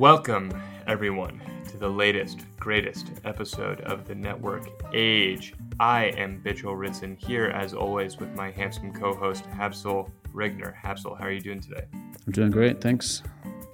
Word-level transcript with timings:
Welcome, 0.00 0.50
everyone, 0.86 1.42
to 1.68 1.76
the 1.76 1.90
latest, 1.90 2.46
greatest 2.58 3.10
episode 3.26 3.82
of 3.82 4.08
the 4.08 4.14
Network 4.14 4.66
Age. 4.94 5.52
I 5.78 6.04
am 6.04 6.40
Bichul 6.42 6.74
Ritson 6.78 7.16
here, 7.16 7.48
as 7.48 7.74
always, 7.74 8.16
with 8.16 8.34
my 8.34 8.50
handsome 8.50 8.94
co 8.94 9.14
host, 9.14 9.44
Habsul 9.50 10.10
Regner. 10.32 10.74
Habsul, 10.74 11.18
how 11.18 11.26
are 11.26 11.30
you 11.30 11.42
doing 11.42 11.60
today? 11.60 11.84
I'm 11.92 12.32
doing 12.32 12.50
great, 12.50 12.80
thanks. 12.80 13.22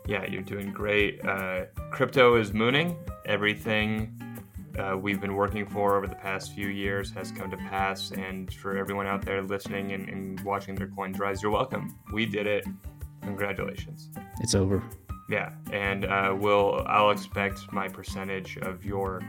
Yeah, 0.09 0.27
you're 0.27 0.43
doing 0.43 0.73
great. 0.73 1.25
Uh, 1.25 1.67
crypto 1.93 2.35
is 2.35 2.53
mooning. 2.53 2.97
Everything 3.27 4.21
uh, 4.81 4.97
we've 5.01 5.21
been 5.21 5.37
working 5.37 5.65
for 5.65 5.97
over 5.97 6.09
the 6.09 6.17
past 6.17 6.53
few 6.53 6.67
years 6.67 7.13
has 7.13 7.31
come 7.31 7.53
to 7.53 7.57
pass. 7.57 8.11
And 8.11 8.53
for 8.53 8.77
everyone 8.77 9.07
out 9.07 9.25
there 9.25 9.43
listening 9.43 9.93
and, 9.93 10.09
and 10.09 10.41
watching 10.41 10.75
their 10.75 10.89
coins 10.89 11.21
rise, 11.21 11.41
you're 11.41 11.53
welcome. 11.53 11.97
We 12.13 12.27
did 12.27 12.49
it. 12.49 12.67
Congratulations. 13.23 14.11
It's 14.41 14.57
over. 14.57 14.83
Yeah, 15.29 15.51
and 15.73 16.05
uh, 16.05 16.35
we'll 16.39 16.85
I'll 16.87 17.11
expect 17.11 17.73
my 17.73 17.89
percentage 17.89 18.59
of 18.59 18.85
your 18.85 19.23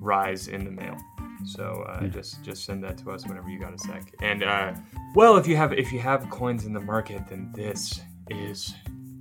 rise 0.00 0.48
in 0.48 0.64
the 0.64 0.70
mail. 0.70 0.96
So 1.44 1.84
uh, 1.88 2.00
Yeah. 2.02 2.08
just 2.08 2.42
just 2.42 2.64
send 2.64 2.82
that 2.84 2.96
to 2.98 3.10
us 3.10 3.26
whenever 3.26 3.48
you 3.50 3.58
got 3.58 3.74
a 3.74 3.78
sec. 3.78 4.14
And 4.22 4.42
uh, 4.42 4.72
well, 5.14 5.36
if 5.36 5.46
you 5.46 5.56
have 5.56 5.72
if 5.72 5.92
you 5.92 6.00
have 6.00 6.28
coins 6.30 6.64
in 6.64 6.72
the 6.72 6.80
market, 6.80 7.28
then 7.28 7.50
this 7.54 8.00
is 8.30 8.74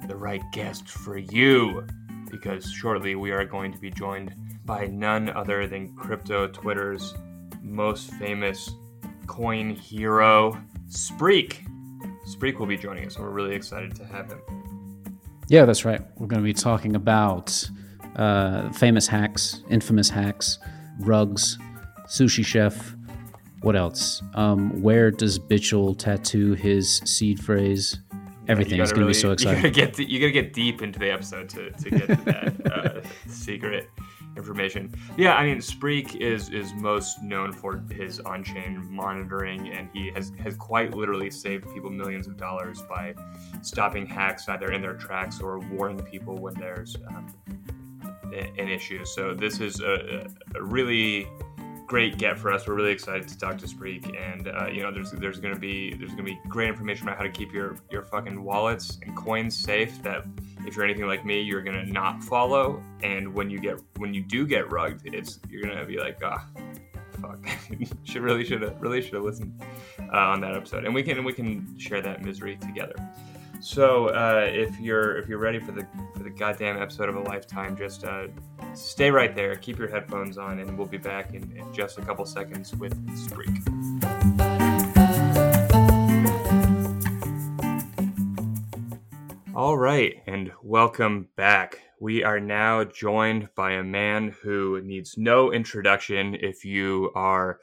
the 0.08 0.16
right 0.16 0.42
guest 0.54 0.88
for 0.88 1.18
you, 1.18 1.86
because 2.32 2.72
shortly 2.72 3.16
we 3.16 3.32
are 3.32 3.44
going 3.44 3.72
to 3.74 3.80
be 3.80 3.90
joined 3.92 4.34
by 4.66 4.88
none 4.88 5.30
other 5.30 5.68
than 5.68 5.94
crypto 5.96 6.48
Twitter's 6.48 7.14
most 7.62 8.12
famous 8.12 8.70
coin 9.28 9.76
hero, 9.76 10.58
Spreek. 10.88 11.68
Spreek 12.26 12.58
will 12.58 12.66
be 12.68 12.78
joining 12.78 13.06
us, 13.06 13.16
and 13.18 13.26
we're 13.26 13.32
really 13.32 13.56
excited 13.56 13.96
to 13.96 14.06
have 14.06 14.30
him. 14.32 14.40
Yeah, 15.48 15.66
that's 15.66 15.86
right. 15.86 16.02
We're 16.18 16.28
going 16.28 16.42
to 16.42 16.46
be 16.46 16.54
talking 16.54 16.96
about 16.96 17.70
uh, 18.16 18.72
famous 18.72 19.08
hacks, 19.08 19.62
infamous 19.70 20.10
hacks, 20.10 20.58
rugs, 21.00 21.58
sushi 22.08 22.46
chef. 22.46 22.96
What 23.62 23.76
else? 23.76 24.22
Um, 24.34 24.82
where 24.82 25.12
does 25.12 25.40
Bichul 25.40 25.98
tattoo 25.98 26.54
his 26.54 26.98
seed 27.06 27.40
phrase? 27.40 28.00
Everything 28.48 28.80
is 28.80 28.92
going 28.92 29.02
to 29.02 29.08
be 29.08 29.14
so 29.14 29.30
really- 29.30 29.38
You 29.40 29.46
gotta 29.46 29.68
exciting. 29.68 30.10
you 30.10 30.20
gotta 30.20 30.32
get 30.32 30.54
deep 30.54 30.82
into 30.82 31.00
the 31.00 31.10
episode 31.12 31.50
to, 31.50 31.72
to 31.72 31.90
get 31.90 32.08
to 32.08 32.16
that 32.26 32.72
uh, 32.72 33.02
secret 33.28 33.90
information. 34.38 34.94
Yeah, 35.18 35.36
I 35.36 35.46
mean, 35.46 35.58
Spreek 35.58 36.16
is 36.16 36.50
is 36.50 36.74
most 36.74 37.22
known 37.22 37.52
for 37.52 37.84
his 37.90 38.20
on-chain 38.20 38.88
monitoring, 38.90 39.70
and 39.70 39.90
he 39.94 40.12
has 40.12 40.32
has 40.44 40.56
quite 40.56 40.94
literally 40.94 41.32
saved 41.32 41.66
people 41.74 41.90
millions 41.90 42.28
of 42.28 42.38
dollars 42.38 42.82
by 42.84 43.16
stopping 43.62 44.06
hacks 44.06 44.48
either 44.50 44.72
in 44.72 44.82
their 44.82 44.96
tracks 44.96 45.40
or 45.40 45.60
warning 45.60 46.00
people 46.04 46.36
when 46.36 46.54
there's 46.56 46.96
um, 47.08 47.34
an 48.34 48.68
issue. 48.68 49.06
So 49.06 49.34
this 49.34 49.60
is 49.60 49.80
a, 49.82 50.28
a 50.56 50.64
really 50.64 51.28
great 51.88 52.18
get 52.18 52.38
for 52.38 52.52
us. 52.52 52.68
We're 52.68 52.74
really 52.74 52.92
excited 52.92 53.28
to 53.28 53.38
talk 53.38 53.58
to 53.60 53.68
Spreek, 53.68 54.06
and 54.20 54.48
uh, 54.48 54.68
you 54.68 54.82
know, 54.82 54.92
there's 54.92 55.12
there's 55.12 55.40
gonna 55.40 55.60
be 55.60 55.94
there's 55.96 56.12
gonna 56.12 56.24
be 56.24 56.40
great 56.48 56.70
information 56.70 57.08
about 57.08 57.18
how 57.18 57.24
to 57.24 57.30
keep 57.30 57.54
your 57.54 57.78
your 57.92 58.04
fucking 58.04 58.44
wallets 58.44 58.98
and 59.04 59.16
coins 59.16 59.56
safe. 59.56 60.02
That 60.04 60.26
if 60.68 60.76
you're 60.76 60.86
anything 60.86 61.08
like 61.08 61.26
me, 61.26 61.42
you're 61.42 61.62
gonna 61.62 61.86
not 61.86 62.24
follow, 62.24 62.82
and 63.04 63.34
when 63.34 63.50
you 63.50 63.60
get 63.60 63.80
when 63.98 64.14
you 64.14 64.22
do 64.22 64.46
get 64.46 64.72
rugged, 64.72 65.14
it's 65.14 65.40
you're 65.50 65.62
gonna 65.62 65.86
be 65.86 65.98
like, 65.98 66.20
ah, 66.24 66.46
fuck, 67.22 67.40
should 68.04 68.22
really 68.22 68.46
should 68.46 68.62
have 68.62 68.82
really 68.82 69.02
should 69.02 69.14
have 69.14 69.24
listened 69.24 69.62
uh, 70.00 70.18
on 70.18 70.42
that 70.42 70.56
episode, 70.56 70.86
and 70.86 70.94
we 70.94 71.04
can 71.04 71.24
we 71.24 71.34
can 71.34 71.78
share 71.78 72.02
that 72.02 72.24
misery 72.24 72.58
together. 72.58 72.96
So 73.60 74.08
uh, 74.10 74.48
if 74.52 74.80
you're 74.80 75.18
if 75.18 75.28
you're 75.28 75.40
ready 75.40 75.60
for 75.60 75.72
the 75.72 75.88
for 76.16 76.24
the 76.24 76.30
goddamn 76.30 76.82
episode 76.82 77.10
of 77.10 77.16
a 77.16 77.22
lifetime, 77.22 77.76
just 77.76 78.04
uh, 78.04 78.28
stay 78.74 79.10
right 79.10 79.36
there, 79.36 79.56
keep 79.56 79.80
your 79.80 79.88
headphones 79.88 80.38
on, 80.38 80.60
and 80.60 80.78
we'll 80.78 80.88
be 80.88 80.98
back 80.98 81.34
in, 81.34 81.52
in 81.58 81.74
just 81.74 81.98
a 81.98 82.02
couple 82.02 82.26
seconds 82.26 82.76
with 82.76 82.96
Spreek. 83.16 84.15
All 89.56 89.78
right, 89.78 90.22
and 90.28 90.52
welcome 90.62 91.30
back. 91.38 91.80
We 92.02 92.26
are 92.26 92.42
now 92.42 92.84
joined 92.84 93.48
by 93.56 93.72
a 93.72 93.86
man 93.86 94.36
who 94.44 94.82
needs 94.82 95.16
no 95.18 95.50
introduction 95.50 96.36
if 96.36 96.66
you 96.66 97.10
are 97.16 97.62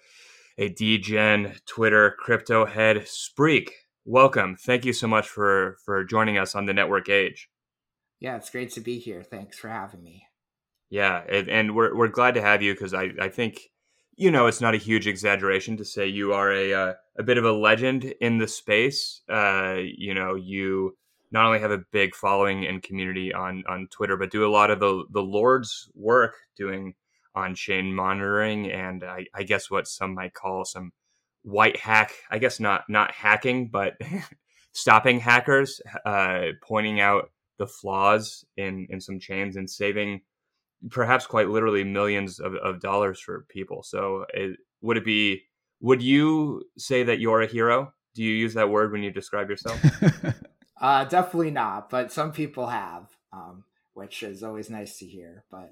a 0.56 0.70
DGen 0.70 1.62
Twitter 1.66 2.16
crypto 2.19 2.64
head, 2.64 3.04
Spreek. 3.04 3.69
Welcome. 4.06 4.56
Thank 4.56 4.86
you 4.86 4.94
so 4.94 5.06
much 5.06 5.28
for 5.28 5.76
for 5.84 6.02
joining 6.02 6.38
us 6.38 6.54
on 6.54 6.64
the 6.64 6.72
Network 6.72 7.10
Age. 7.10 7.50
Yeah, 8.20 8.36
it's 8.36 8.48
great 8.48 8.70
to 8.70 8.81
be 8.81 8.98
here. 8.98 9.22
Thanks 9.22 9.58
for 9.58 9.69
having 9.69 10.02
me. 10.02 10.25
Yeah, 10.88 11.22
and, 11.28 11.50
and 11.50 11.76
we're 11.76 11.94
we're 11.94 12.08
glad 12.08 12.32
to 12.36 12.41
have 12.41 12.62
you 12.62 12.72
because 12.72 12.94
I 12.94 13.10
I 13.20 13.28
think 13.28 13.60
you 14.16 14.31
know 14.31 14.47
it's 14.47 14.62
not 14.62 14.75
a 14.75 14.78
huge 14.78 15.06
exaggeration 15.06 15.76
to 15.76 15.84
say 15.84 16.06
you 16.06 16.32
are 16.32 16.50
a 16.50 16.72
uh, 16.72 16.92
a 17.19 17.22
bit 17.22 17.36
of 17.36 17.44
a 17.44 17.52
legend 17.52 18.14
in 18.19 18.38
the 18.38 18.48
space. 18.48 19.20
Uh, 19.28 19.76
you 19.78 20.14
know, 20.14 20.36
you 20.36 20.97
not 21.32 21.47
only 21.47 21.59
have 21.59 21.70
a 21.70 21.84
big 21.91 22.15
following 22.15 22.66
and 22.66 22.82
community 22.82 23.32
on 23.32 23.65
on 23.69 23.88
Twitter, 23.91 24.16
but 24.16 24.31
do 24.31 24.47
a 24.47 24.53
lot 24.53 24.70
of 24.70 24.81
the 24.81 25.04
the 25.10 25.22
Lord's 25.22 25.91
work 25.94 26.34
doing 26.56 26.94
on 27.34 27.54
chain 27.54 27.94
monitoring 27.94 28.70
and 28.70 29.03
I, 29.03 29.25
I 29.34 29.43
guess 29.43 29.70
what 29.70 29.88
some 29.88 30.15
might 30.15 30.34
call 30.34 30.66
some 30.66 30.93
white 31.43 31.78
hack. 31.78 32.12
I 32.31 32.38
guess 32.38 32.60
not 32.60 32.84
not 32.88 33.10
hacking, 33.10 33.69
but 33.69 33.94
stopping 34.72 35.19
hackers, 35.20 35.81
uh, 36.04 36.48
pointing 36.62 37.00
out 37.00 37.31
the 37.59 37.66
flaws 37.66 38.44
in 38.56 38.87
in 38.91 39.00
some 39.00 39.19
chains 39.19 39.56
and 39.56 39.69
saving 39.69 40.20
perhaps 40.91 41.26
quite 41.26 41.49
literally 41.49 41.84
millions 41.84 42.41
of, 42.41 42.54
of 42.56 42.81
dollars 42.81 43.20
for 43.20 43.47
people. 43.49 43.82
So 43.82 44.26
it, 44.34 44.59
would 44.81 44.97
it 44.97 45.04
be? 45.04 45.43
Would 45.81 46.03
you 46.03 46.64
say 46.78 47.03
that 47.04 47.19
you're 47.19 47.43
a 47.43 47.47
hero? 47.47 47.93
Do 48.14 48.22
you 48.22 48.34
use 48.34 48.54
that 48.54 48.69
word 48.69 48.93
when 48.93 49.03
you 49.03 49.10
describe 49.10 49.49
yourself? 49.49 49.81
Uh, 50.82 51.04
definitely 51.04 51.53
not, 51.53 51.88
but 51.88 52.10
some 52.10 52.32
people 52.32 52.66
have, 52.66 53.06
um, 53.32 53.62
which 53.94 54.25
is 54.25 54.43
always 54.43 54.69
nice 54.69 54.98
to 54.98 55.06
hear. 55.06 55.44
But 55.48 55.70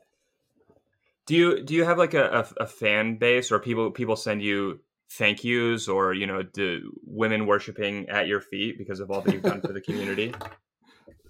do 1.26 1.34
you 1.34 1.64
do 1.64 1.74
you 1.74 1.84
have 1.84 1.98
like 1.98 2.14
a, 2.14 2.46
a, 2.58 2.62
a 2.62 2.66
fan 2.66 3.16
base 3.16 3.50
or 3.50 3.58
people 3.58 3.90
people 3.90 4.14
send 4.14 4.40
you 4.40 4.78
thank 5.10 5.42
yous 5.42 5.88
or 5.88 6.14
you 6.14 6.28
know 6.28 6.44
do 6.44 6.92
women 7.04 7.46
worshiping 7.46 8.08
at 8.08 8.28
your 8.28 8.40
feet 8.40 8.78
because 8.78 9.00
of 9.00 9.10
all 9.10 9.20
that 9.20 9.34
you've 9.34 9.42
done 9.42 9.60
for 9.60 9.72
the 9.72 9.80
community? 9.80 10.32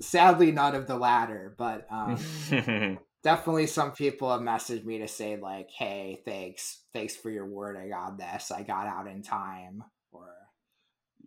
sadly, 0.00 0.52
none 0.52 0.74
of 0.74 0.86
the 0.86 0.96
latter. 0.96 1.54
But 1.56 1.86
um, 1.90 2.18
definitely, 3.22 3.66
some 3.66 3.92
people 3.92 4.30
have 4.30 4.42
messaged 4.42 4.84
me 4.84 4.98
to 4.98 5.08
say 5.08 5.36
like, 5.36 5.70
"Hey, 5.70 6.20
thanks, 6.24 6.82
thanks 6.92 7.16
for 7.16 7.30
your 7.30 7.46
wording 7.46 7.94
on 7.94 8.18
this. 8.18 8.50
I 8.50 8.62
got 8.62 8.86
out 8.86 9.06
in 9.06 9.22
time." 9.22 9.84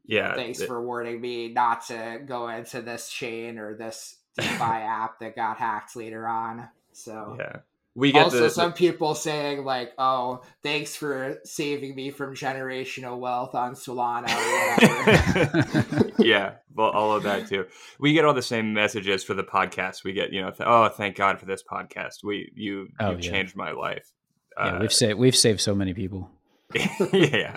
Or 0.09 0.13
yeah, 0.15 0.35
thanks 0.35 0.59
th- 0.59 0.67
for 0.67 0.81
warning 0.83 1.19
me 1.21 1.47
not 1.49 1.85
to 1.87 2.21
go 2.25 2.49
into 2.49 2.81
this 2.81 3.09
chain 3.09 3.57
or 3.57 3.75
this 3.75 4.17
DeFi 4.37 4.49
app 4.61 5.19
that 5.19 5.35
got 5.35 5.57
hacked 5.57 5.95
later 5.95 6.27
on. 6.27 6.67
So 6.91 7.35
yeah. 7.39 7.57
We 7.95 8.11
get 8.11 8.23
also 8.23 8.39
the, 8.39 8.49
some 8.49 8.73
people 8.73 9.13
saying 9.13 9.63
like 9.65 9.93
oh 9.99 10.41
thanks 10.63 10.95
for 10.95 11.37
saving 11.43 11.93
me 11.93 12.09
from 12.09 12.33
generational 12.33 13.19
wealth 13.19 13.53
on 13.53 13.75
solana 13.75 14.29
or 14.33 15.51
whatever 15.53 16.11
yeah, 16.23 16.53
well, 16.75 16.89
all 16.89 17.13
of 17.15 17.21
that 17.23 17.47
too. 17.47 17.65
We 17.99 18.13
get 18.13 18.25
all 18.25 18.33
the 18.33 18.41
same 18.41 18.73
messages 18.73 19.23
for 19.23 19.35
the 19.35 19.43
podcast. 19.43 20.03
We 20.03 20.13
get, 20.13 20.33
you 20.33 20.41
know, 20.41 20.49
th- 20.49 20.67
oh, 20.67 20.89
thank 20.89 21.15
God 21.15 21.39
for 21.39 21.45
this 21.45 21.61
podcast. 21.63 22.23
We, 22.23 22.51
you, 22.55 22.87
Oh, 22.99 23.11
you 23.11 23.17
yeah. 23.17 23.29
changed 23.31 23.55
my 23.55 23.71
life. 23.73 24.11
yeah, 24.57 24.63
Uh, 24.77 24.79
we've 24.79 24.93
saved 24.93 25.19
we've 25.19 25.35
saved 25.35 25.61
so 25.61 25.75
many 25.75 25.93
people 25.93 26.31
yeah, 27.13 27.55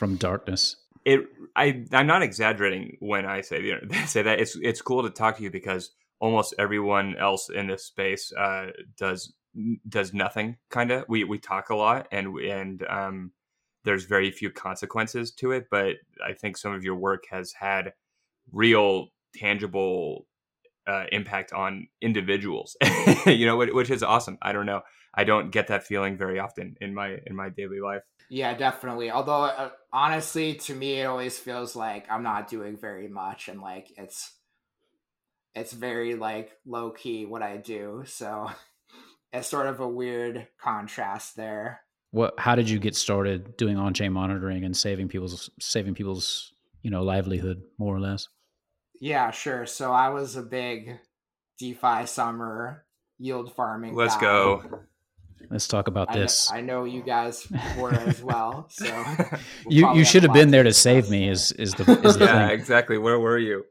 from 0.00 0.16
darkness. 0.16 0.76
it. 1.04 1.20
I, 1.54 1.84
I'm 1.92 2.06
not 2.06 2.22
exaggerating 2.22 2.96
when 3.00 3.26
I 3.26 3.42
say, 3.42 3.62
you 3.62 3.72
know, 3.72 4.04
say 4.06 4.22
that. 4.22 4.40
It's, 4.40 4.56
it's 4.56 4.80
cool 4.80 5.02
to 5.02 5.10
talk 5.10 5.36
to 5.36 5.42
you 5.42 5.50
because 5.50 5.90
almost 6.20 6.54
everyone 6.58 7.16
else 7.18 7.50
in 7.50 7.66
this 7.66 7.84
space 7.84 8.32
uh, 8.32 8.68
does 8.96 9.34
does 9.86 10.14
nothing. 10.14 10.56
Kind 10.70 10.90
of. 10.90 11.04
We 11.06 11.24
we 11.24 11.38
talk 11.38 11.68
a 11.68 11.76
lot, 11.76 12.08
and 12.10 12.34
and 12.38 12.82
um, 12.88 13.32
there's 13.84 14.04
very 14.06 14.30
few 14.30 14.50
consequences 14.50 15.32
to 15.32 15.52
it. 15.52 15.66
But 15.70 15.96
I 16.26 16.32
think 16.32 16.56
some 16.56 16.72
of 16.72 16.82
your 16.82 16.96
work 16.96 17.24
has 17.30 17.52
had 17.52 17.92
real, 18.52 19.08
tangible 19.36 20.26
uh, 20.86 21.04
impact 21.12 21.52
on 21.52 21.88
individuals. 22.00 22.74
you 23.26 23.44
know, 23.44 23.58
which, 23.58 23.70
which 23.74 23.90
is 23.90 24.02
awesome. 24.02 24.38
I 24.40 24.52
don't 24.52 24.66
know. 24.66 24.80
I 25.14 25.24
don't 25.24 25.50
get 25.50 25.66
that 25.66 25.84
feeling 25.84 26.16
very 26.16 26.38
often 26.38 26.76
in 26.80 26.94
my 26.94 27.18
in 27.26 27.36
my 27.36 27.50
daily 27.50 27.80
life. 27.80 28.02
Yeah 28.30 28.54
definitely 28.54 29.10
although 29.10 29.44
uh, 29.44 29.70
honestly 29.92 30.54
to 30.54 30.74
me 30.74 31.00
it 31.00 31.04
always 31.04 31.38
feels 31.38 31.76
like 31.76 32.06
i'm 32.10 32.22
not 32.22 32.48
doing 32.48 32.76
very 32.76 33.08
much 33.08 33.48
and 33.48 33.60
like 33.60 33.92
it's 33.98 34.32
it's 35.54 35.72
very 35.72 36.14
like 36.14 36.52
low 36.64 36.90
key 36.90 37.26
what 37.26 37.42
i 37.42 37.56
do 37.58 38.02
so 38.06 38.50
it's 39.32 39.48
sort 39.48 39.66
of 39.66 39.80
a 39.80 39.88
weird 39.88 40.46
contrast 40.58 41.36
there 41.36 41.80
What? 42.12 42.34
How 42.38 42.56
did 42.56 42.68
you 42.68 42.78
get 42.80 42.96
started 42.96 43.56
doing 43.56 43.76
on-chain 43.76 44.12
monitoring 44.12 44.64
and 44.64 44.76
saving 44.76 45.08
people's 45.08 45.50
saving 45.60 45.94
people's 45.94 46.52
you 46.82 46.90
know 46.90 47.02
livelihood 47.02 47.62
more 47.78 47.94
or 47.94 48.00
less? 48.00 48.28
Yeah, 49.00 49.30
sure. 49.30 49.64
So 49.66 49.92
I 49.92 50.08
was 50.08 50.36
a 50.36 50.42
big 50.42 50.98
DeFi 51.58 52.06
summer 52.06 52.84
yield 53.18 53.54
farming. 53.54 53.94
Let's 53.94 54.16
guy. 54.16 54.22
go. 54.22 54.80
Let's 55.48 55.66
talk 55.66 55.88
about 55.88 56.10
I 56.10 56.14
know, 56.14 56.20
this. 56.20 56.50
I 56.52 56.60
know 56.60 56.84
you 56.84 57.02
guys 57.02 57.46
were 57.78 57.92
as 57.94 58.22
well, 58.22 58.66
so 58.70 58.84
we'll 59.64 59.74
you 59.74 59.94
you 59.94 60.04
should 60.04 60.22
have 60.22 60.32
been 60.32 60.50
there 60.50 60.62
to 60.62 60.72
save 60.72 61.08
me. 61.10 61.28
Is 61.28 61.52
is 61.52 61.72
the 61.74 61.90
is 62.04 62.16
the 62.18 62.24
yeah, 62.26 62.48
thing? 62.48 62.58
exactly. 62.58 62.98
Where 62.98 63.18
were 63.18 63.38
you? 63.38 63.64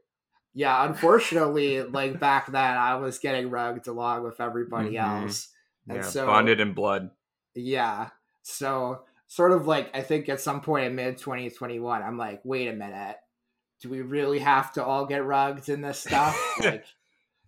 Yeah, 0.52 0.84
unfortunately, 0.84 1.82
like 1.82 2.18
back 2.18 2.50
then, 2.50 2.76
I 2.76 2.96
was 2.96 3.18
getting 3.18 3.50
rugged 3.50 3.86
along 3.86 4.24
with 4.24 4.40
everybody 4.40 4.92
Mhm. 4.94 5.22
else, 5.22 5.48
and 5.88 5.98
Yeah, 5.98 6.02
so 6.02 6.26
bonded 6.26 6.60
in 6.60 6.72
blood. 6.72 7.10
Yeah. 7.54 8.08
So 8.42 9.02
sort 9.28 9.52
of 9.52 9.66
like 9.66 9.94
I 9.94 10.02
think 10.02 10.28
at 10.28 10.40
some 10.40 10.60
point 10.60 10.86
in 10.86 10.96
mid 10.96 11.18
2021, 11.18 12.02
I'm 12.02 12.18
like, 12.18 12.40
wait 12.44 12.66
a 12.68 12.72
minute, 12.72 13.16
do 13.80 13.88
we 13.88 14.00
really 14.02 14.40
have 14.40 14.72
to 14.72 14.84
all 14.84 15.06
get 15.06 15.24
rugged 15.24 15.68
in 15.68 15.80
this 15.82 16.00
stuff? 16.00 16.36
Like, 16.60 16.84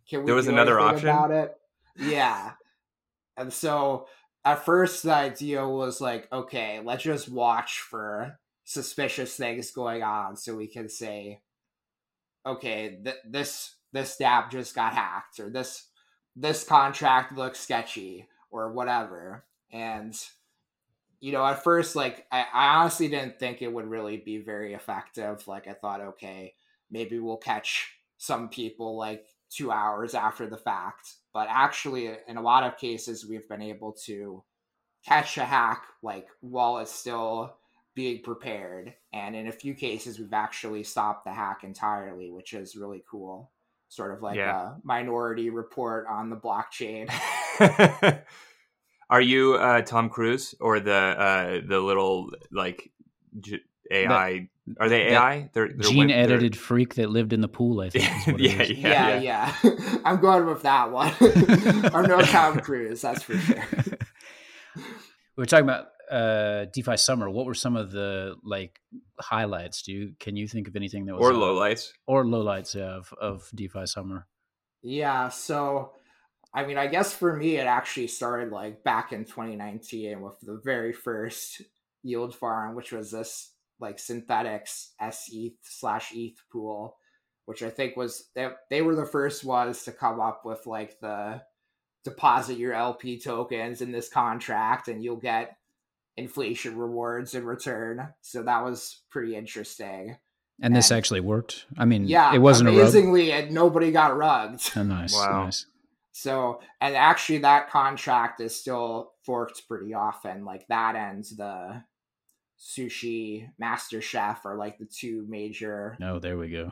can 0.09 0.21
we? 0.21 0.27
There 0.27 0.35
was 0.35 0.47
do 0.47 0.53
another 0.53 0.79
option? 0.81 1.09
about 1.09 1.31
it. 1.33 1.57
Yeah. 1.99 2.53
And 3.37 3.53
so 3.53 4.07
at 4.45 4.65
first 4.65 5.03
the 5.03 5.15
idea 5.15 5.67
was 5.67 6.01
like, 6.01 6.31
okay, 6.33 6.81
let's 6.85 7.03
just 7.05 7.29
watch 7.29 7.81
for 7.81 8.39
suspicious 8.65 9.37
things 9.37 9.71
going 9.71 10.03
on, 10.03 10.37
so 10.37 10.57
we 10.57 10.67
can 10.67 10.89
say, 10.89 11.41
okay, 12.47 12.99
th- 13.05 13.17
this 13.29 13.75
this 13.93 14.17
dApp 14.19 14.51
just 14.51 14.75
got 14.75 14.95
hacked, 14.95 15.41
or 15.41 15.51
this 15.51 15.89
this 16.37 16.65
contract 16.65 17.37
looks 17.37 17.61
sketchy, 17.61 18.29
or 18.51 18.73
whatever. 18.73 19.45
And 19.71 20.15
you 21.21 21.33
know, 21.33 21.47
at 21.47 21.63
first, 21.63 21.95
like 21.95 22.27
I, 22.33 22.47
I 22.53 22.75
honestly 22.77 23.09
didn't 23.09 23.39
think 23.39 23.63
it 23.63 23.73
would 23.73 23.87
really 23.87 24.17
be 24.17 24.39
very 24.39 24.75
effective. 24.75 25.47
Like 25.47 25.69
I 25.69 25.73
thought, 25.73 26.01
okay, 26.01 26.55
maybe 26.91 27.19
we'll 27.19 27.37
catch 27.37 27.93
some 28.19 28.49
people 28.49 28.97
like 28.97 29.27
two 29.51 29.71
hours 29.71 30.15
after 30.15 30.47
the 30.49 30.57
fact. 30.57 31.15
But 31.33 31.49
actually, 31.51 32.11
in 32.29 32.37
a 32.37 32.43
lot 32.43 32.65
of 32.65 32.77
cases, 32.79 33.27
we've 33.27 33.49
been 33.49 33.63
able 33.63 33.93
to 34.07 34.43
catch 35.07 35.39
a 35.39 35.45
hack 35.45 35.85
like 36.03 36.29
while 36.41 36.79
it's 36.79 36.93
still 36.93 37.57
being 37.95 38.23
prepared. 38.23 38.95
And 39.13 39.35
in 39.37 39.49
a 39.49 39.53
few 39.53 39.75
cases, 39.75 40.19
we've 40.19 40.33
actually 40.33 40.83
stopped 40.85 41.25
the 41.25 41.33
hack 41.33 41.65
entirely, 41.65 42.31
which 42.31 42.53
is 42.53 42.77
really 42.77 43.03
cool. 43.11 43.51
Sort 43.89 44.13
of 44.13 44.23
like 44.23 44.39
Yeah. 44.39 44.61
a 44.69 44.77
minority 44.83 45.51
report 45.51 46.07
on 46.09 46.31
the 46.31 46.37
blockchain. 46.37 47.11
Are 49.11 49.21
you 49.21 49.55
uh, 49.55 49.83
Tom 49.83 50.09
Cruise 50.09 50.55
or 50.61 50.81
the 50.81 50.95
uh, 50.95 51.61
the 51.67 51.79
little 51.81 52.31
like 52.51 52.91
G- 53.41 53.61
AI? 53.91 54.49
Are 54.79 54.89
they 54.89 55.09
AI? 55.09 55.51
They're, 55.53 55.69
they're 55.69 55.91
Gene 55.91 55.99
win- 55.99 56.09
they're- 56.09 56.19
edited 56.19 56.57
freak 56.57 56.95
that 56.95 57.11
lived 57.11 57.33
in 57.33 57.41
the 57.41 57.49
pool. 57.49 57.81
I 57.81 57.91
think. 57.91 58.05
Is 58.05 58.27
what 58.27 58.41
it 58.41 58.79
Yeah, 58.79 58.89
yeah. 58.89 59.21
yeah, 59.21 59.53
yeah. 59.65 59.99
I'm 60.05 60.21
going 60.21 60.47
with 60.47 60.63
that 60.63 60.93
one. 60.93 61.13
or 61.93 62.07
no 62.07 62.21
Tom 62.23 62.61
Cruise, 62.61 63.03
that's 63.03 63.23
for 63.23 63.37
sure. 63.37 63.65
we 64.77 64.83
were 65.37 65.47
talking 65.47 65.65
about 65.65 65.87
uh, 66.11 66.67
DeFi 66.73 66.97
summer. 66.97 67.29
What 67.29 67.47
were 67.47 67.55
some 67.55 67.77
of 67.77 67.91
the 67.91 68.37
like 68.45 68.81
highlights? 69.21 69.83
Do 69.83 69.93
you 69.93 70.15
can 70.21 70.37
you 70.37 70.47
think 70.47 70.69
of 70.69 70.77
anything 70.77 71.07
that 71.07 71.17
was 71.17 71.29
or 71.29 71.33
lowlights. 71.33 71.91
or 72.07 72.25
lowlights 72.25 72.75
yeah, 72.75 72.97
of 72.97 73.13
of 73.21 73.51
DeFi 73.55 73.87
summer? 73.87 74.27
Yeah, 74.83 75.29
so 75.29 75.93
I 76.55 76.67
mean, 76.67 76.77
I 76.77 76.87
guess 76.87 77.15
for 77.15 77.35
me, 77.35 77.57
it 77.57 77.67
actually 77.67 78.09
started 78.09 78.53
like 78.53 78.85
back 78.85 79.13
in 79.13 79.25
2019 79.25 80.21
with 80.21 80.39
the 80.41 80.61
very 80.63 80.93
first 80.93 81.63
yield 82.03 82.35
farm, 82.35 82.75
which 82.75 82.93
was 82.93 83.11
this 83.11 83.52
like 83.83 83.99
Synthetix 83.99 84.91
SETH 85.01 85.53
slash 85.63 86.13
ETH 86.15 86.41
pool, 86.51 86.97
which 87.45 87.63
I 87.63 87.69
think 87.71 87.97
was 87.97 88.31
they, 88.35 88.49
they 88.71 88.81
were 88.83 88.95
the 88.95 89.05
first 89.05 89.45
ones 89.45 89.83
to 89.85 89.93
come 89.93 90.21
up 90.21 90.43
with 90.47 90.67
like 90.67 90.99
the 91.01 91.43
deposit 92.05 92.57
your 92.59 92.73
LP 92.73 93.19
tokens 93.21 93.81
in 93.83 93.93
this 93.93 94.09
contract 94.09 94.89
and 94.89 95.05
you'll 95.05 95.17
get 95.17 95.57
inflation 96.17 96.77
rewards 96.77 97.35
in 97.35 97.45
return. 97.45 98.09
So 98.23 98.43
that 98.43 98.65
was 98.65 99.03
pretty 99.11 99.37
interesting. 99.37 100.17
And 100.61 100.77
this 100.77 100.93
actually 100.93 101.21
worked. 101.21 101.67
I 101.77 101.85
mean, 101.85 102.07
Yeah, 102.07 102.35
it 102.35 102.39
wasn't 102.39 102.69
a 102.69 102.73
rug. 102.73 102.81
amazingly, 102.81 103.33
and 103.33 103.51
nobody 103.53 103.91
got 103.91 104.17
rugged. 104.17 104.61
Oh, 104.77 104.83
nice, 104.85 105.15
Wow. 105.15 105.45
nice. 105.45 105.67
So, 106.13 106.61
and 106.81 106.95
actually, 106.95 107.39
that 107.39 107.71
contract 107.71 108.41
is 108.41 108.55
still 108.55 109.13
forked 109.25 109.67
pretty 109.67 109.95
often. 109.95 110.45
Like 110.45 110.67
that 110.69 110.95
ends 110.95 111.35
the 111.37 111.83
sushi 112.63 113.49
master 113.59 114.01
chef 114.01 114.47
are 114.47 114.57
like 114.57 114.79
the 114.79 114.85
two 114.87 115.27
major 115.29 115.97
No, 115.99 116.21
there 116.21 116.39
we 116.39 116.49
go. 116.49 116.71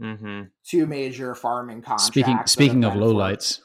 Mm-hmm. 0.00 0.42
two 0.64 0.86
major 0.86 1.34
farming 1.34 1.82
contracts. 1.82 2.04
Speaking 2.06 2.38
speaking 2.46 2.84
of 2.84 2.94
been 2.94 3.02
forked 3.02 3.14
lowlights, 3.16 3.60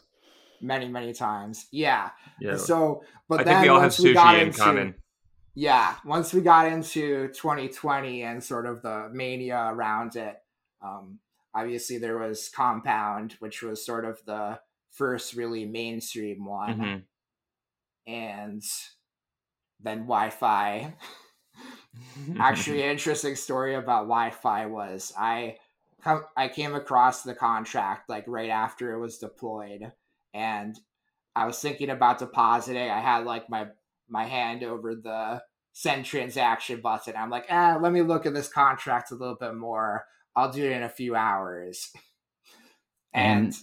many 0.61 0.87
many 0.89 1.13
times. 1.13 1.67
Yeah. 1.71 2.09
Yeah. 2.41 2.51
And 2.51 2.59
so, 2.59 3.03
but 3.29 3.41
I 3.41 3.43
then 3.43 3.53
think 3.55 3.63
we 3.63 3.69
all 3.69 3.75
have 3.79 3.83
once 3.91 3.99
we 3.99 4.13
got 4.13 4.35
sushi 4.35 4.41
in 4.41 4.47
into, 4.47 4.59
common. 4.59 4.95
Yeah, 5.55 5.95
once 6.03 6.33
we 6.33 6.41
got 6.41 6.65
into 6.67 7.27
2020 7.29 8.23
and 8.23 8.43
sort 8.43 8.65
of 8.65 8.81
the 8.81 9.09
mania 9.13 9.69
around 9.71 10.15
it, 10.15 10.35
um, 10.81 11.19
obviously 11.53 11.99
there 11.99 12.17
was 12.17 12.49
Compound, 12.49 13.35
which 13.39 13.61
was 13.61 13.85
sort 13.85 14.03
of 14.03 14.19
the 14.25 14.59
first 14.89 15.35
really 15.35 15.65
mainstream 15.65 16.43
one, 16.45 16.79
Mhm. 16.79 17.03
and 18.07 18.63
then 19.79 20.07
YFI. 20.07 20.93
Actually, 22.39 22.83
an 22.83 22.89
interesting 22.91 23.35
story 23.35 23.75
about 23.75 24.07
YFI 24.07 24.69
was 24.69 25.13
I 25.17 25.57
I 26.35 26.49
came 26.49 26.75
across 26.75 27.23
the 27.23 27.35
contract 27.35 28.09
like 28.09 28.25
right 28.27 28.49
after 28.49 28.93
it 28.93 28.99
was 28.99 29.17
deployed, 29.19 29.91
and 30.33 30.77
I 31.35 31.45
was 31.45 31.59
thinking 31.59 31.89
about 31.89 32.19
depositing. 32.19 32.89
I 32.89 32.99
had 32.99 33.25
like 33.25 33.49
my 33.49 33.67
my 34.09 34.25
hand 34.25 34.63
over 34.63 34.95
the 34.95 35.41
send 35.73 36.05
transaction 36.05 36.81
button. 36.81 37.15
I'm 37.17 37.29
like, 37.29 37.45
ah, 37.49 37.77
let 37.81 37.91
me 37.91 38.01
look 38.01 38.25
at 38.25 38.33
this 38.33 38.47
contract 38.47 39.11
a 39.11 39.15
little 39.15 39.35
bit 39.39 39.55
more. 39.55 40.05
I'll 40.35 40.51
do 40.51 40.63
it 40.65 40.71
in 40.75 40.83
a 40.83 40.89
few 40.89 41.15
hours. 41.15 41.91
And, 43.13 43.45
And- 43.47 43.55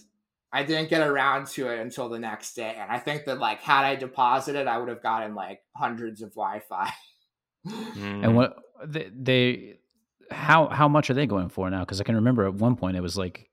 I 0.53 0.63
didn't 0.63 0.89
get 0.89 1.07
around 1.07 1.47
to 1.47 1.69
it 1.69 1.79
until 1.79 2.09
the 2.09 2.19
next 2.19 2.55
day. 2.55 2.75
And 2.77 2.91
I 2.91 2.99
think 2.99 3.23
that 3.25 3.39
like 3.39 3.61
had 3.61 3.85
I 3.85 3.95
deposited, 3.95 4.67
I 4.67 4.77
would 4.77 4.89
have 4.89 5.01
gotten 5.01 5.33
like 5.33 5.61
hundreds 5.75 6.21
of 6.21 6.33
YFI. 6.33 6.91
Mhm. 7.67 8.23
and 8.23 8.35
what 8.35 8.57
they, 8.85 9.11
they 9.13 9.77
how 10.31 10.67
how 10.67 10.87
much 10.87 11.09
are 11.09 11.13
they 11.13 11.27
going 11.27 11.49
for 11.49 11.69
now? 11.69 11.81
Because 11.81 12.01
I 12.01 12.03
can 12.03 12.15
remember 12.15 12.45
at 12.47 12.55
one 12.55 12.75
point 12.75 12.97
it 12.97 13.01
was 13.01 13.17
like, 13.17 13.49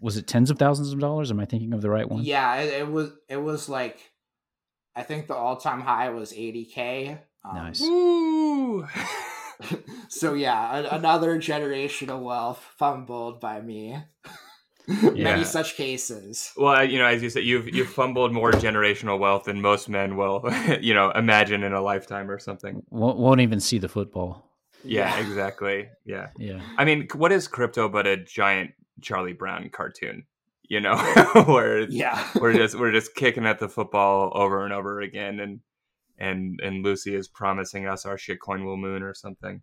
was 0.00 0.16
it 0.16 0.26
tens 0.26 0.50
of 0.50 0.58
thousands 0.58 0.92
of 0.92 0.98
dollars? 1.00 1.30
Am 1.30 1.40
I 1.40 1.44
thinking 1.44 1.72
of 1.72 1.82
the 1.82 1.90
right 1.90 2.08
one? 2.08 2.22
Yeah, 2.22 2.56
it, 2.56 2.72
it 2.82 2.88
was 2.88 3.10
it 3.28 3.38
was 3.38 3.68
like 3.68 3.98
I 4.94 5.02
think 5.02 5.26
the 5.26 5.34
all 5.34 5.56
time 5.56 5.80
high 5.80 6.10
was 6.10 6.32
80k. 6.32 7.18
Um, 7.44 7.54
Nice. 7.54 7.82
So 10.08 10.34
yeah, 10.34 10.78
a, 10.78 10.96
another 10.96 11.38
of 12.10 12.20
wealth 12.20 12.62
fumbled 12.78 13.40
by 13.40 13.60
me. 13.60 13.96
Yeah. 15.14 15.24
Many 15.24 15.44
such 15.44 15.76
cases. 15.76 16.52
well, 16.56 16.84
you 16.84 16.98
know, 16.98 17.06
as 17.06 17.22
you 17.22 17.30
said, 17.30 17.44
you've 17.44 17.68
you've 17.74 17.88
fumbled 17.88 18.32
more 18.32 18.50
generational 18.52 19.18
wealth 19.18 19.44
than 19.44 19.60
most 19.60 19.88
men 19.88 20.16
will, 20.16 20.42
you 20.80 20.92
know, 20.94 21.10
imagine 21.12 21.62
in 21.62 21.72
a 21.72 21.80
lifetime 21.80 22.30
or 22.30 22.38
something. 22.38 22.82
Won't, 22.90 23.18
won't 23.18 23.40
even 23.40 23.60
see 23.60 23.78
the 23.78 23.88
football. 23.88 24.50
Yeah, 24.84 25.16
Yeah. 25.16 25.24
exactly. 25.26 25.88
Yeah. 26.04 26.28
Yeah. 26.38 26.60
I 26.76 26.84
mean, 26.84 27.06
what 27.14 27.30
is 27.30 27.46
crypto 27.46 27.88
but 27.88 28.06
a 28.08 28.16
giant 28.16 28.72
Charlie 29.00 29.32
Brown 29.34 29.70
cartoon? 29.70 30.24
You 30.68 30.80
know, 30.80 30.96
where 31.46 31.80
Yeah. 31.88 32.26
we're 32.40 32.54
just 32.54 32.76
we're 32.78 32.92
just 32.92 33.14
kicking 33.14 33.46
at 33.46 33.58
the 33.60 33.68
football 33.68 34.32
over 34.34 34.64
and 34.64 34.72
over 34.72 35.00
again, 35.00 35.38
and 35.38 35.60
and 36.18 36.58
and 36.60 36.82
Lucy 36.84 37.14
is 37.14 37.28
promising 37.28 37.86
us 37.86 38.04
our 38.06 38.16
shitcoin 38.16 38.64
will 38.64 38.76
moon 38.76 39.02
or 39.02 39.14
something. 39.14 39.62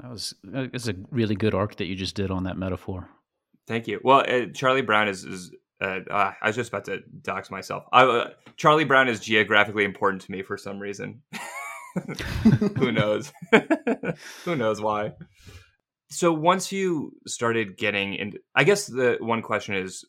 That 0.00 0.10
was 0.10 0.34
it's 0.44 0.88
a 0.88 0.94
really 1.10 1.34
good 1.34 1.54
arc 1.54 1.76
that 1.76 1.86
you 1.86 1.94
just 1.96 2.14
did 2.14 2.30
on 2.30 2.44
that 2.44 2.56
metaphor. 2.58 3.08
Thank 3.68 3.86
you. 3.86 4.00
Well, 4.02 4.24
uh, 4.26 4.46
Charlie 4.54 4.82
Brown 4.82 5.08
is 5.08 5.24
is. 5.24 5.52
Uh, 5.80 6.00
uh, 6.10 6.32
I 6.42 6.46
was 6.48 6.56
just 6.56 6.70
about 6.70 6.86
to 6.86 7.02
dox 7.22 7.52
myself. 7.52 7.84
I, 7.92 8.02
uh, 8.02 8.30
Charlie 8.56 8.84
Brown 8.84 9.06
is 9.06 9.20
geographically 9.20 9.84
important 9.84 10.22
to 10.22 10.32
me 10.32 10.42
for 10.42 10.56
some 10.56 10.80
reason. 10.80 11.22
Who 12.78 12.90
knows? 12.90 13.32
Who 14.44 14.56
knows 14.56 14.80
why? 14.80 15.12
So 16.10 16.32
once 16.32 16.72
you 16.72 17.12
started 17.28 17.76
getting 17.76 18.14
into, 18.14 18.38
I 18.56 18.64
guess 18.64 18.86
the 18.86 19.18
one 19.20 19.42
question 19.42 19.76
is, 19.76 20.04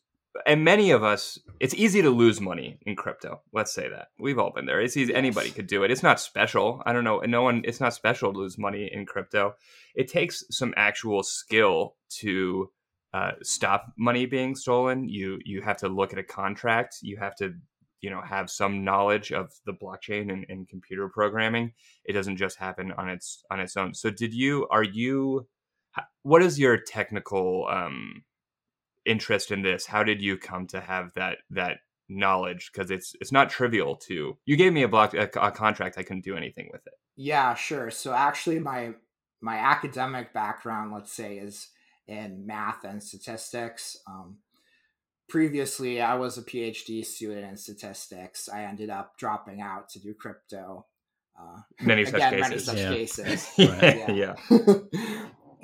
and 0.47 0.63
many 0.63 0.89
of 0.89 1.03
us, 1.03 1.37
it's 1.59 1.75
easy 1.75 2.01
to 2.01 2.09
lose 2.09 2.41
money 2.41 2.79
in 2.87 2.95
crypto. 2.95 3.41
Let's 3.53 3.73
say 3.73 3.89
that 3.89 4.07
we've 4.17 4.39
all 4.39 4.51
been 4.51 4.65
there. 4.65 4.81
It's 4.81 4.97
easy; 4.97 5.13
anybody 5.13 5.51
could 5.51 5.67
do 5.67 5.83
it. 5.83 5.91
It's 5.91 6.03
not 6.03 6.19
special. 6.19 6.81
I 6.85 6.93
don't 6.93 7.03
know. 7.03 7.19
No 7.19 7.43
one. 7.43 7.61
It's 7.65 7.81
not 7.81 7.93
special 7.93 8.31
to 8.31 8.39
lose 8.39 8.57
money 8.57 8.89
in 8.91 9.05
crypto. 9.05 9.55
It 9.93 10.07
takes 10.07 10.43
some 10.49 10.73
actual 10.77 11.21
skill 11.21 11.95
to 12.21 12.71
uh, 13.13 13.31
stop 13.41 13.91
money 13.97 14.25
being 14.25 14.55
stolen. 14.55 15.09
You 15.09 15.39
you 15.43 15.61
have 15.61 15.77
to 15.77 15.87
look 15.87 16.13
at 16.13 16.19
a 16.19 16.23
contract. 16.23 16.97
You 17.01 17.17
have 17.17 17.35
to 17.37 17.53
you 18.01 18.09
know 18.09 18.21
have 18.21 18.49
some 18.49 18.83
knowledge 18.83 19.31
of 19.31 19.51
the 19.65 19.73
blockchain 19.73 20.31
and, 20.31 20.45
and 20.49 20.67
computer 20.67 21.09
programming. 21.09 21.73
It 22.05 22.13
doesn't 22.13 22.37
just 22.37 22.57
happen 22.57 22.91
on 22.93 23.09
its 23.09 23.43
on 23.49 23.59
its 23.59 23.75
own. 23.77 23.93
So 23.93 24.09
did 24.09 24.33
you? 24.33 24.67
Are 24.69 24.83
you? 24.83 25.47
What 26.23 26.43
is 26.43 26.59
your 26.59 26.77
technical 26.77 27.67
um, 27.67 28.23
interest 29.05 29.51
in 29.51 29.63
this? 29.63 29.85
How 29.85 30.03
did 30.03 30.21
you 30.21 30.37
come 30.37 30.67
to 30.67 30.79
have 30.79 31.11
that 31.15 31.39
that 31.49 31.77
knowledge? 32.09 32.69
Because 32.71 32.91
it's 32.91 33.15
it's 33.19 33.31
not 33.31 33.49
trivial 33.49 33.95
to. 34.07 34.37
You 34.45 34.55
gave 34.55 34.71
me 34.71 34.83
a 34.83 34.87
block 34.87 35.15
a, 35.15 35.29
a 35.41 35.51
contract. 35.51 35.97
I 35.97 36.03
couldn't 36.03 36.25
do 36.25 36.37
anything 36.37 36.69
with 36.71 36.85
it. 36.85 36.93
Yeah, 37.15 37.55
sure. 37.55 37.89
So 37.89 38.13
actually, 38.13 38.59
my 38.59 38.93
my 39.41 39.57
academic 39.57 40.31
background, 40.31 40.93
let's 40.93 41.11
say, 41.11 41.37
is 41.37 41.69
in 42.09 42.45
math 42.45 42.83
and 42.83 43.01
statistics. 43.01 43.97
Um, 44.07 44.37
previously, 45.29 46.01
I 46.01 46.15
was 46.15 46.37
a 46.37 46.41
PhD 46.41 47.05
student 47.05 47.45
in 47.45 47.55
statistics. 47.55 48.49
I 48.49 48.63
ended 48.63 48.89
up 48.89 49.17
dropping 49.17 49.61
out 49.61 49.89
to 49.89 49.99
do 49.99 50.13
crypto. 50.13 50.87
Uh, 51.39 51.61
many 51.81 52.03
such 52.03 52.15
again, 52.15 52.41
cases. 52.41 52.67
Many 52.73 53.05
such 53.05 53.27
yeah. 53.27 53.37
cases. 53.37 53.53
yeah. 53.57 54.35
yeah. 54.49 54.73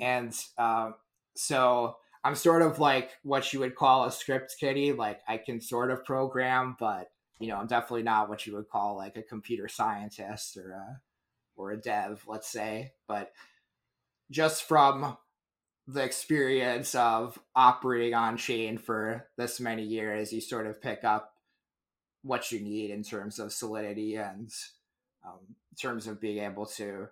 and 0.00 0.34
uh, 0.56 0.92
so 1.34 1.96
I'm 2.24 2.36
sort 2.36 2.62
of 2.62 2.78
like 2.78 3.10
what 3.24 3.52
you 3.52 3.60
would 3.60 3.74
call 3.74 4.04
a 4.04 4.12
script 4.12 4.54
kiddie. 4.58 4.92
Like 4.92 5.20
I 5.28 5.36
can 5.36 5.60
sort 5.60 5.90
of 5.90 6.04
program, 6.04 6.76
but 6.78 7.08
you 7.40 7.48
know, 7.48 7.56
I'm 7.56 7.66
definitely 7.66 8.04
not 8.04 8.28
what 8.28 8.46
you 8.46 8.54
would 8.54 8.68
call 8.68 8.96
like 8.96 9.16
a 9.16 9.22
computer 9.22 9.68
scientist 9.68 10.56
or 10.56 10.70
a 10.70 11.00
or 11.56 11.72
a 11.72 11.76
dev, 11.76 12.22
let's 12.26 12.48
say. 12.48 12.92
But 13.08 13.32
just 14.30 14.62
from 14.64 15.16
the 15.88 16.02
experience 16.02 16.94
of 16.94 17.38
operating 17.54 18.14
on 18.14 18.36
chain 18.36 18.76
for 18.78 19.28
this 19.36 19.60
many 19.60 19.84
years, 19.84 20.32
you 20.32 20.40
sort 20.40 20.66
of 20.66 20.82
pick 20.82 21.04
up 21.04 21.34
what 22.22 22.50
you 22.50 22.60
need 22.60 22.90
in 22.90 23.04
terms 23.04 23.38
of 23.38 23.52
solidity 23.52 24.16
and 24.16 24.52
um, 25.24 25.38
in 25.48 25.76
terms 25.80 26.06
of 26.06 26.20
being 26.20 26.44
able 26.44 26.66
to 26.66 27.08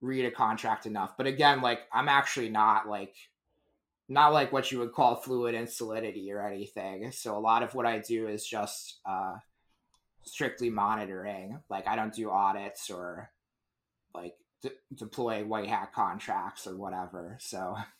read 0.00 0.26
a 0.26 0.30
contract 0.30 0.84
enough. 0.84 1.16
But 1.16 1.26
again, 1.26 1.62
like 1.62 1.80
I'm 1.92 2.08
actually 2.08 2.50
not 2.50 2.88
like 2.88 3.14
not 4.08 4.32
like 4.32 4.52
what 4.52 4.70
you 4.70 4.78
would 4.78 4.92
call 4.92 5.16
fluid 5.16 5.54
and 5.54 5.68
solidity 5.68 6.32
or 6.32 6.46
anything. 6.46 7.10
So 7.12 7.36
a 7.36 7.40
lot 7.40 7.62
of 7.62 7.74
what 7.74 7.86
I 7.86 7.98
do 7.98 8.28
is 8.28 8.46
just 8.46 8.98
uh, 9.04 9.36
strictly 10.22 10.70
monitoring. 10.70 11.60
Like 11.68 11.86
I 11.86 11.96
don't 11.96 12.14
do 12.14 12.30
audits 12.30 12.90
or 12.90 13.30
like 14.14 14.34
de- 14.62 14.70
deploy 14.94 15.44
white 15.44 15.68
hat 15.68 15.92
contracts 15.92 16.66
or 16.66 16.76
whatever. 16.76 17.36
So 17.40 17.76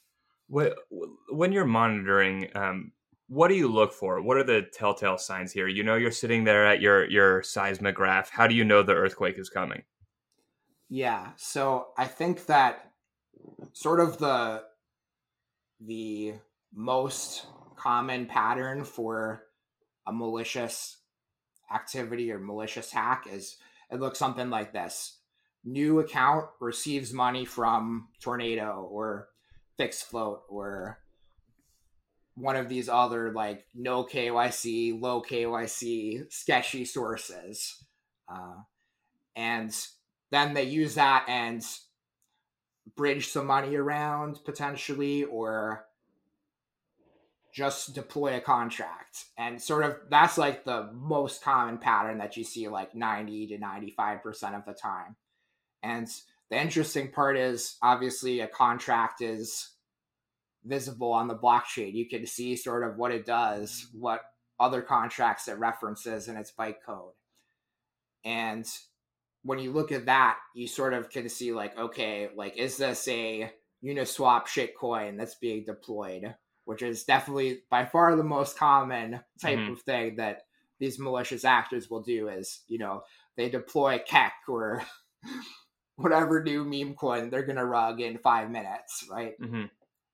when 0.48 1.52
you're 1.52 1.66
monitoring, 1.66 2.48
um, 2.54 2.92
what 3.28 3.48
do 3.48 3.54
you 3.54 3.68
look 3.68 3.92
for? 3.92 4.22
What 4.22 4.38
are 4.38 4.44
the 4.44 4.62
telltale 4.72 5.18
signs 5.18 5.52
here? 5.52 5.68
You 5.68 5.84
know, 5.84 5.96
you're 5.96 6.10
sitting 6.10 6.44
there 6.44 6.66
at 6.66 6.80
your 6.80 7.08
your 7.10 7.42
seismograph. 7.42 8.30
How 8.30 8.46
do 8.46 8.54
you 8.54 8.64
know 8.64 8.82
the 8.82 8.94
earthquake 8.94 9.38
is 9.38 9.50
coming? 9.50 9.82
Yeah, 10.88 11.32
so 11.36 11.88
I 11.98 12.06
think 12.06 12.46
that 12.46 12.92
sort 13.72 14.00
of 14.00 14.18
the 14.18 14.62
the 15.80 16.34
most 16.74 17.46
common 17.76 18.26
pattern 18.26 18.84
for 18.84 19.44
a 20.06 20.12
malicious 20.12 20.98
activity 21.72 22.32
or 22.32 22.38
malicious 22.38 22.90
hack 22.90 23.26
is 23.30 23.58
it 23.90 24.00
looks 24.00 24.18
something 24.18 24.50
like 24.50 24.72
this 24.72 25.18
new 25.64 26.00
account 26.00 26.46
receives 26.60 27.12
money 27.12 27.44
from 27.44 28.08
tornado 28.20 28.88
or 28.90 29.28
fixed 29.78 30.04
float 30.11 30.42
or 30.49 30.99
one 32.35 32.56
of 32.56 32.68
these 32.68 32.88
other 32.88 33.32
like 33.32 33.64
no 33.75 34.04
KYC, 34.04 35.00
low 35.00 35.23
KYC, 35.23 36.30
sketchy 36.30 36.85
sources. 36.85 37.82
Uh, 38.30 38.56
and 39.35 39.75
then 40.30 40.52
they 40.52 40.64
use 40.64 40.97
that 40.97 41.25
and 41.28 41.64
bridge 42.97 43.28
some 43.28 43.47
money 43.47 43.76
around 43.76 44.40
potentially 44.44 45.25
or 45.25 45.85
just 47.54 47.94
deploy 47.94 48.37
a 48.37 48.40
contract 48.40 49.25
and 49.37 49.61
sort 49.61 49.85
of 49.85 49.97
that's 50.11 50.38
like 50.38 50.64
the 50.64 50.90
most 50.92 51.42
common 51.42 51.78
pattern 51.78 52.18
that 52.18 52.37
you 52.37 52.44
see 52.44 52.68
like 52.68 52.94
90 52.94 53.49
to 53.49 53.58
95% 53.58 54.56
of 54.56 54.64
the 54.66 54.75
time 54.75 55.16
and 55.82 56.08
the 56.50 56.60
interesting 56.60 57.10
part 57.10 57.36
is 57.36 57.76
obviously 57.82 58.40
a 58.40 58.48
contract 58.48 59.20
is 59.20 59.70
visible 60.64 61.12
on 61.12 61.28
the 61.28 61.36
blockchain. 61.36 61.94
You 61.94 62.08
can 62.08 62.26
see 62.26 62.56
sort 62.56 62.84
of 62.84 62.96
what 62.96 63.12
it 63.12 63.26
does 63.26 63.86
what 63.92 64.22
other 64.60 64.82
contracts 64.82 65.48
it 65.48 65.58
references 65.58 66.28
in 66.28 66.36
its 66.36 66.52
bytecode. 66.58 67.12
And 68.24 68.66
when 69.42 69.58
you 69.58 69.72
look 69.72 69.92
at 69.92 70.06
that, 70.06 70.38
you 70.54 70.66
sort 70.66 70.94
of 70.94 71.10
can 71.10 71.28
see 71.28 71.52
like, 71.52 71.78
okay, 71.78 72.28
like 72.34 72.56
is 72.56 72.76
this 72.76 73.06
a 73.08 73.52
Uniswap 73.84 74.46
shitcoin 74.46 75.16
that's 75.16 75.36
being 75.36 75.64
deployed, 75.64 76.34
which 76.64 76.82
is 76.82 77.04
definitely 77.04 77.60
by 77.70 77.84
far 77.84 78.16
the 78.16 78.24
most 78.24 78.58
common 78.58 79.20
type 79.40 79.58
mm-hmm. 79.58 79.72
of 79.72 79.82
thing 79.82 80.16
that 80.16 80.42
these 80.80 80.98
malicious 80.98 81.44
actors 81.44 81.88
will 81.88 82.02
do 82.02 82.28
is, 82.28 82.62
you 82.66 82.78
know, 82.78 83.02
they 83.36 83.48
deploy 83.48 84.00
Keck 84.06 84.34
or 84.48 84.82
whatever 85.98 86.42
new 86.42 86.64
meme 86.64 86.94
coin 86.94 87.30
they're 87.30 87.46
gonna 87.46 87.64
rug 87.64 88.00
in 88.00 88.18
five 88.18 88.50
minutes, 88.50 89.06
right? 89.10 89.40
Mm-hmm. 89.40 89.64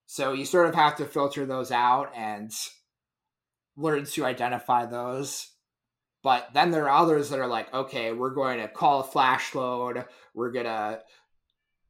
So 0.07 0.33
you 0.33 0.45
sort 0.45 0.69
of 0.69 0.75
have 0.75 0.97
to 0.97 1.07
filter 1.07 1.47
those 1.47 1.71
out 1.71 2.13
and 2.15 2.51
learn 3.77 4.05
to 4.05 4.25
identify 4.25 4.87
those 4.87 5.55
but 6.25 6.49
then 6.55 6.71
there 6.71 6.89
are 6.89 7.03
others 7.03 7.29
that 7.29 7.39
are 7.39 7.47
like, 7.47 7.73
okay, 7.75 8.13
we're 8.13 8.31
going 8.31 8.59
to 8.59 8.67
call 8.67 9.01
a 9.01 9.05
flash 9.05 9.55
loan. 9.55 10.05
We're 10.33 10.53
going 10.53 10.65
to 10.65 11.01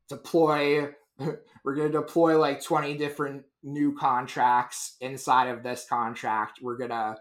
deploy, 0.08 0.88
we're 1.64 1.74
going 1.76 1.92
to 1.92 2.00
deploy 2.00 2.36
like 2.36 2.60
20 2.60 2.96
different 2.96 3.44
new 3.62 3.96
contracts 3.96 4.96
inside 5.00 5.46
of 5.46 5.62
this 5.62 5.86
contract. 5.88 6.58
We're 6.60 6.76
going 6.76 6.90
to 6.90 7.16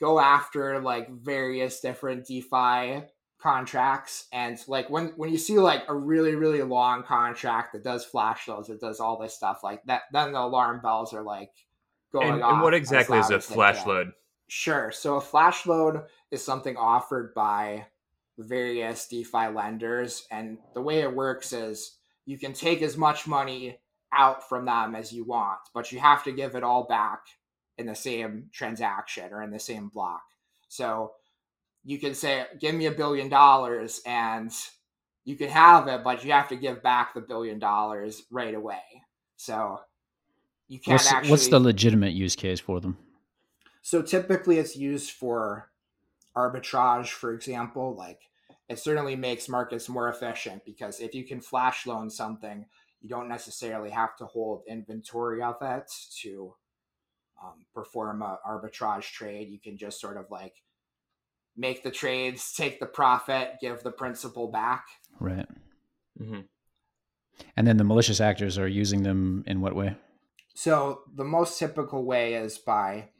go 0.00 0.18
after 0.18 0.80
like 0.80 1.10
various 1.10 1.80
different 1.80 2.26
DeFi 2.26 3.02
contracts. 3.40 4.26
And 4.32 4.58
like 4.66 4.88
when, 4.90 5.12
when 5.16 5.30
you 5.30 5.38
see 5.38 5.58
like 5.58 5.84
a 5.88 5.94
really, 5.94 6.34
really 6.34 6.62
long 6.62 7.02
contract 7.02 7.72
that 7.72 7.84
does 7.84 8.04
flash 8.04 8.48
loans, 8.48 8.68
that 8.68 8.80
does 8.80 9.00
all 9.00 9.18
this 9.18 9.34
stuff 9.34 9.60
like 9.62 9.82
that, 9.84 10.02
then 10.12 10.32
the 10.32 10.40
alarm 10.40 10.80
bells 10.80 11.12
are 11.12 11.22
like 11.22 11.52
going 12.12 12.28
and, 12.28 12.42
and 12.42 12.62
what 12.62 12.74
exactly 12.74 13.18
is 13.18 13.30
a 13.30 13.40
flash 13.40 13.84
loan? 13.86 14.12
Sure. 14.48 14.90
So 14.92 15.16
a 15.16 15.20
flash 15.20 15.66
loan 15.66 16.02
is 16.30 16.44
something 16.44 16.76
offered 16.76 17.34
by 17.34 17.86
various 18.38 19.06
DeFi 19.08 19.48
lenders. 19.48 20.26
And 20.30 20.58
the 20.74 20.82
way 20.82 21.00
it 21.00 21.14
works 21.14 21.52
is 21.52 21.96
you 22.26 22.38
can 22.38 22.52
take 22.52 22.82
as 22.82 22.96
much 22.96 23.26
money 23.26 23.78
out 24.12 24.48
from 24.48 24.64
them 24.64 24.94
as 24.94 25.12
you 25.12 25.24
want, 25.24 25.58
but 25.74 25.92
you 25.92 25.98
have 25.98 26.24
to 26.24 26.32
give 26.32 26.54
it 26.54 26.62
all 26.62 26.84
back 26.84 27.20
in 27.78 27.86
the 27.86 27.94
same 27.94 28.48
transaction 28.52 29.32
or 29.32 29.42
in 29.42 29.50
the 29.50 29.58
same 29.58 29.88
block. 29.88 30.22
So 30.68 31.12
you 31.86 32.00
can 32.00 32.14
say, 32.14 32.44
give 32.58 32.74
me 32.74 32.86
a 32.86 32.90
billion 32.90 33.28
dollars 33.28 34.02
and 34.04 34.52
you 35.24 35.36
can 35.36 35.48
have 35.48 35.86
it, 35.86 36.02
but 36.02 36.24
you 36.24 36.32
have 36.32 36.48
to 36.48 36.56
give 36.56 36.82
back 36.82 37.14
the 37.14 37.20
billion 37.20 37.60
dollars 37.60 38.24
right 38.28 38.54
away. 38.54 38.82
So 39.36 39.80
you 40.66 40.80
can't 40.80 40.94
what's, 40.94 41.12
actually. 41.12 41.30
What's 41.30 41.48
the 41.48 41.60
legitimate 41.60 42.12
use 42.12 42.34
case 42.34 42.58
for 42.58 42.80
them? 42.80 42.98
So 43.82 44.02
typically 44.02 44.58
it's 44.58 44.76
used 44.76 45.12
for 45.12 45.70
arbitrage, 46.36 47.10
for 47.10 47.32
example. 47.32 47.94
Like 47.94 48.18
it 48.68 48.80
certainly 48.80 49.14
makes 49.14 49.48
markets 49.48 49.88
more 49.88 50.08
efficient 50.08 50.64
because 50.64 50.98
if 50.98 51.14
you 51.14 51.22
can 51.22 51.40
flash 51.40 51.86
loan 51.86 52.10
something, 52.10 52.66
you 53.00 53.08
don't 53.08 53.28
necessarily 53.28 53.90
have 53.90 54.16
to 54.16 54.26
hold 54.26 54.64
inventory 54.66 55.40
of 55.40 55.58
it 55.60 55.88
to 56.22 56.52
um, 57.40 57.64
perform 57.72 58.22
an 58.22 58.38
arbitrage 58.44 59.12
trade. 59.12 59.50
You 59.50 59.60
can 59.60 59.78
just 59.78 60.00
sort 60.00 60.16
of 60.16 60.26
like 60.32 60.54
make 61.56 61.82
the 61.82 61.90
trades, 61.90 62.52
take 62.52 62.80
the 62.80 62.86
profit, 62.86 63.56
give 63.60 63.82
the 63.82 63.90
principal 63.90 64.48
back. 64.48 64.86
Right. 65.18 65.46
Mm-hmm. 66.20 66.40
And 67.56 67.66
then 67.66 67.76
the 67.76 67.84
malicious 67.84 68.20
actors 68.20 68.58
are 68.58 68.68
using 68.68 69.02
them 69.02 69.44
in 69.46 69.60
what 69.60 69.74
way? 69.74 69.96
So 70.54 71.02
the 71.14 71.24
most 71.24 71.58
typical 71.58 72.04
way 72.04 72.34
is 72.34 72.58
by 72.58 73.10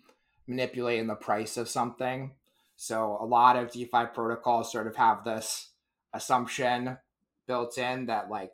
manipulating 0.46 1.06
the 1.06 1.14
price 1.14 1.56
of 1.56 1.68
something. 1.68 2.32
So 2.76 3.18
a 3.20 3.26
lot 3.26 3.56
of 3.56 3.72
DeFi 3.72 4.06
protocols 4.14 4.72
sort 4.72 4.86
of 4.86 4.96
have 4.96 5.24
this 5.24 5.70
assumption 6.12 6.98
built 7.46 7.78
in 7.78 8.06
that 8.06 8.30
like 8.30 8.52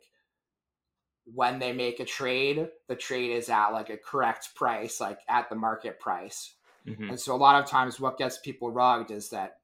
when 1.25 1.59
they 1.59 1.71
make 1.71 1.99
a 1.99 2.05
trade, 2.05 2.67
the 2.87 2.95
trade 2.95 3.31
is 3.31 3.49
at 3.49 3.69
like 3.69 3.89
a 3.89 3.97
correct 3.97 4.49
price, 4.55 4.99
like 4.99 5.19
at 5.29 5.49
the 5.49 5.55
market 5.55 5.99
price. 5.99 6.53
Mm-hmm. 6.87 7.09
And 7.09 7.19
so 7.19 7.33
a 7.33 7.37
lot 7.37 7.61
of 7.61 7.69
times 7.69 7.99
what 7.99 8.17
gets 8.17 8.37
people 8.37 8.71
rugged 8.71 9.11
is 9.11 9.29
that 9.29 9.57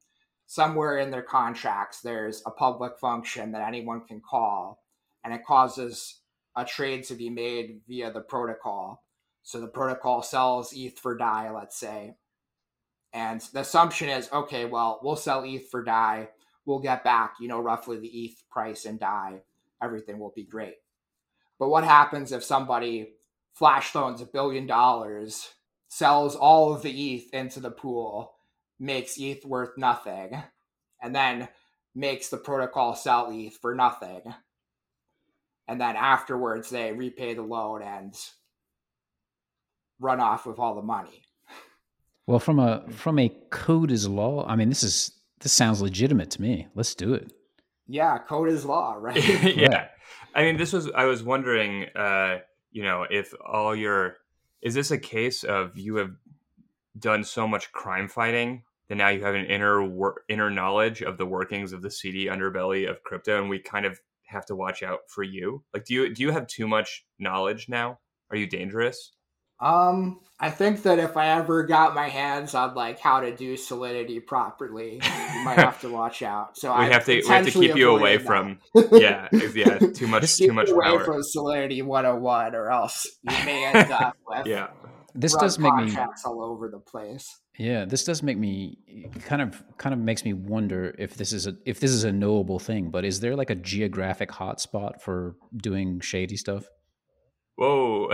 somewhere 0.50 0.98
in 0.98 1.12
their 1.12 1.22
contracts 1.22 2.02
there's 2.02 2.42
a 2.48 2.50
public 2.50 2.98
function 2.98 3.52
that 3.52 3.62
anyone 3.62 4.02
can 4.02 4.20
call 4.20 4.82
and 5.24 5.32
it 5.32 5.46
causes 5.46 6.22
a 6.56 6.66
trade 6.66 7.04
to 7.04 7.14
be 7.14 7.30
made 7.30 7.82
via 7.88 8.12
the 8.12 8.22
protocol. 8.22 9.04
So 9.44 9.62
the 9.62 9.68
protocol 9.68 10.24
sells 10.24 10.74
ETH 10.74 10.98
for 10.98 11.16
DAI, 11.16 11.52
let's 11.52 11.78
say. 11.78 12.16
And 13.14 13.42
the 13.54 13.60
assumption 13.60 14.10
is, 14.10 14.28
okay, 14.34 14.66
well, 14.66 15.00
we'll 15.04 15.16
sell 15.16 15.44
ETH 15.46 15.70
for 15.70 15.84
DAI. 15.84 16.30
We'll 16.66 16.80
get 16.80 17.04
back, 17.04 17.36
you 17.40 17.48
know, 17.48 17.60
roughly 17.60 18.00
the 18.00 18.08
ETH 18.08 18.44
price 18.50 18.86
and 18.86 19.00
DAI. 19.00 19.42
Everything 19.84 20.18
will 20.18 20.34
be 20.36 20.46
great. 20.46 20.78
But 21.60 21.70
what 21.70 21.84
happens 21.84 22.32
if 22.32 22.44
somebody 22.44 23.12
flash 23.54 23.94
loans 23.94 24.20
a 24.20 24.26
billion 24.26 24.66
dollars 24.66 25.50
sells 25.90 26.36
all 26.36 26.74
of 26.74 26.82
the 26.82 27.14
ETH 27.14 27.32
into 27.36 27.60
the 27.60 27.70
pool, 27.70 28.34
makes 28.80 29.18
ETH 29.18 29.46
worth 29.46 29.78
nothing, 29.78 30.42
and 31.02 31.16
then 31.16 31.48
makes 31.96 32.30
the 32.30 32.38
protocol 32.38 32.96
sell 32.96 33.30
ETH 33.32 33.58
for 33.58 33.76
nothing. 33.76 34.22
And 35.68 35.80
then 35.80 35.96
afterwards, 35.96 36.70
they 36.70 36.92
repay 36.94 37.34
the 37.34 37.44
loan 37.44 37.84
and 37.84 38.16
run 40.00 40.20
off 40.20 40.46
with 40.46 40.58
all 40.58 40.76
the 40.76 40.82
money. 40.82 41.24
Well, 42.26 42.40
from 42.40 42.60
a 42.60 42.88
from 42.90 43.20
a 43.20 43.30
code 43.50 43.92
is 43.92 44.08
law. 44.08 44.46
I 44.48 44.56
mean, 44.56 44.70
this 44.70 44.84
is 44.84 45.12
this 45.42 45.52
sounds 45.52 45.82
legitimate 45.82 46.32
to 46.32 46.42
me. 46.42 46.68
Let's 46.76 46.96
do 46.96 47.14
it. 47.14 47.32
Yeah, 47.88 48.18
code 48.20 48.50
is 48.50 48.66
law, 48.66 48.94
right? 49.00 49.56
yeah. 49.56 49.68
Right. 49.68 49.88
I 50.36 50.44
mean, 50.44 50.58
this 50.58 50.74
was 50.74 50.90
I 50.92 51.06
was 51.06 51.24
wondering, 51.24 51.86
uh, 51.96 52.40
you 52.72 52.84
know, 52.84 53.06
if 53.10 53.34
all 53.46 53.76
your 53.76 54.18
is 54.62 54.74
this 54.74 54.92
a 54.92 54.98
case 54.98 55.44
of 55.44 55.78
you 55.78 55.96
have 55.96 56.12
done 56.98 57.24
so 57.24 57.48
much 57.48 57.72
crime 57.72 58.08
fighting 58.08 58.64
that 58.90 58.96
now 58.96 59.10
you 59.10 59.24
have 59.24 59.36
an 59.36 59.46
inner 59.46 59.84
wor- 59.84 60.24
inner 60.28 60.50
knowledge 60.50 61.02
of 61.02 61.18
the 61.18 61.26
workings 61.26 61.72
of 61.74 61.82
the 61.82 61.92
seedy 61.92 62.26
underbelly 62.26 62.90
of 62.90 63.04
crypto, 63.04 63.40
and 63.40 63.50
we 63.50 63.60
kind 63.60 63.86
of 63.86 64.00
have 64.26 64.46
to 64.48 64.56
watch 64.56 64.84
out 64.84 65.00
for 65.08 65.24
you. 65.24 65.64
Like, 65.74 65.86
do 65.86 65.94
you 65.94 66.14
do 66.14 66.22
you 66.24 66.32
have 66.32 66.48
too 66.48 66.68
much 66.68 67.06
knowledge 67.20 67.70
now? 67.70 68.00
Are 68.32 68.38
you 68.38 68.48
dangerous? 68.48 69.12
Um, 69.62 70.22
I 70.40 70.52
think 70.52 70.84
that 70.84 71.00
if 71.00 71.18
I 71.18 71.38
ever 71.38 71.64
got 71.64 71.94
my 71.94 72.08
hands 72.08 72.56
on 72.56 72.74
like 72.76 72.98
how 73.00 73.20
to 73.20 73.36
do 73.36 73.58
Solidity 73.58 74.22
properly, 74.22 74.94
you 74.94 75.44
might 75.44 75.58
have 75.60 75.82
to 75.82 75.90
watch 75.92 76.22
out. 76.22 76.58
So 76.58 76.70
we 76.70 76.84
I 76.86 76.86
have 76.88 77.06
to 77.06 77.16
we 77.22 77.28
have 77.28 77.46
to 77.46 77.52
keep 77.52 77.76
you 77.76 77.90
away 77.96 78.20
from 78.20 78.60
yeah 78.94 79.28
yeah 79.34 79.78
too 79.80 80.08
much 80.08 80.38
too 80.38 80.54
much 80.54 80.70
away 80.70 80.86
power. 80.86 81.04
from 81.04 81.24
Solidity 81.24 81.82
101, 81.82 82.56
or 82.56 82.72
else 82.72 83.06
you 83.24 83.46
may 83.46 83.66
end 83.66 83.92
up 83.92 84.16
with 84.28 84.48
Yeah. 84.48 84.68
This 85.20 85.34
rug 85.34 85.42
does 85.42 85.60
make 85.60 85.74
me 85.76 85.86
contracts 85.86 86.26
all 86.26 86.42
over 86.44 86.70
the 86.70 86.80
place. 86.80 87.40
Yeah, 87.58 87.86
this 87.86 88.06
does 88.06 88.24
make 88.24 88.38
me 88.38 88.78
kind 89.26 89.42
of 89.42 89.62
kind 89.78 89.94
of 89.94 90.00
makes 90.00 90.24
me 90.24 90.34
wonder 90.34 90.96
if 90.98 91.16
this 91.16 91.34
is 91.34 91.46
a 91.46 91.56
if 91.66 91.80
this 91.80 91.92
is 91.92 92.04
a 92.06 92.12
knowable 92.12 92.60
thing. 92.60 92.90
But 92.90 93.04
is 93.06 93.20
there 93.20 93.36
like 93.36 93.50
a 93.50 93.56
geographic 93.56 94.30
hotspot 94.30 95.02
for 95.02 95.36
doing 95.56 96.00
shady 96.00 96.38
stuff? 96.38 96.66
Whoa. 97.58 98.08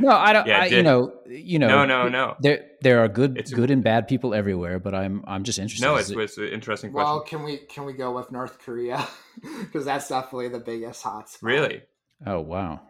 No, 0.00 0.08
I 0.10 0.32
don't. 0.32 0.46
Yeah, 0.46 0.60
I, 0.62 0.66
you 0.66 0.82
know, 0.82 1.12
you 1.26 1.58
know. 1.58 1.68
no, 1.68 1.84
no, 1.84 2.08
no. 2.08 2.36
There, 2.40 2.64
there 2.80 3.00
are 3.04 3.08
good, 3.08 3.36
It's 3.36 3.52
a- 3.52 3.54
good 3.54 3.70
and 3.70 3.84
bad 3.84 4.08
people 4.08 4.32
everywhere. 4.32 4.78
But 4.78 4.94
I'm, 4.94 5.22
I'm 5.26 5.44
just 5.44 5.58
interested. 5.58 5.84
No, 5.84 5.96
it's, 5.96 6.08
it- 6.08 6.18
it's 6.18 6.38
an 6.38 6.48
interesting 6.48 6.90
question. 6.90 7.04
Well, 7.06 7.20
can 7.20 7.42
we 7.42 7.58
can 7.58 7.84
we 7.84 7.92
go 7.92 8.12
with 8.16 8.32
North 8.32 8.58
Korea 8.60 9.06
because 9.60 9.84
that's 9.84 10.08
definitely 10.08 10.48
the 10.48 10.60
biggest 10.60 11.04
hotspot. 11.04 11.38
really? 11.42 11.82
oh 12.26 12.40
wow, 12.40 12.80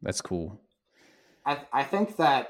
that's 0.00 0.22
cool. 0.22 0.58
I 1.44 1.58
I 1.70 1.84
think 1.84 2.16
that 2.16 2.48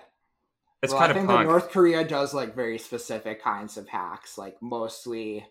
It's 0.83 0.93
well, 0.93 1.01
kind 1.01 1.11
I 1.11 1.11
of 1.13 1.17
think 1.17 1.29
punk. 1.29 1.41
that 1.47 1.51
North 1.51 1.71
Korea 1.71 2.05
does 2.05 2.35
like 2.35 2.55
very 2.57 2.79
specific 2.79 3.43
kinds 3.43 3.77
of 3.77 3.89
hacks, 3.89 4.37
like 4.37 4.57
mostly 4.61 5.47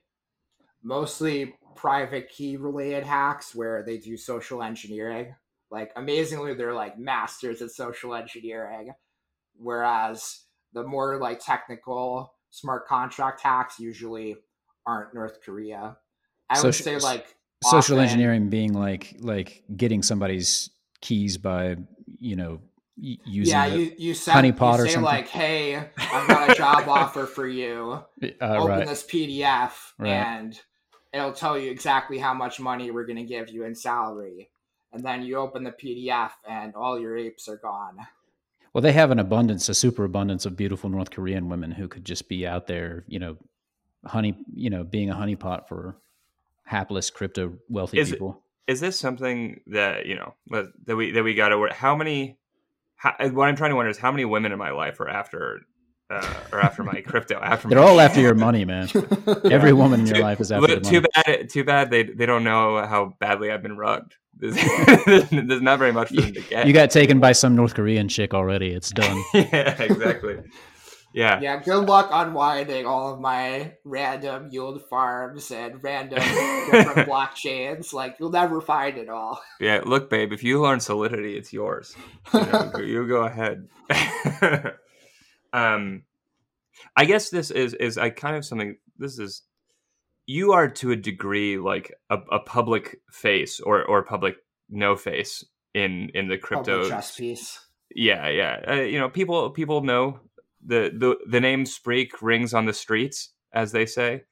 mostly 0.83 1.53
private 1.75 2.29
key 2.29 2.57
related 2.57 3.03
hacks 3.05 3.53
where 3.55 3.83
they 3.83 3.97
do 3.97 4.17
social 4.17 4.61
engineering. 4.63 5.33
Like 5.69 5.91
amazingly, 5.95 6.53
they're 6.53 6.73
like 6.73 6.97
masters 6.99 7.61
at 7.61 7.71
social 7.71 8.13
engineering. 8.13 8.91
Whereas 9.55 10.41
the 10.73 10.83
more 10.83 11.17
like 11.17 11.39
technical 11.39 12.33
smart 12.49 12.87
contract 12.87 13.41
hacks 13.41 13.79
usually 13.79 14.35
aren't 14.85 15.13
North 15.13 15.39
Korea. 15.45 15.97
I 16.49 16.61
would 16.61 16.75
say 16.75 16.97
like 16.99 17.35
Social 17.63 17.97
often- 17.97 18.05
engineering 18.09 18.49
being 18.49 18.73
like 18.73 19.15
like 19.19 19.63
getting 19.77 20.01
somebody's 20.01 20.71
keys 20.99 21.37
by 21.37 21.77
you 22.19 22.35
know 22.35 22.53
y- 22.53 22.59
using 23.01 23.51
Yeah, 23.53 23.65
you 23.67 23.93
you 23.97 24.13
send, 24.13 24.45
honeypot 24.45 24.77
you 24.77 24.83
or 24.83 24.87
say 24.87 24.93
something. 24.93 25.03
like, 25.03 25.27
"Hey, 25.27 25.75
I've 25.75 26.27
got 26.27 26.51
a 26.51 26.55
job 26.55 26.87
offer 26.87 27.25
for 27.25 27.47
you. 27.47 28.03
uh, 28.23 28.27
open 28.41 28.67
right. 28.67 28.87
this 28.87 29.03
PDF 29.03 29.71
Right. 29.97 30.09
and 30.09 30.59
it'll 31.13 31.33
tell 31.33 31.57
you 31.57 31.71
exactly 31.71 32.17
how 32.17 32.33
much 32.33 32.59
money 32.59 32.91
we're 32.91 33.05
going 33.05 33.17
to 33.17 33.23
give 33.23 33.49
you 33.49 33.65
in 33.65 33.75
salary. 33.75 34.49
And 34.93 35.03
then 35.03 35.23
you 35.23 35.37
open 35.37 35.63
the 35.63 35.71
PDF 35.71 36.31
and 36.47 36.75
all 36.75 36.99
your 36.99 37.17
apes 37.17 37.47
are 37.47 37.57
gone. 37.57 37.97
Well, 38.73 38.81
they 38.81 38.91
have 38.93 39.11
an 39.11 39.19
abundance, 39.19 39.67
a 39.67 39.73
super 39.73 40.03
abundance 40.05 40.45
of 40.45 40.55
beautiful 40.55 40.89
North 40.89 41.11
Korean 41.11 41.49
women 41.49 41.71
who 41.71 41.87
could 41.87 42.05
just 42.05 42.29
be 42.29 42.45
out 42.47 42.67
there, 42.67 43.03
you 43.07 43.19
know, 43.19 43.37
honey, 44.05 44.37
you 44.53 44.69
know, 44.69 44.83
being 44.83 45.09
a 45.09 45.15
honeypot 45.15 45.67
for 45.67 45.97
hapless 46.63 47.09
crypto 47.09 47.53
wealthy 47.69 47.99
Is 47.99 48.09
people. 48.11 48.41
Is 48.67 48.79
this 48.79 48.97
something 48.97 49.59
that 49.67 50.05
you 50.05 50.15
know 50.15 50.35
that 50.47 50.67
that 50.85 50.95
we 50.95 51.11
that 51.11 51.23
we 51.23 51.33
got 51.33 51.49
to 51.49 51.57
work? 51.59 51.73
How 51.73 51.95
many? 51.95 52.37
How, 53.01 53.15
what 53.31 53.47
I'm 53.49 53.55
trying 53.55 53.71
to 53.71 53.75
wonder 53.75 53.89
is 53.89 53.97
how 53.97 54.11
many 54.11 54.25
women 54.25 54.51
in 54.51 54.59
my 54.59 54.69
life 54.71 54.99
are 54.99 55.09
after, 55.09 55.61
uh, 56.11 56.33
or 56.51 56.59
after 56.59 56.83
my 56.83 57.01
crypto? 57.05 57.39
After 57.41 57.67
They're 57.67 57.79
my, 57.79 57.85
all 57.87 57.99
after 57.99 58.21
your 58.21 58.35
money, 58.35 58.63
man. 58.63 58.89
Every 59.45 59.73
woman 59.73 60.01
in 60.01 60.05
your 60.05 60.17
Too- 60.17 60.21
life 60.21 60.39
is 60.39 60.51
after 60.51 60.67
But 60.67 60.83
the 60.83 60.89
too 60.89 60.95
money. 61.01 61.07
bad. 61.39 61.49
Too 61.49 61.63
bad 61.63 61.89
they 61.89 62.03
they 62.03 62.27
don't 62.27 62.43
know 62.43 62.77
how 62.85 63.15
badly 63.19 63.49
I've 63.51 63.63
been 63.63 63.75
rugged. 63.77 64.13
There's, 64.41 64.55
there's 65.29 65.61
not 65.61 65.77
very 65.77 65.91
much 65.91 66.09
for 66.09 66.21
them 66.21 66.33
to 66.33 66.41
get. 66.41 66.65
You 66.65 66.73
got 66.73 66.89
taken 66.89 67.19
by 67.19 67.31
some 67.33 67.55
North 67.55 67.73
Korean 67.75 68.07
chick 68.07 68.33
already. 68.33 68.69
It's 68.71 68.89
done. 68.91 69.21
yeah, 69.33 69.79
exactly. 69.81 70.37
Yeah. 71.13 71.41
yeah, 71.41 71.61
good 71.61 71.87
luck 71.87 72.09
unwinding 72.11 72.85
all 72.85 73.13
of 73.13 73.19
my 73.19 73.73
random 73.83 74.49
yield 74.51 74.81
farms 74.89 75.51
and 75.51 75.83
random 75.83 76.19
different 76.71 77.09
blockchains. 77.09 77.93
Like, 77.93 78.15
you'll 78.19 78.31
never 78.31 78.61
find 78.61 78.97
it 78.97 79.09
all. 79.09 79.41
Yeah, 79.59 79.81
look, 79.85 80.09
babe, 80.09 80.31
if 80.31 80.43
you 80.43 80.61
learn 80.61 80.79
Solidity, 80.79 81.37
it's 81.37 81.51
yours. 81.51 81.95
You, 82.33 82.39
know, 82.39 82.71
you 82.77 83.07
go 83.07 83.23
ahead. 83.23 83.67
um, 85.53 86.03
I 86.95 87.05
guess 87.05 87.29
this 87.29 87.51
is 87.51 87.73
is 87.73 87.97
I 87.97 88.09
kind 88.09 88.35
of 88.35 88.45
something. 88.45 88.77
This 88.97 89.19
is 89.19 89.43
you 90.25 90.53
are 90.53 90.69
to 90.69 90.91
a 90.91 90.95
degree 90.95 91.57
like 91.57 91.93
a, 92.09 92.17
a 92.31 92.39
public 92.39 93.01
face 93.11 93.59
or 93.59 93.83
or 93.83 94.03
public 94.03 94.37
no 94.69 94.95
face 94.95 95.45
in 95.73 96.09
in 96.13 96.27
the 96.27 96.37
crypto. 96.37 96.81
Public 96.81 96.89
chess 96.89 97.15
piece. 97.15 97.59
Yeah, 97.93 98.29
yeah. 98.29 98.61
Uh, 98.67 98.73
you 98.75 98.99
know, 98.99 99.09
people 99.09 99.51
people 99.51 99.83
know 99.83 100.19
the 100.65 100.91
the 100.95 101.17
the 101.27 101.39
name 101.39 101.65
Spreek 101.65 102.09
rings 102.21 102.53
on 102.53 102.65
the 102.65 102.73
streets, 102.73 103.29
as 103.53 103.71
they 103.71 103.85
say. 103.85 104.23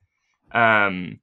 Um, 0.51 1.19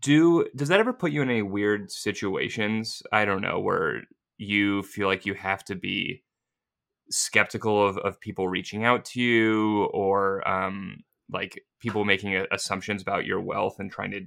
do 0.00 0.46
does 0.54 0.68
that 0.68 0.80
ever 0.80 0.92
put 0.92 1.12
you 1.12 1.22
in 1.22 1.30
any 1.30 1.42
weird 1.42 1.90
situations? 1.90 3.02
I 3.12 3.24
don't 3.24 3.42
know 3.42 3.58
where 3.58 4.02
you 4.36 4.82
feel 4.82 5.08
like 5.08 5.26
you 5.26 5.34
have 5.34 5.64
to 5.64 5.74
be 5.74 6.22
skeptical 7.10 7.86
of, 7.86 7.98
of 7.98 8.20
people 8.20 8.48
reaching 8.48 8.84
out 8.84 9.04
to 9.04 9.20
you 9.20 9.84
or 9.94 10.46
um 10.46 10.98
like 11.30 11.62
people 11.80 12.04
making 12.04 12.44
assumptions 12.52 13.00
about 13.02 13.24
your 13.24 13.40
wealth 13.40 13.76
and 13.78 13.90
trying 13.90 14.10
to 14.10 14.20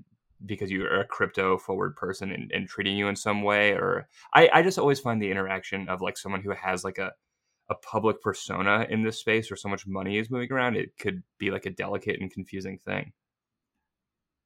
because 0.46 0.72
you're 0.72 1.02
a 1.02 1.06
crypto 1.06 1.58
forward 1.58 1.96
person 1.96 2.32
and, 2.32 2.52
and 2.52 2.68
treating 2.68 2.98
you 2.98 3.08
in 3.08 3.16
some 3.16 3.44
way 3.44 3.74
or 3.74 4.08
I, 4.34 4.50
I 4.52 4.62
just 4.64 4.80
always 4.80 5.00
find 5.00 5.22
the 5.22 5.30
interaction 5.30 5.88
of 5.90 6.02
like 6.02 6.18
someone 6.18 6.42
who 6.42 6.52
has 6.52 6.84
like 6.84 6.98
a 6.98 7.12
a 7.72 7.76
public 7.76 8.22
persona 8.22 8.86
in 8.90 9.02
this 9.04 9.20
space 9.20 9.50
where 9.50 9.58
so 9.58 9.70
much 9.70 9.88
money 9.88 10.18
is 10.18 10.30
moving 10.30 10.52
around 10.52 10.76
it 10.76 10.96
could 11.00 11.24
be 11.40 11.50
like 11.50 11.66
a 11.66 11.72
delicate 11.72 12.20
and 12.20 12.32
confusing 12.32 12.78
thing 12.78 13.14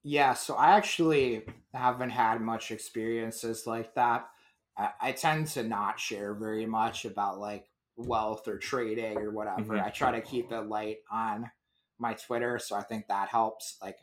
Yeah, 0.04 0.34
so 0.36 0.56
I 0.56 0.78
actually 0.78 1.44
haven't 1.74 2.12
had 2.12 2.40
much 2.40 2.72
experiences 2.72 3.66
like 3.66 3.96
that. 3.96 4.30
I, 4.78 4.92
I 5.02 5.12
tend 5.14 5.48
to 5.48 5.64
not 5.64 6.00
share 6.00 6.36
very 6.36 6.68
much 6.68 7.06
about 7.06 7.40
like 7.40 7.66
wealth 7.98 8.48
or 8.48 8.60
trading 8.60 9.18
or 9.18 9.32
whatever. 9.32 9.76
Mhm. 9.76 9.84
I 9.84 9.90
try 9.90 10.12
to 10.12 10.22
keep 10.22 10.52
it 10.52 10.62
light 10.62 10.98
on 11.12 11.50
my 11.98 12.14
Twitter, 12.14 12.60
so 12.60 12.76
I 12.76 12.84
think 12.84 13.08
that 13.08 13.30
helps. 13.30 13.78
Like, 13.82 13.98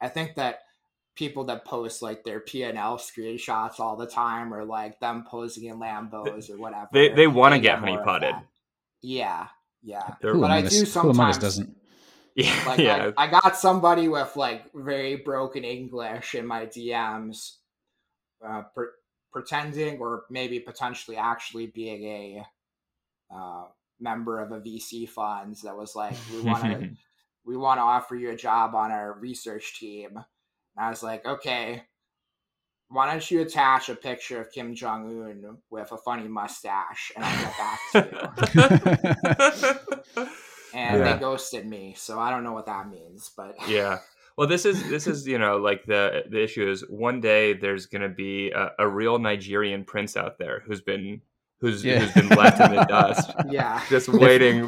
I 0.00 0.08
think 0.08 0.34
that 0.34 0.60
people 1.14 1.44
that 1.44 1.64
post 1.64 2.02
like 2.02 2.24
their 2.24 2.40
P 2.40 2.62
and 2.64 2.76
L 2.76 2.98
screenshots 2.98 3.80
all 3.80 3.96
the 3.96 4.06
time, 4.06 4.52
or 4.52 4.64
like 4.64 5.00
them 5.00 5.24
posing 5.24 5.64
in 5.64 5.78
Lambos 5.78 6.50
or 6.50 6.58
whatever, 6.58 6.88
they 6.92 7.08
they 7.08 7.26
want 7.26 7.54
to 7.54 7.60
get 7.60 7.78
honey 7.78 7.96
of 7.96 8.04
potted 8.04 8.34
that. 8.34 8.46
Yeah, 9.02 9.48
yeah. 9.82 10.14
They're- 10.20 10.34
Who 10.34 10.40
But 10.40 10.50
I 10.50 10.62
do 10.62 10.68
who 10.68 10.76
among 10.76 10.86
us 10.86 10.92
sometimes- 10.92 11.38
doesn't? 11.38 11.76
yeah 12.36 12.62
Like 12.66 12.78
yeah 12.80 13.12
I, 13.16 13.24
I 13.24 13.30
got 13.30 13.56
somebody 13.56 14.08
with 14.08 14.36
like 14.36 14.70
very 14.74 15.16
broken 15.16 15.64
English 15.64 16.34
in 16.34 16.46
my 16.46 16.66
DMs, 16.66 17.56
uh, 18.46 18.62
pre- 18.74 18.88
pretending 19.32 19.98
or 19.98 20.24
maybe 20.30 20.60
potentially 20.60 21.16
actually 21.16 21.66
being 21.68 22.04
a 22.04 22.46
uh, 23.34 23.64
member 24.00 24.40
of 24.40 24.52
a 24.52 24.60
VC 24.60 25.08
funds 25.08 25.62
that 25.62 25.76
was 25.76 25.96
like, 25.96 26.14
we 26.32 26.40
want 26.42 26.62
to 26.64 26.90
we 27.46 27.56
want 27.56 27.78
to 27.78 27.82
offer 27.82 28.14
you 28.16 28.30
a 28.30 28.36
job 28.36 28.74
on 28.74 28.90
our 28.90 29.14
research 29.18 29.78
team. 29.78 30.16
And 30.16 30.86
I 30.86 30.90
was 30.90 31.02
like, 31.02 31.24
okay, 31.24 31.84
why 32.88 33.10
don't 33.10 33.30
you 33.30 33.40
attach 33.42 33.88
a 33.88 33.94
picture 33.96 34.40
of 34.40 34.50
Kim 34.52 34.74
Jong 34.74 35.08
Un 35.22 35.58
with 35.70 35.90
a 35.92 35.96
funny 35.98 36.28
mustache, 36.28 37.12
and 37.16 37.24
I'll 37.24 37.42
get 37.42 37.54
back 37.58 37.80
to 38.54 39.80
you. 40.14 40.26
And 40.74 40.98
Yeah. 40.98 41.14
they 41.14 41.20
ghosted 41.20 41.64
me, 41.66 41.94
so 41.96 42.18
I 42.18 42.28
don't 42.30 42.44
know 42.44 42.52
what 42.52 42.66
that 42.66 42.90
means, 42.90 43.30
but 43.36 43.54
yeah 43.68 43.98
well 44.36 44.46
this 44.46 44.66
is 44.66 44.90
this 44.90 45.06
is 45.06 45.26
you 45.26 45.38
know 45.38 45.56
like 45.56 45.86
the 45.86 46.24
the 46.28 46.42
issue 46.42 46.68
is 46.68 46.82
one 46.90 47.20
day 47.22 47.54
there's 47.54 47.86
gonna 47.86 48.10
be 48.10 48.50
a, 48.50 48.70
a 48.80 48.86
real 48.86 49.18
nigerian 49.18 49.82
prince 49.84 50.14
out 50.16 50.36
there 50.38 50.62
who's 50.66 50.82
been 50.82 51.22
who's 51.60 51.82
Yeah. 51.82 52.00
who's 52.00 52.12
been 52.12 52.28
left 52.36 52.60
in 52.60 52.74
the 52.76 52.84
dust 52.84 53.30
yeah. 53.50 53.82
just 53.88 54.08
waiting 54.10 54.66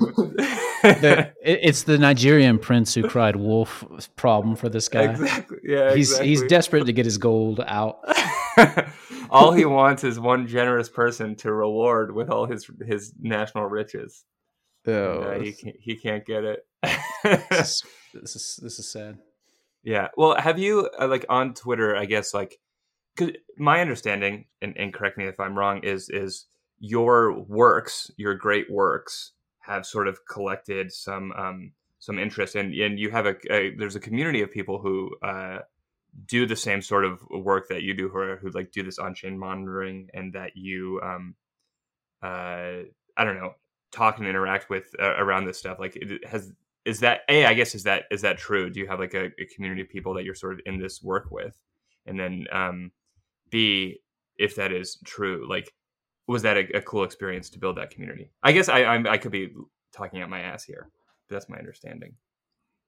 the, 0.82 1.32
it's 1.42 1.82
the 1.84 1.98
Nigerian 1.98 2.58
prince 2.58 2.94
who 2.94 3.08
cried 3.08 3.36
wolf 3.36 3.84
problem 4.16 4.56
for 4.56 4.68
this 4.68 4.88
guy. 4.88 5.04
exactly. 5.10 5.58
Yeah. 5.64 5.94
He's 5.94 6.18
he's 6.18 6.42
desperate 6.42 6.84
to 6.86 6.92
get 6.92 7.04
his 7.04 7.18
gold 7.18 7.60
out. 7.66 8.00
all 9.30 9.52
he 9.52 9.64
wants 9.64 10.04
is 10.04 10.18
one 10.18 10.46
generous 10.46 10.88
person 10.88 11.34
to 11.36 11.52
reward 11.52 12.14
with 12.14 12.30
all 12.30 12.46
his 12.46 12.68
his 12.86 13.12
national 13.20 13.66
riches. 13.66 14.24
Oh, 14.86 15.20
Uh, 15.22 15.38
he 15.40 15.52
can't, 15.52 15.76
he 15.78 15.96
can't 15.96 16.24
get 16.24 16.44
it. 16.44 16.66
this, 17.22 17.60
is, 17.60 17.82
this 18.14 18.36
is 18.36 18.60
this 18.62 18.78
is 18.78 18.90
sad. 18.90 19.18
yeah. 19.82 20.08
Well, 20.16 20.36
have 20.40 20.58
you 20.58 20.88
uh, 20.98 21.08
like 21.08 21.26
on 21.28 21.54
Twitter? 21.54 21.94
I 21.96 22.04
guess 22.06 22.32
like, 22.32 22.58
'cause 23.16 23.32
my 23.58 23.80
understanding, 23.80 24.46
and, 24.62 24.76
and 24.78 24.94
correct 24.94 25.18
me 25.18 25.26
if 25.26 25.38
I'm 25.40 25.58
wrong, 25.58 25.82
is 25.82 26.08
is 26.08 26.46
your 26.80 27.32
works, 27.40 28.10
your 28.16 28.34
great 28.34 28.70
works, 28.70 29.32
have 29.68 29.87
sort 29.87 30.09
of 30.09 30.18
collected 30.26 30.92
some 30.92 31.33
um 31.33 31.72
some 31.98 32.18
interest, 32.18 32.54
and 32.57 32.74
and 32.74 32.98
you 32.98 33.11
have 33.11 33.26
a, 33.26 33.37
a 33.52 33.74
there's 33.76 33.96
a 33.96 34.00
community 34.00 34.42
of 34.42 34.50
people 34.50 34.78
who 34.81 35.14
uh 35.22 35.59
do 36.26 36.46
the 36.46 36.57
same 36.57 36.83
sort 36.83 37.04
of 37.04 37.20
work 37.31 37.68
that 37.68 37.83
you 37.83 37.94
do, 37.94 38.09
who 38.09 38.18
are, 38.18 38.37
who 38.37 38.50
like 38.50 38.72
do 38.72 38.83
this 38.83 38.98
on 38.98 39.14
chain 39.14 39.38
monitoring, 39.38 40.09
and 40.14 40.33
that 40.33 40.57
you 40.57 41.00
um 41.02 41.35
uh 42.22 42.83
I 43.16 43.24
don't 43.24 43.37
know 43.37 43.54
talk 43.92 44.18
and 44.18 44.26
interact 44.26 44.68
with 44.70 44.94
uh, 45.00 45.14
around 45.16 45.46
this 45.46 45.59
stuff. 45.59 45.78
Like 45.78 45.96
it 45.96 46.26
has 46.26 46.52
is 46.85 47.00
that 47.00 47.20
a 47.28 47.44
i 47.44 47.54
guess 47.54 47.74
is 47.74 47.85
that 47.85 48.04
is 48.11 48.22
that 48.22 48.38
true? 48.38 48.70
Do 48.70 48.81
you 48.81 48.87
have 48.87 48.98
like 48.98 49.14
a, 49.14 49.26
a 49.26 49.46
community 49.54 49.83
of 49.83 49.88
people 49.88 50.14
that 50.14 50.24
you're 50.24 50.35
sort 50.35 50.54
of 50.54 50.61
in 50.66 50.78
this 50.78 51.02
work 51.02 51.31
with? 51.31 51.61
And 52.07 52.18
then 52.18 52.46
um 52.52 52.92
b 53.50 54.00
if 54.37 54.57
that 54.57 54.72
is 54.72 54.98
true 55.04 55.46
like 55.48 55.72
was 56.28 56.42
that 56.42 56.56
a, 56.56 56.76
a 56.76 56.82
cool 56.82 57.02
experience 57.02 57.50
to 57.50 57.58
build 57.58 57.76
that 57.76 57.90
community 57.90 58.30
i 58.42 58.52
guess 58.52 58.68
i 58.68 58.84
I'm, 58.84 59.06
i 59.06 59.18
could 59.18 59.32
be 59.32 59.52
talking 59.92 60.22
out 60.22 60.30
my 60.30 60.40
ass 60.40 60.62
here 60.64 60.90
that's 61.28 61.48
my 61.48 61.58
understanding 61.58 62.14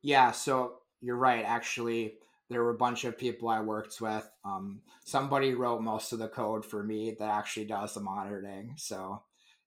Yeah, 0.02 0.32
so 0.32 0.74
you're 1.00 1.16
right. 1.16 1.44
Actually, 1.44 2.14
there 2.48 2.62
were 2.62 2.74
a 2.74 2.78
bunch 2.78 3.04
of 3.04 3.18
people 3.18 3.48
I 3.48 3.60
worked 3.60 4.00
with. 4.00 4.28
Um, 4.44 4.80
somebody 5.04 5.54
wrote 5.54 5.82
most 5.82 6.12
of 6.12 6.18
the 6.18 6.28
code 6.28 6.64
for 6.64 6.82
me 6.82 7.16
that 7.18 7.28
actually 7.28 7.66
does 7.66 7.94
the 7.94 8.00
monitoring. 8.00 8.74
So 8.76 9.22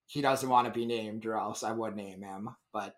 he 0.07 0.21
doesn't 0.21 0.49
want 0.49 0.67
to 0.67 0.73
be 0.73 0.85
named, 0.85 1.25
or 1.25 1.35
else 1.35 1.63
I 1.63 1.71
would 1.71 1.95
name 1.95 2.21
him. 2.21 2.49
But 2.71 2.95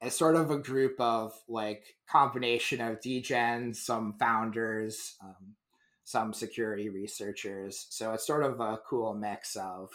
it's 0.00 0.16
sort 0.16 0.36
of 0.36 0.50
a 0.50 0.58
group 0.58 0.98
of 0.98 1.32
like 1.48 1.84
combination 2.08 2.80
of 2.80 3.00
DGens, 3.00 3.76
some 3.76 4.14
founders, 4.18 5.16
um, 5.22 5.54
some 6.10 6.32
security 6.32 6.88
researchers. 6.88 7.86
So 7.90 8.12
it's 8.12 8.26
sort 8.26 8.42
of 8.42 8.60
a 8.60 8.78
cool 8.88 9.14
mix 9.14 9.56
of 9.56 9.90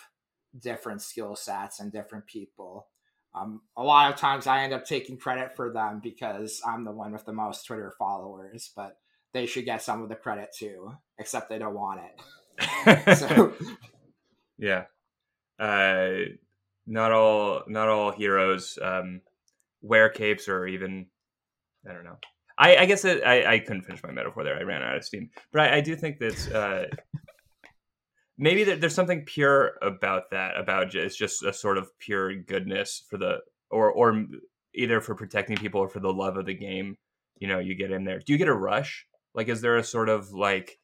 different 0.58 1.02
skill 1.02 1.36
sets 1.36 1.80
and 1.80 1.92
different 1.92 2.26
people. 2.26 2.88
Um, 3.34 3.62
a 3.76 3.84
lot 3.84 4.12
of 4.12 4.18
times 4.18 4.48
I 4.48 4.64
end 4.64 4.74
up 4.74 4.86
taking 4.86 5.18
credit 5.18 5.56
for 5.58 5.74
them 5.74 6.00
because 6.02 6.62
I'm 6.66 6.86
the 6.86 6.92
one 6.92 7.12
with 7.12 7.26
the 7.26 7.34
most 7.34 7.66
Twitter 7.66 7.94
followers, 8.00 8.72
but 8.76 8.98
they 9.34 9.46
should 9.46 9.66
get 9.66 9.82
some 9.82 10.02
of 10.02 10.08
the 10.08 10.16
credit 10.16 10.50
too, 10.58 10.94
except 11.20 11.50
they 11.50 11.60
don't 11.60 11.76
want 11.76 12.00
it. 12.00 13.18
So, 13.18 13.54
yeah 14.58 14.86
uh 15.60 16.10
not 16.88 17.12
all 17.12 17.64
not 17.68 17.90
all 17.90 18.12
heroes 18.12 18.78
um 18.82 19.22
wear 19.82 20.10
capes 20.10 20.48
or 20.48 20.66
even 20.68 21.08
i 21.90 21.94
don't 21.94 22.04
know 22.04 22.18
i 22.58 22.78
i 22.78 22.86
guess 22.86 23.06
it, 23.06 23.24
i 23.24 23.56
i 23.56 23.60
couldn't 23.60 23.84
finish 23.84 24.04
my 24.04 24.12
metaphor 24.12 24.44
there. 24.44 24.58
I 24.58 24.64
ran 24.64 24.82
out 24.82 24.96
of 24.96 25.04
steam. 25.04 25.30
But 25.52 25.62
i, 25.62 25.78
I 25.78 25.82
do 25.82 25.96
think 25.96 26.20
that 26.20 26.52
uh 26.54 26.96
maybe 28.38 28.64
there, 28.64 28.76
there's 28.76 28.96
something 28.96 29.24
pure 29.26 29.74
about 29.82 30.32
that 30.32 30.58
about 30.58 30.94
it's 30.96 31.16
just 31.16 31.44
a 31.44 31.54
sort 31.54 31.78
of 31.78 31.90
pure 32.00 32.36
goodness 32.36 33.04
for 33.10 33.18
the 33.18 33.40
or 33.70 33.92
or 33.92 34.26
either 34.74 35.02
for 35.02 35.16
protecting 35.16 35.58
people 35.58 35.82
or 35.82 35.90
for 35.90 36.00
the 36.00 36.14
love 36.14 36.38
of 36.38 36.46
the 36.46 36.54
game. 36.54 36.98
You 37.40 37.48
know 37.48 37.60
you 37.60 37.76
get 37.76 37.92
in 37.92 38.04
there. 38.04 38.20
Do 38.20 38.34
you 38.34 38.40
get 38.40 38.48
a 38.48 38.54
rush? 38.54 39.06
Like 39.34 39.50
is 39.50 39.62
there 39.62 39.78
a 39.78 39.84
sort 39.84 40.10
of 40.10 40.32
like 40.32 40.78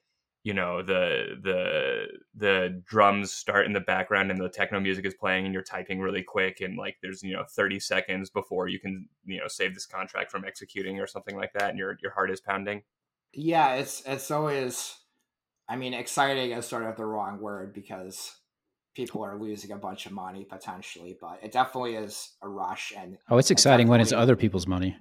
you 0.44 0.54
know 0.54 0.82
the 0.82 1.38
the 1.44 2.06
the 2.36 2.82
drums 2.86 3.32
start 3.32 3.66
in 3.66 3.74
the 3.74 3.80
background 3.80 4.32
and 4.32 4.40
the 4.40 4.50
techno 4.50 4.80
music 4.80 5.06
is 5.06 5.14
playing 5.14 5.46
and 5.46 5.54
you're 5.54 5.64
typing 5.64 6.00
really 6.00 6.24
quick 6.24 6.62
and 6.62 6.78
like 6.78 6.98
there's 7.02 7.22
you 7.22 7.34
know 7.34 7.44
30 7.48 7.80
seconds 7.80 8.30
before 8.30 8.68
you 8.68 8.80
can 8.80 9.08
you 9.26 9.40
know 9.40 9.48
save 9.48 9.74
this 9.74 9.86
contract 9.86 10.32
from 10.32 10.44
executing 10.46 11.00
or 11.00 11.06
something 11.08 11.36
like 11.38 11.54
that 11.54 11.70
and 11.70 11.78
your 11.78 11.98
your 12.02 12.12
heart 12.12 12.32
is 12.32 12.42
pounding 12.42 12.82
yeah, 13.34 13.76
it's 13.76 14.04
it's 14.06 14.30
always, 14.32 14.98
I 15.70 15.76
mean, 15.76 15.94
exciting 15.94 16.52
is 16.52 16.66
sort 16.66 16.84
of 16.84 16.98
the 16.98 17.06
wrong 17.06 17.40
word 17.40 17.74
because 17.74 18.36
people 18.94 19.24
are 19.24 19.38
losing 19.40 19.72
a 19.72 19.78
bunch 19.78 20.06
of 20.06 20.12
money 20.12 20.44
potentially, 20.44 21.18
but 21.20 21.40
it 21.42 21.52
definitely 21.52 21.96
is 21.96 22.32
a 22.42 22.50
rush. 22.50 22.94
And 22.96 23.18
Oh, 23.30 23.38
it's 23.38 23.52
exciting 23.52 23.88
when 23.88 24.02
it's 24.02 24.12
other 24.12 24.36
people's 24.36 24.68
money. 24.68 24.98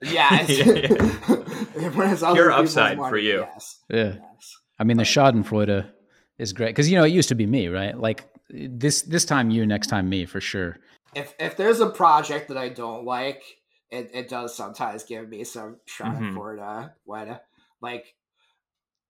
yeah, 0.00 0.38
it's, 0.42 0.58
Yeah, 0.58 1.88
when 1.90 2.10
it's 2.10 2.22
other 2.22 2.36
Pure 2.36 2.50
people's 2.50 2.76
upside 2.76 2.98
for 2.98 3.18
you. 3.18 3.40
Yes, 3.40 3.80
Yeah. 3.90 4.14
yes. 4.34 4.56
I 4.82 4.84
mean, 4.84 4.96
the 4.96 5.04
Schadenfreude 5.04 5.88
is 6.38 6.52
great 6.52 6.70
because 6.70 6.90
you 6.90 6.98
know 6.98 7.04
it 7.04 7.12
used 7.12 7.28
to 7.28 7.36
be 7.36 7.46
me, 7.46 7.68
right? 7.68 7.96
Like 7.96 8.28
this 8.50 9.02
this 9.02 9.24
time 9.24 9.48
you, 9.50 9.64
next 9.64 9.86
time 9.86 10.08
me, 10.08 10.26
for 10.26 10.40
sure. 10.40 10.76
if 11.14 11.34
if 11.38 11.56
there's 11.56 11.78
a 11.78 11.88
project 11.88 12.48
that 12.48 12.56
I 12.58 12.68
don't 12.68 13.04
like, 13.04 13.44
it, 13.92 14.10
it 14.12 14.28
does 14.28 14.56
sometimes 14.56 15.04
give 15.04 15.28
me 15.28 15.44
some 15.44 15.78
Mhm. 16.02 16.34
Schadenfreude 16.34 16.92
when 17.04 17.38
like 17.80 18.16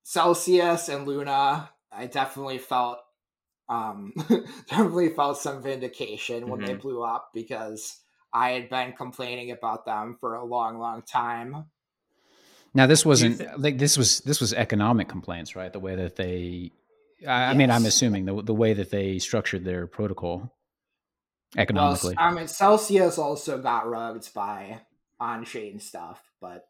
Celsius 0.02 0.90
and 0.90 1.06
Luna, 1.08 1.70
I 1.90 2.06
definitely 2.06 2.58
felt 2.58 2.98
um 3.70 4.12
definitely 4.68 5.08
felt 5.14 5.38
some 5.38 5.62
vindication 5.62 6.48
when 6.50 6.61
they 6.61 6.74
Mhm. 6.74 6.82
blew 6.82 7.02
up 7.02 7.30
because 7.32 7.98
I 8.30 8.50
had 8.50 8.68
been 8.68 8.92
complaining 8.92 9.52
about 9.52 9.87
them 9.87 10.18
for 10.20 10.35
a 10.35 10.44
long, 10.44 10.78
long 10.78 11.00
time. 11.00 11.70
Now 12.74 12.87
this 12.87 13.04
wasn't 13.04 13.38
thi- 13.38 13.46
like 13.58 13.78
this 13.78 13.96
was 13.98 14.20
this 14.20 14.40
was 14.40 14.52
economic 14.54 15.08
complaints, 15.08 15.54
right? 15.56 15.72
The 15.72 15.80
way 15.80 15.94
that 15.96 16.16
they, 16.16 16.70
I, 17.26 17.50
I 17.50 17.54
mean, 17.54 17.70
I'm 17.70 17.85
assuming 17.87 18.24
the 18.24 18.42
the 18.42 18.54
way 18.54 18.72
that 18.74 18.90
they 18.90 19.18
structured 19.18 19.64
their 19.64 19.87
protocol 19.87 20.38
Well, 20.38 21.62
economically. 21.62 22.14
I 22.18 22.32
mean, 22.32 22.48
Celsius 22.48 23.18
also 23.18 23.58
got 23.61 23.88
rugged 23.88 24.28
by 24.35 24.80
on-chain 25.20 25.80
stuff, 25.80 26.20
but 26.40 26.66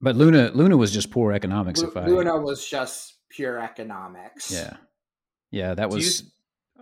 but 0.00 0.16
Luna 0.16 0.50
Luna 0.54 0.76
was 0.76 0.92
just 0.92 1.10
poor 1.10 1.32
economics. 1.32 1.80
Lu- 1.80 1.88
if 1.88 1.96
I 1.96 2.06
Luna 2.06 2.36
was 2.40 2.66
just 2.68 3.14
pure 3.30 3.58
economics. 3.58 4.50
yeah 4.52 4.76
yeah 5.50 5.74
that 5.74 5.88
you 5.90 5.96
was. 5.96 6.24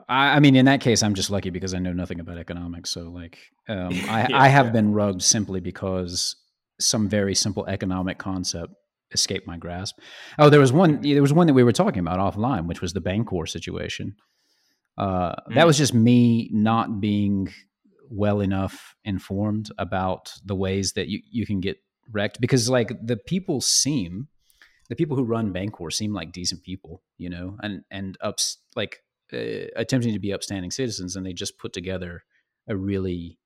I, 0.09 0.41
mean, 0.41 0.57
in 0.57 0.65
that 0.65 0.81
case, 0.81 1.05
I'm 1.05 1.15
just 1.15 1.31
lucky 1.31 1.51
because 1.51 1.73
I 1.73 1.79
know 1.79 1.93
nothing 1.93 2.19
about 2.19 2.37
economics. 2.37 2.91
So, 2.91 3.03
like, 3.11 3.39
um, 3.69 3.93
I, 4.09 4.27
Yeah, 4.29 4.41
I 4.41 4.49
have 4.49 4.67
yeah. 4.67 4.73
been 4.73 4.93
rugged 4.93 5.23
simply 5.23 5.61
because 5.61 6.35
some 6.81 7.09
very 7.09 7.35
simple 7.35 7.67
economic 7.67 8.19
concept 8.19 8.73
escaped 9.13 9.47
my 9.47 9.57
grasp. 9.57 9.99
Oh, 10.39 10.51
there 10.51 10.61
was 10.61 10.73
one. 10.73 11.01
There 11.03 11.23
was 11.23 11.33
one 11.33 11.47
that 11.47 11.55
we 11.55 11.65
were 11.65 11.73
talking 11.73 12.01
about 12.01 12.19
offline, 12.19 12.67
which 12.67 12.81
was 12.81 12.93
the 12.93 13.01
Bancor 13.01 13.47
situation. 13.49 14.17
Uh, 14.99 15.35
That 15.49 15.65
Mm. 15.65 15.67
was 15.67 15.79
just 15.79 15.95
me 15.95 16.49
not 16.53 17.01
being 17.01 17.49
well 18.11 18.41
enough 18.41 18.95
informed 19.05 19.71
about 19.79 20.33
the 20.45 20.55
ways 20.55 20.93
that 20.95 21.09
you, 21.09 21.21
you 21.31 21.47
can 21.47 21.61
get 21.61 21.77
wrecked 22.11 22.41
because, 22.41 22.69
like, 22.69 22.91
the 23.07 23.17
people 23.17 23.61
seem 23.61 24.29
the 24.89 24.97
people 24.97 25.17
who 25.17 25.23
run 25.23 25.53
Bancor 25.53 25.93
seem 25.93 26.13
like 26.13 26.33
decent 26.33 26.63
people, 26.65 27.03
you 27.17 27.31
know, 27.31 27.57
and 27.63 27.85
and 27.91 28.17
ups 28.21 28.59
like 28.75 29.03
uh, 29.33 29.71
attempting 29.77 30.13
to 30.13 30.19
be 30.19 30.33
upstanding 30.33 30.71
citizens, 30.73 31.15
and 31.17 31.25
they 31.25 31.33
just 31.33 31.59
put 31.59 31.73
together 31.73 32.25
a 32.69 32.77
really 32.77 33.39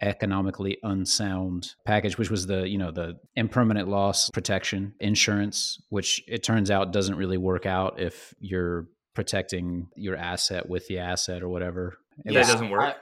economically 0.00 0.78
unsound 0.82 1.74
package, 1.86 2.18
which 2.18 2.30
was 2.30 2.46
the 2.46 2.68
you 2.68 2.78
know 2.78 2.90
the 2.90 3.18
impermanent 3.36 3.88
loss 3.88 4.30
protection 4.30 4.94
insurance, 5.00 5.80
which 5.88 6.22
it 6.28 6.42
turns 6.42 6.70
out 6.70 6.92
doesn't 6.92 7.16
really 7.16 7.38
work 7.38 7.66
out 7.66 8.00
if 8.00 8.34
you're 8.40 8.86
protecting 9.14 9.88
your 9.96 10.16
asset 10.16 10.68
with 10.68 10.86
the 10.86 10.98
asset 10.98 11.42
or 11.42 11.48
whatever. 11.48 11.98
It 12.24 12.32
That 12.32 12.38
was- 12.40 12.48
doesn't 12.48 12.70
work? 12.70 12.80
I- 12.82 12.94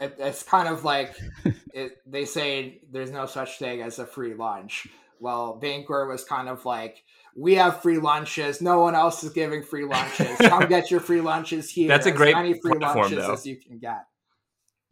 it, 0.00 0.16
it's 0.18 0.42
kind 0.42 0.66
of 0.68 0.84
like 0.84 1.14
it, 1.72 1.92
they 2.04 2.24
say 2.24 2.80
there's 2.90 3.12
no 3.12 3.26
such 3.26 3.58
thing 3.58 3.80
as 3.80 3.98
a 4.00 4.06
free 4.06 4.34
lunch. 4.34 4.88
Well, 5.20 5.58
Bancor 5.62 6.08
was 6.08 6.24
kind 6.24 6.48
of 6.48 6.64
like, 6.66 7.02
we 7.36 7.54
have 7.54 7.80
free 7.80 7.98
lunches. 7.98 8.60
No 8.60 8.80
one 8.80 8.96
else 8.96 9.22
is 9.22 9.30
giving 9.32 9.62
free 9.62 9.84
lunches. 9.84 10.36
Come 10.38 10.66
get 10.68 10.90
your 10.90 10.98
free 11.00 11.20
lunches 11.20 11.70
here. 11.70 11.86
That's 11.88 12.06
a 12.06 12.10
As 12.10 12.16
great 12.16 12.34
many 12.34 12.54
free 12.60 12.72
platform, 12.78 13.02
lunches 13.04 13.18
though. 13.26 13.32
as 13.32 13.46
you 13.46 13.56
can 13.56 13.78
get. 13.78 14.04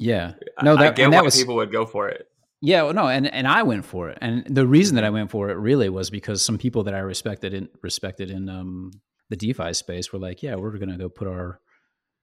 Yeah, 0.02 0.32
I- 0.58 0.64
No, 0.64 0.72
I 0.74 0.82
that- 0.82 0.96
get 0.96 1.04
and 1.04 1.12
that 1.12 1.24
was- 1.24 1.36
people 1.38 1.56
would 1.56 1.72
go 1.72 1.86
for 1.86 2.08
it. 2.08 2.26
Yeah, 2.64 2.82
well, 2.84 2.94
no, 2.94 3.08
and 3.08 3.26
and 3.26 3.48
I 3.48 3.64
went 3.64 3.84
for 3.84 4.08
it, 4.10 4.18
and 4.20 4.44
the 4.46 4.66
reason 4.66 4.94
that 4.94 5.02
I 5.04 5.10
went 5.10 5.30
for 5.32 5.50
it 5.50 5.54
really 5.56 5.88
was 5.88 6.10
because 6.10 6.42
some 6.42 6.58
people 6.58 6.84
that 6.84 6.94
I 6.94 7.00
respected 7.00 7.52
in 7.54 7.68
respected 7.82 8.30
in 8.30 8.48
um, 8.48 8.92
the 9.30 9.36
DeFi 9.36 9.72
space 9.72 10.12
were 10.12 10.20
like, 10.20 10.44
yeah, 10.44 10.54
we're 10.54 10.78
gonna 10.78 10.96
go 10.96 11.08
put 11.08 11.26
our 11.26 11.58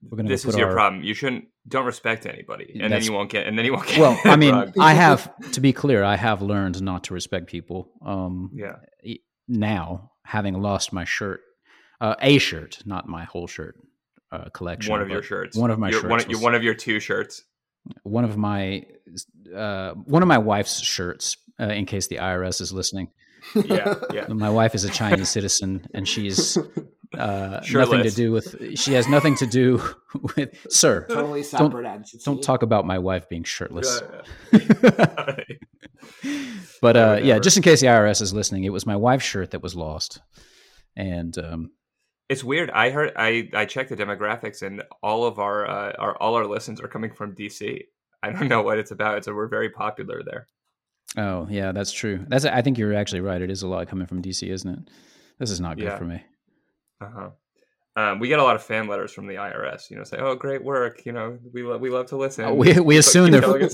we're 0.02 0.16
gonna 0.16 0.30
This 0.30 0.46
is 0.46 0.56
your 0.56 0.70
our, 0.70 0.74
problem. 0.74 1.04
You 1.04 1.14
shouldn't 1.14 1.50
don't 1.68 1.86
respect 1.86 2.26
anybody, 2.26 2.80
and 2.82 2.94
then 2.94 3.04
you 3.04 3.12
won't 3.12 3.30
get, 3.30 3.48
and 3.48 3.58
then 3.58 3.66
you 3.66 3.74
won't 3.74 3.86
get. 3.88 4.00
Well, 4.00 4.18
I 4.24 4.36
mean. 4.44 4.56
I 4.80 4.94
have 4.94 5.30
to 5.52 5.60
be 5.60 5.74
clear, 5.74 6.06
I 6.06 6.16
have 6.16 6.42
learned 6.42 6.82
not 6.82 7.04
to 7.06 7.14
respect 7.14 7.48
people. 7.48 7.92
Um, 8.06 8.50
yeah, 8.54 8.78
now, 9.50 10.12
having 10.24 10.62
lost 10.62 10.94
my 10.94 11.04
shirt, 11.04 11.42
uh, 12.00 12.16
a 12.22 12.38
shirt, 12.38 12.80
not 12.86 13.10
my 13.10 13.26
whole 13.26 13.48
shirt 13.48 13.76
uh, 14.32 14.46
collection, 14.54 14.92
one 14.92 15.02
of 15.02 15.10
your 15.10 15.22
shirts. 15.24 15.58
one 15.58 15.70
of 15.72 15.80
my 15.80 15.90
Your- 15.90 16.00
shirts 16.00 16.10
One, 16.10 16.18
was- 16.18 16.28
your, 16.28 16.40
one 16.40 16.56
of 16.56 16.64
your 16.64 16.76
two 16.76 17.00
shirts. 17.02 17.44
One 18.04 18.26
of 18.26 18.38
my 18.38 18.86
uh, 19.56 19.94
one 19.94 20.22
of 20.22 20.28
my 20.28 20.38
wife's 20.38 20.80
shirts, 20.82 21.38
uh, 21.60 21.66
in 21.66 21.86
case 21.86 22.08
the 22.08 22.18
IRS 22.18 22.62
is 22.62 22.72
listening. 22.72 23.10
Yeah, 23.56 23.96
yeah. 24.14 24.26
My 24.30 24.50
wife 24.50 24.76
is 24.76 24.84
a 24.84 24.90
Chinese 24.90 25.30
citizen, 25.30 25.88
and 25.94 26.08
she's 26.08 26.58
uh, 27.18 27.62
nothing 27.72 28.04
to 28.04 28.12
do 28.12 28.32
with. 28.32 28.78
She 28.78 28.94
has 28.94 29.08
nothing 29.08 29.36
to 29.38 29.48
do 29.48 29.82
with. 30.36 30.56
Sir, 30.70 31.06
totally 31.08 31.44
separate 31.44 31.86
entity. 31.86 32.20
don't 32.24 32.44
talk 32.44 32.64
about 32.64 32.86
my 32.86 33.00
wife 33.00 33.30
being 33.30 33.44
shirtless. 33.44 34.02
Yeah. 34.52 35.44
but 36.82 36.98
uh, 36.98 37.20
yeah, 37.22 37.40
just 37.40 37.58
in 37.58 37.64
case 37.64 37.82
the 37.82 37.88
IRS 37.88 38.22
is 38.22 38.34
listening, 38.34 38.66
it 38.66 38.74
was 38.74 38.86
my 38.86 38.96
wife's 38.96 39.26
shirt 39.26 39.52
that 39.52 39.64
was 39.64 39.76
lost, 39.76 40.22
and 40.96 41.38
um, 41.38 41.72
It's 42.30 42.44
weird. 42.44 42.70
I 42.72 42.92
heard 42.92 43.12
I 43.16 43.50
I 43.54 43.66
checked 43.66 43.90
the 43.90 43.98
demographics 43.98 44.62
and 44.62 44.84
all 45.02 45.26
of 45.26 45.40
our 45.40 45.68
uh, 45.68 45.94
our 45.98 46.16
all 46.18 46.36
our 46.36 46.46
listens 46.46 46.80
are 46.80 46.88
coming 46.88 47.12
from 47.12 47.36
DC. 47.36 47.86
I 48.22 48.32
don't 48.32 48.48
know 48.48 48.62
what 48.62 48.78
it's 48.78 48.92
about. 48.92 49.26
So 49.26 49.34
we're 49.34 49.48
very 49.48 49.70
popular 49.70 50.22
there. 50.24 50.48
oh 51.18 51.48
yeah, 51.50 51.72
that's 51.72 51.92
true. 51.92 52.24
That's 52.28 52.46
I 52.46 52.62
think 52.62 52.78
you're 52.78 52.94
actually 52.94 53.22
right. 53.22 53.42
It 53.42 53.50
is 53.50 53.64
a 53.64 53.68
lot 53.68 53.88
coming 53.88 54.06
from 54.08 54.22
DC, 54.22 54.48
isn't 54.48 54.70
it? 54.70 54.90
This 55.40 55.50
is 55.52 55.60
not 55.60 55.78
good 55.78 55.86
Yeah. 55.86 55.98
for 55.98 56.06
me. 56.06 56.22
Uh 57.02 57.10
huh. 57.14 57.30
Um, 57.96 58.20
we 58.20 58.28
get 58.30 58.40
a 58.40 58.44
lot 58.44 58.56
of 58.56 58.64
fan 58.64 58.88
letters 58.88 59.12
from 59.12 59.28
the 59.28 59.36
IRS. 59.36 59.90
You 59.90 59.98
know, 59.98 60.04
say, 60.04 60.18
"Oh, 60.20 60.36
great 60.36 60.64
work." 60.64 61.06
You 61.06 61.12
know, 61.12 61.38
we 61.54 61.64
lo- 61.64 61.78
we 61.78 61.90
love 61.90 62.06
to 62.08 62.18
listen. 62.18 62.46
Oh, 62.46 62.54
we 62.54 62.80
we 62.80 62.98
assume 63.04 63.32
they're 63.32 63.70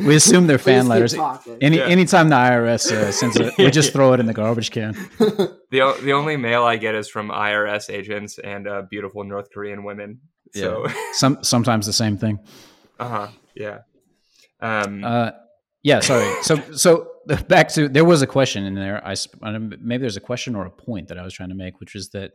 we 0.00 0.16
assume 0.16 0.46
they're 0.46 0.58
fan 0.58 0.88
letters. 0.88 1.14
Any 1.60 1.76
Yeah. 1.76 1.84
anytime 1.86 2.28
the 2.30 2.36
IRS 2.36 2.90
uh, 2.90 3.12
sends 3.12 3.36
it, 3.36 3.56
we 3.58 3.70
just 3.70 3.92
throw 3.94 4.14
it 4.14 4.20
in 4.20 4.26
the 4.26 4.32
garbage 4.32 4.70
can. 4.70 4.92
the 5.18 5.96
the 6.02 6.12
only 6.12 6.36
mail 6.36 6.64
I 6.64 6.76
get 6.76 6.94
is 6.94 7.08
from 7.08 7.28
IRS 7.30 7.90
agents 7.90 8.38
and 8.38 8.66
uh, 8.66 8.82
beautiful 8.90 9.22
North 9.22 9.50
Korean 9.52 9.84
women. 9.84 10.20
So, 10.54 10.86
Some 11.12 11.38
sometimes 11.42 11.86
the 11.86 11.92
same 11.92 12.16
thing. 12.18 12.40
uh 12.98 13.08
huh, 13.08 13.28
yeah. 13.54 13.78
Um, 14.60 15.04
Uh, 15.04 15.30
yeah, 15.82 16.00
sorry. 16.00 16.42
So 16.42 16.56
so 16.72 17.08
back 17.48 17.68
to 17.70 17.88
there 17.88 18.04
was 18.04 18.22
a 18.22 18.26
question 18.26 18.64
in 18.64 18.74
there. 18.74 19.00
I 19.06 19.14
sp- 19.14 19.38
I 19.42 19.52
don't- 19.52 19.80
maybe 19.82 20.00
there's 20.02 20.16
a 20.16 20.20
question 20.20 20.54
or 20.56 20.66
a 20.66 20.70
point 20.70 21.08
that 21.08 21.18
I 21.18 21.22
was 21.22 21.34
trying 21.34 21.48
to 21.50 21.54
make, 21.54 21.80
which 21.80 21.94
is 21.94 22.10
that 22.10 22.32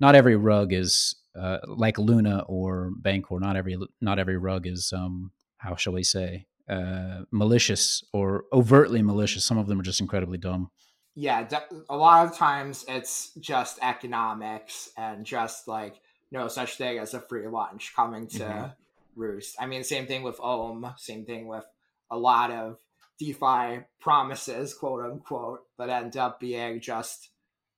not 0.00 0.14
every 0.14 0.36
rug 0.36 0.72
is 0.72 1.16
uh, 1.38 1.58
like 1.66 1.98
Luna 1.98 2.44
or 2.48 2.90
Bancor. 3.00 3.40
Not 3.40 3.56
every 3.56 3.76
not 4.00 4.18
every 4.18 4.36
rug 4.36 4.66
is 4.66 4.92
um 4.94 5.32
how 5.58 5.74
shall 5.76 5.92
we 5.92 6.02
say 6.02 6.46
uh, 6.68 7.20
malicious 7.30 8.02
or 8.12 8.44
overtly 8.52 9.02
malicious. 9.02 9.44
Some 9.44 9.58
of 9.58 9.66
them 9.68 9.78
are 9.80 9.84
just 9.84 10.00
incredibly 10.00 10.38
dumb. 10.38 10.70
yeah, 11.14 11.48
a 11.88 11.96
lot 11.96 12.26
of 12.26 12.36
times 12.36 12.84
it's 12.88 13.32
just 13.40 13.78
economics 13.82 14.90
and 14.96 15.24
just 15.24 15.66
like 15.68 15.94
no 16.30 16.48
such 16.48 16.76
thing 16.76 16.98
as 16.98 17.14
a 17.14 17.20
free 17.20 17.46
lunch 17.46 17.94
coming 17.94 18.26
to 18.26 18.44
Mhm. 18.44 18.74
roost. 19.14 19.56
I 19.58 19.66
mean, 19.66 19.82
same 19.84 20.06
thing 20.06 20.22
with 20.22 20.38
Ohm, 20.40 20.92
same 20.98 21.24
thing 21.24 21.46
with 21.46 21.64
a 22.10 22.18
lot 22.18 22.50
of 22.50 22.78
DeFi 23.18 23.84
promises, 24.00 24.74
quote 24.74 25.04
unquote, 25.04 25.60
that 25.78 25.88
end 25.88 26.16
up 26.16 26.38
being 26.40 26.80
just, 26.80 27.30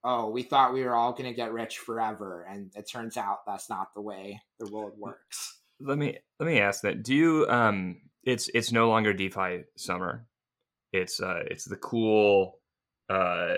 oh, 0.05 0.31
we 0.31 0.43
thought 0.43 0.73
we 0.73 0.85
were 0.85 0.95
all 0.95 1.13
going 1.13 1.25
to 1.29 1.35
get 1.35 1.53
rich 1.53 1.79
forever. 1.79 2.47
And 2.49 2.71
it 2.77 2.89
turns 2.91 3.17
out 3.17 3.39
that's 3.47 3.69
not 3.69 3.95
the 3.95 4.01
way 4.01 4.41
the 4.61 4.71
world 4.71 4.93
works. 4.99 5.59
let 5.81 5.99
me 5.99 6.19
let 6.41 6.47
me 6.47 6.61
ask 6.61 6.83
that. 6.83 7.03
Do 7.03 7.15
you 7.15 7.47
um? 7.49 8.01
It's 8.25 8.49
it's 8.55 8.73
no 8.73 8.89
longer 8.89 9.13
DeFi 9.13 9.65
summer. 9.77 10.27
It's 10.93 11.21
uh 11.21 11.43
it's 11.51 11.65
the 11.65 11.77
cool 11.77 12.59
uh 13.09 13.55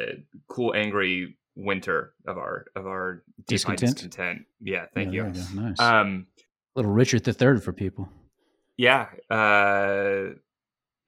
cool 0.49 0.75
angry 0.75 1.37
winter 1.57 2.13
of 2.27 2.39
our 2.39 2.67
of 2.77 2.87
our 2.87 3.23
DeFi 3.49 3.55
Discontent? 3.77 3.95
discontent. 3.97 4.43
Yeah, 4.61 4.87
thank 4.95 5.13
Yeah, 5.13 5.27
you. 5.27 5.33
there 5.33 5.45
go. 5.55 5.61
Nice. 5.63 5.81
Um, 5.81 6.27
Little 6.77 6.93
Richard 6.93 7.25
the 7.25 7.33
Third 7.33 7.63
for 7.65 7.73
people. 7.73 8.09
yeah. 8.77 9.09
Uh, 9.29 10.35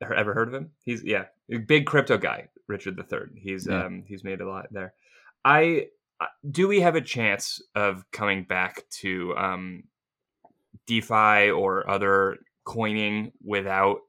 ever 0.00 0.34
heard 0.34 0.48
of 0.48 0.54
him? 0.54 0.70
He's 0.84 1.04
yeah, 1.04 1.26
big 1.66 1.86
crypto 1.86 2.18
guy, 2.18 2.48
Richard 2.68 2.96
the 2.96 3.04
Third. 3.04 3.36
He's 3.40 3.66
Yeah. 3.68 3.84
um 3.84 4.02
he's 4.08 4.24
made 4.24 4.40
a 4.40 4.48
lot 4.48 4.66
there. 4.72 4.94
I 5.44 5.86
do 6.48 6.68
we 6.68 6.80
have 6.80 6.94
a 6.94 7.00
chance 7.00 7.60
of 7.74 8.04
coming 8.12 8.44
back 8.44 8.88
to 9.00 9.34
um 9.36 9.84
DeFi 10.86 11.50
or 11.50 11.88
other 11.88 12.38
coining 12.64 13.32
without 13.44 14.00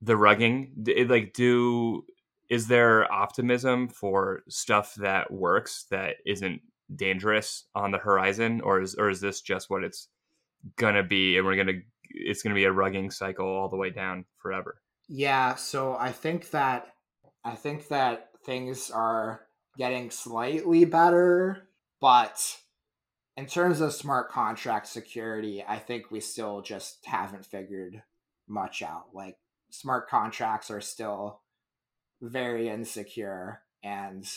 the 0.00 0.14
rugging? 0.14 0.70
Like, 1.08 1.32
do 1.32 2.04
is 2.48 2.66
there 2.68 3.10
optimism 3.12 3.88
for 3.88 4.42
stuff 4.48 4.94
that 4.96 5.30
works 5.30 5.86
that 5.90 6.16
isn't 6.26 6.60
dangerous 6.94 7.64
on 7.74 7.90
the 7.90 7.98
horizon, 7.98 8.60
or 8.60 8.80
is 8.80 8.94
or 8.94 9.08
is 9.08 9.20
this 9.20 9.40
just 9.40 9.70
what 9.70 9.84
it's 9.84 10.08
gonna 10.76 11.02
be, 11.02 11.36
and 11.36 11.46
we're 11.46 11.56
gonna 11.56 11.80
it's 12.10 12.42
gonna 12.42 12.54
be 12.54 12.64
a 12.64 12.72
rugging 12.72 13.10
cycle 13.12 13.46
all 13.46 13.68
the 13.68 13.76
way 13.76 13.90
down 13.90 14.24
forever? 14.36 14.80
Yeah, 15.08 15.54
so 15.54 15.96
I 15.96 16.12
think 16.12 16.50
that 16.50 16.94
I 17.44 17.54
think 17.54 17.88
that 17.88 18.30
things 18.44 18.90
are 18.90 19.46
getting 19.76 20.10
slightly 20.10 20.84
better, 20.84 21.68
but 22.00 22.58
in 23.36 23.46
terms 23.46 23.80
of 23.80 23.92
smart 23.92 24.30
contract 24.30 24.86
security, 24.86 25.64
I 25.66 25.78
think 25.78 26.10
we 26.10 26.20
still 26.20 26.60
just 26.60 27.04
haven't 27.04 27.46
figured 27.46 28.02
much 28.48 28.82
out. 28.82 29.06
Like 29.14 29.36
smart 29.70 30.08
contracts 30.08 30.70
are 30.70 30.80
still 30.80 31.40
very 32.20 32.68
insecure 32.68 33.62
and 33.82 34.28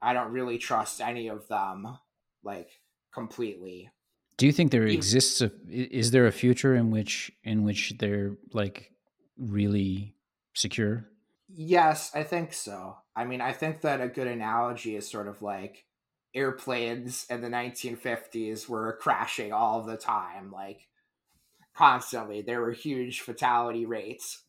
I 0.00 0.12
don't 0.12 0.32
really 0.32 0.58
trust 0.58 1.00
any 1.00 1.28
of 1.28 1.46
them 1.48 1.98
like 2.42 2.70
completely. 3.12 3.90
Do 4.38 4.46
you 4.46 4.52
think 4.52 4.72
there 4.72 4.86
exists 4.86 5.40
a 5.40 5.52
is 5.68 6.10
there 6.10 6.26
a 6.26 6.32
future 6.32 6.74
in 6.74 6.90
which 6.90 7.30
in 7.44 7.62
which 7.62 7.94
they're 7.98 8.36
like 8.52 8.90
really 9.36 10.16
secure? 10.54 11.06
Yes, 11.54 12.10
I 12.14 12.22
think 12.22 12.52
so. 12.52 12.96
I 13.14 13.24
mean, 13.24 13.40
I 13.40 13.52
think 13.52 13.82
that 13.82 14.00
a 14.00 14.08
good 14.08 14.26
analogy 14.26 14.96
is 14.96 15.10
sort 15.10 15.28
of 15.28 15.42
like 15.42 15.84
airplanes 16.34 17.26
in 17.28 17.42
the 17.42 17.48
1950s 17.48 18.68
were 18.68 18.96
crashing 19.00 19.52
all 19.52 19.82
the 19.82 19.96
time, 19.96 20.50
like 20.50 20.88
constantly. 21.76 22.40
There 22.42 22.60
were 22.60 22.72
huge 22.72 23.20
fatality 23.20 23.84
rates. 23.84 24.42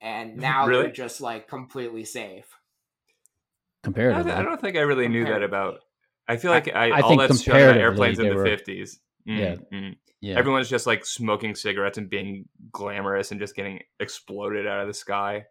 And 0.00 0.36
now 0.36 0.66
Really? 0.66 0.84
they're 0.84 0.92
just 0.92 1.20
like 1.20 1.48
completely 1.48 2.04
safe. 2.04 2.46
I, 2.50 3.84
Comparatively. 3.84 4.32
I 4.32 4.42
don't 4.42 4.60
think 4.60 4.76
I 4.76 4.80
really 4.80 5.08
knew 5.08 5.24
that 5.24 5.42
about. 5.42 5.80
I 6.28 6.36
feel 6.36 6.50
like 6.50 6.74
I, 6.74 6.90
I 6.90 7.00
all 7.00 7.08
think 7.08 7.20
that's 7.20 7.42
shown 7.42 7.56
about 7.56 7.76
airplanes 7.76 8.18
in 8.18 8.28
the 8.28 8.34
were- 8.34 8.44
fifties. 8.44 9.00
Yeah. 9.24 9.56
mm. 9.72 9.96
yeah. 10.20 10.38
Everyone's 10.38 10.68
just 10.70 10.86
like 10.86 11.04
smoking 11.04 11.54
cigarettes 11.54 11.98
and 11.98 12.08
being 12.08 12.46
glamorous 12.72 13.32
and 13.32 13.40
just 13.40 13.54
getting 13.54 13.80
exploded 14.00 14.66
out 14.66 14.80
of 14.80 14.86
the 14.86 14.94
sky 14.94 15.44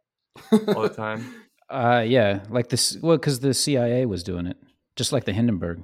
all 0.76 0.82
the 0.84 0.90
time. 0.96 1.34
Uh 1.70 2.04
yeah, 2.08 2.44
like 2.50 2.70
this 2.70 2.98
well 3.02 3.18
cuz 3.18 3.40
the 3.40 3.54
CIA 3.54 4.06
was 4.06 4.24
doing 4.24 4.48
it. 4.48 4.58
Just 4.96 5.12
like 5.12 5.26
the 5.26 5.34
Hindenburg. 5.34 5.84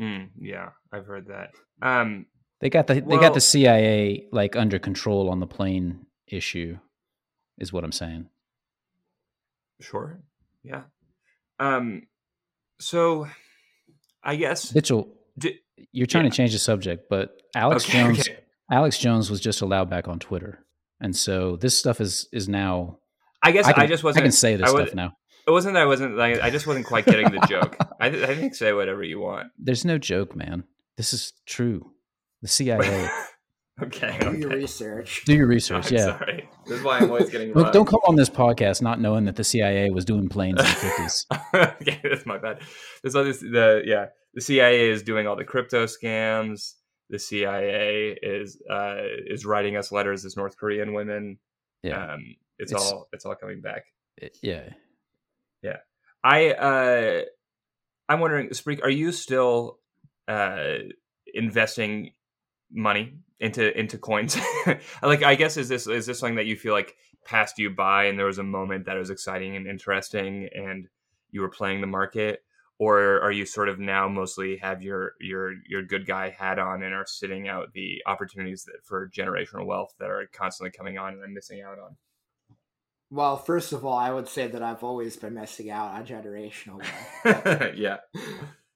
Mm, 0.00 0.30
yeah, 0.40 0.70
I've 0.92 1.06
heard 1.06 1.26
that. 1.28 1.50
Um, 1.82 2.26
They 2.60 2.70
got 2.70 2.86
the 2.86 2.94
they 2.94 3.18
got 3.18 3.34
the 3.34 3.40
CIA 3.40 4.26
like 4.32 4.56
under 4.56 4.78
control 4.78 5.28
on 5.30 5.40
the 5.40 5.46
plane 5.46 6.06
issue 6.26 6.78
is 7.58 7.72
what 7.72 7.84
I'm 7.84 7.92
saying. 7.92 8.28
sure. 9.80 10.20
Yeah. 10.62 10.82
Um, 11.60 12.02
so 12.80 13.28
I 14.22 14.36
guess 14.36 14.74
Mitchell, 14.74 15.08
Di- 15.38 15.58
you're 15.92 16.06
trying 16.06 16.24
yeah. 16.24 16.30
to 16.30 16.36
change 16.36 16.52
the 16.52 16.58
subject, 16.58 17.08
but 17.08 17.40
Alex 17.54 17.84
Okay, 17.84 17.98
Jones 18.02 18.20
okay. 18.20 18.38
Alex 18.70 18.98
Jones 18.98 19.30
was 19.30 19.40
just 19.40 19.60
allowed 19.62 19.88
back 19.90 20.08
on 20.08 20.18
Twitter. 20.18 20.64
And 21.00 21.14
so 21.16 21.56
this 21.56 21.78
stuff 21.78 22.00
is 22.00 22.28
is 22.32 22.48
now 22.48 22.98
I 23.42 23.52
guess 23.52 23.66
I 23.66 23.70
I, 23.70 23.72
can, 23.74 23.88
just 23.88 24.04
I 24.04 24.06
wasn't. 24.06 24.22
I 24.22 24.26
can 24.26 24.32
say 24.32 24.56
this 24.56 24.66
I 24.66 24.70
stuff 24.70 24.80
was- 24.86 24.94
now. 24.94 25.12
It 25.46 25.50
wasn't 25.50 25.74
that 25.74 25.82
I 25.82 25.86
wasn't 25.86 26.14
like 26.14 26.40
I 26.42 26.50
just 26.50 26.66
wasn't 26.66 26.84
quite 26.84 27.06
getting 27.06 27.30
the 27.30 27.40
joke. 27.48 27.74
I, 28.00 28.10
th- 28.10 28.28
I 28.28 28.34
think 28.34 28.54
say 28.54 28.74
whatever 28.74 29.02
you 29.02 29.18
want. 29.18 29.48
There's 29.58 29.82
no 29.82 29.96
joke, 29.96 30.36
man. 30.36 30.64
This 30.98 31.14
is 31.14 31.32
true. 31.46 31.90
The 32.42 32.48
CIA. 32.48 33.08
okay. 33.82 34.18
Do 34.20 34.36
your 34.36 34.50
research. 34.50 35.22
Do 35.24 35.34
your 35.34 35.46
research, 35.46 35.86
I'm 35.90 35.96
yeah. 35.96 36.18
Sorry. 36.18 36.50
This 36.66 36.78
is 36.78 36.84
why 36.84 36.98
I'm 36.98 37.10
always 37.10 37.30
getting. 37.30 37.54
Look, 37.54 37.64
wrong. 37.64 37.72
don't 37.72 37.86
come 37.88 38.00
on 38.06 38.16
this 38.16 38.28
podcast 38.28 38.82
not 38.82 39.00
knowing 39.00 39.24
that 39.24 39.36
the 39.36 39.44
CIA 39.44 39.88
was 39.88 40.04
doing 40.04 40.28
planes 40.28 40.60
in 40.60 40.66
the 40.66 40.70
50s. 41.54 41.72
okay, 41.80 42.00
that's 42.02 42.26
my 42.26 42.36
bad. 42.36 42.60
There's 43.02 43.14
all 43.14 43.24
this. 43.24 43.40
The 43.40 43.80
yeah, 43.86 44.06
the 44.34 44.42
CIA 44.42 44.90
is 44.90 45.02
doing 45.02 45.26
all 45.26 45.36
the 45.36 45.44
crypto 45.44 45.86
scams. 45.86 46.74
The 47.08 47.18
CIA 47.18 48.18
is 48.22 48.60
uh, 48.70 48.96
is 49.26 49.46
writing 49.46 49.78
us 49.78 49.90
letters 49.92 50.26
as 50.26 50.36
North 50.36 50.58
Korean 50.58 50.92
women. 50.92 51.38
Yeah. 51.82 52.12
Um, 52.12 52.36
it's, 52.58 52.72
It's- 52.72 52.92
all 52.92 53.08
it's 53.12 53.24
all 53.26 53.34
coming 53.34 53.60
back. 53.60 53.84
It- 54.16 54.38
yeah. 55.62 55.76
I 56.24 56.50
uh, 56.50 57.22
I'm 58.08 58.18
wondering, 58.20 58.48
Spreek, 58.48 58.82
are 58.82 58.90
you 58.90 59.12
still 59.12 59.78
uh, 60.26 60.78
investing 61.32 62.12
money 62.72 63.14
into 63.38 63.78
into 63.78 63.98
coins? 63.98 64.36
like, 65.02 65.22
I 65.22 65.36
guess 65.36 65.56
is 65.56 65.68
this 65.68 65.86
is 65.86 66.06
this 66.06 66.18
something 66.18 66.34
that 66.36 66.46
you 66.46 66.56
feel 66.56 66.72
like 66.72 66.96
passed 67.24 67.58
you 67.58 67.70
by, 67.70 68.06
and 68.06 68.18
there 68.18 68.26
was 68.26 68.38
a 68.38 68.42
moment 68.42 68.86
that 68.86 68.96
was 68.96 69.10
exciting 69.10 69.54
and 69.54 69.68
interesting, 69.68 70.48
and 70.52 70.88
you 71.30 71.40
were 71.40 71.48
playing 71.48 71.80
the 71.80 71.86
market, 71.86 72.42
or 72.80 73.20
are 73.20 73.32
you 73.32 73.46
sort 73.46 73.68
of 73.68 73.78
now 73.78 74.08
mostly 74.08 74.56
have 74.56 74.82
your 74.82 75.12
your 75.20 75.52
your 75.68 75.82
good 75.84 76.04
guy 76.04 76.30
hat 76.30 76.58
on 76.58 76.82
and 76.82 76.92
are 76.92 77.06
sitting 77.06 77.46
out 77.46 77.72
the 77.74 78.02
opportunities 78.06 78.64
that 78.64 78.84
for 78.84 79.08
generational 79.08 79.66
wealth 79.66 79.94
that 80.00 80.10
are 80.10 80.26
constantly 80.32 80.72
coming 80.76 80.98
on 80.98 81.12
and 81.12 81.22
I'm 81.22 81.32
missing 81.32 81.62
out 81.62 81.78
on? 81.78 81.96
Well, 83.10 83.38
first 83.38 83.72
of 83.72 83.86
all, 83.86 83.96
I 83.96 84.10
would 84.10 84.28
say 84.28 84.48
that 84.48 84.62
I've 84.62 84.84
always 84.84 85.16
been 85.16 85.34
missing 85.34 85.70
out 85.70 85.92
on 85.92 86.06
generational 86.06 86.82
wealth. 87.24 87.74
yeah. 87.76 87.98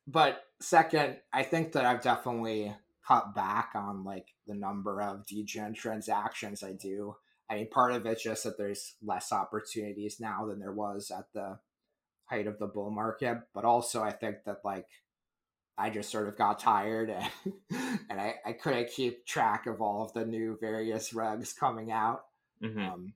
But 0.06 0.42
second, 0.60 1.18
I 1.32 1.42
think 1.42 1.72
that 1.72 1.84
I've 1.84 2.02
definitely 2.02 2.74
cut 3.06 3.34
back 3.34 3.72
on 3.74 4.04
like 4.04 4.28
the 4.46 4.54
number 4.54 5.02
of 5.02 5.26
degen 5.26 5.74
transactions 5.74 6.62
I 6.62 6.72
do. 6.72 7.16
I 7.50 7.56
mean, 7.56 7.68
part 7.68 7.92
of 7.92 8.06
it's 8.06 8.22
just 8.22 8.44
that 8.44 8.56
there's 8.56 8.94
less 9.02 9.32
opportunities 9.32 10.18
now 10.18 10.46
than 10.46 10.58
there 10.58 10.72
was 10.72 11.10
at 11.10 11.26
the 11.34 11.58
height 12.24 12.46
of 12.46 12.58
the 12.58 12.66
bull 12.66 12.90
market, 12.90 13.38
but 13.52 13.64
also 13.64 14.02
I 14.02 14.12
think 14.12 14.44
that 14.46 14.58
like 14.64 14.88
I 15.76 15.90
just 15.90 16.10
sort 16.10 16.28
of 16.28 16.38
got 16.38 16.58
tired 16.58 17.10
and, 17.10 17.30
and 18.10 18.20
I, 18.20 18.36
I 18.46 18.52
couldn't 18.52 18.88
keep 18.90 19.26
track 19.26 19.66
of 19.66 19.82
all 19.82 20.04
of 20.04 20.12
the 20.14 20.24
new 20.24 20.56
various 20.60 21.12
rugs 21.12 21.52
coming 21.52 21.90
out. 21.92 22.24
Mm-hmm. 22.62 22.80
Um, 22.80 23.12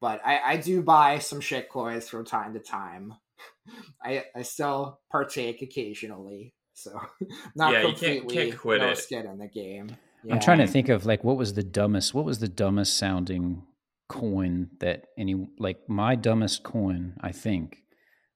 but 0.00 0.20
I, 0.24 0.40
I 0.52 0.56
do 0.56 0.82
buy 0.82 1.18
some 1.18 1.40
shit 1.40 1.68
coins 1.68 2.08
from 2.08 2.24
time 2.24 2.54
to 2.54 2.60
time. 2.60 3.14
I 4.04 4.24
I 4.34 4.42
still 4.42 5.00
partake 5.10 5.62
occasionally, 5.62 6.54
so 6.74 6.98
not 7.56 7.72
Yeah, 7.72 7.80
you 7.82 7.86
completely 7.88 8.34
can't- 8.34 8.50
can't 8.50 8.60
quit 8.60 8.80
no 8.80 8.88
it. 8.90 8.98
skin 8.98 9.26
in 9.26 9.38
the 9.38 9.48
game. 9.48 9.96
I'm 10.30 10.38
trying 10.40 10.58
to 10.58 10.66
think 10.66 10.90
of 10.90 11.06
like 11.06 11.24
what 11.24 11.38
was 11.38 11.54
the 11.54 11.62
dumbest 11.62 12.12
what 12.12 12.26
was 12.26 12.40
the 12.40 12.48
dumbest 12.48 12.98
sounding 12.98 13.62
coin 14.08 14.68
that 14.80 15.06
any 15.16 15.46
like 15.58 15.78
my 15.88 16.14
dumbest 16.14 16.62
coin 16.62 17.14
I 17.22 17.32
think 17.32 17.78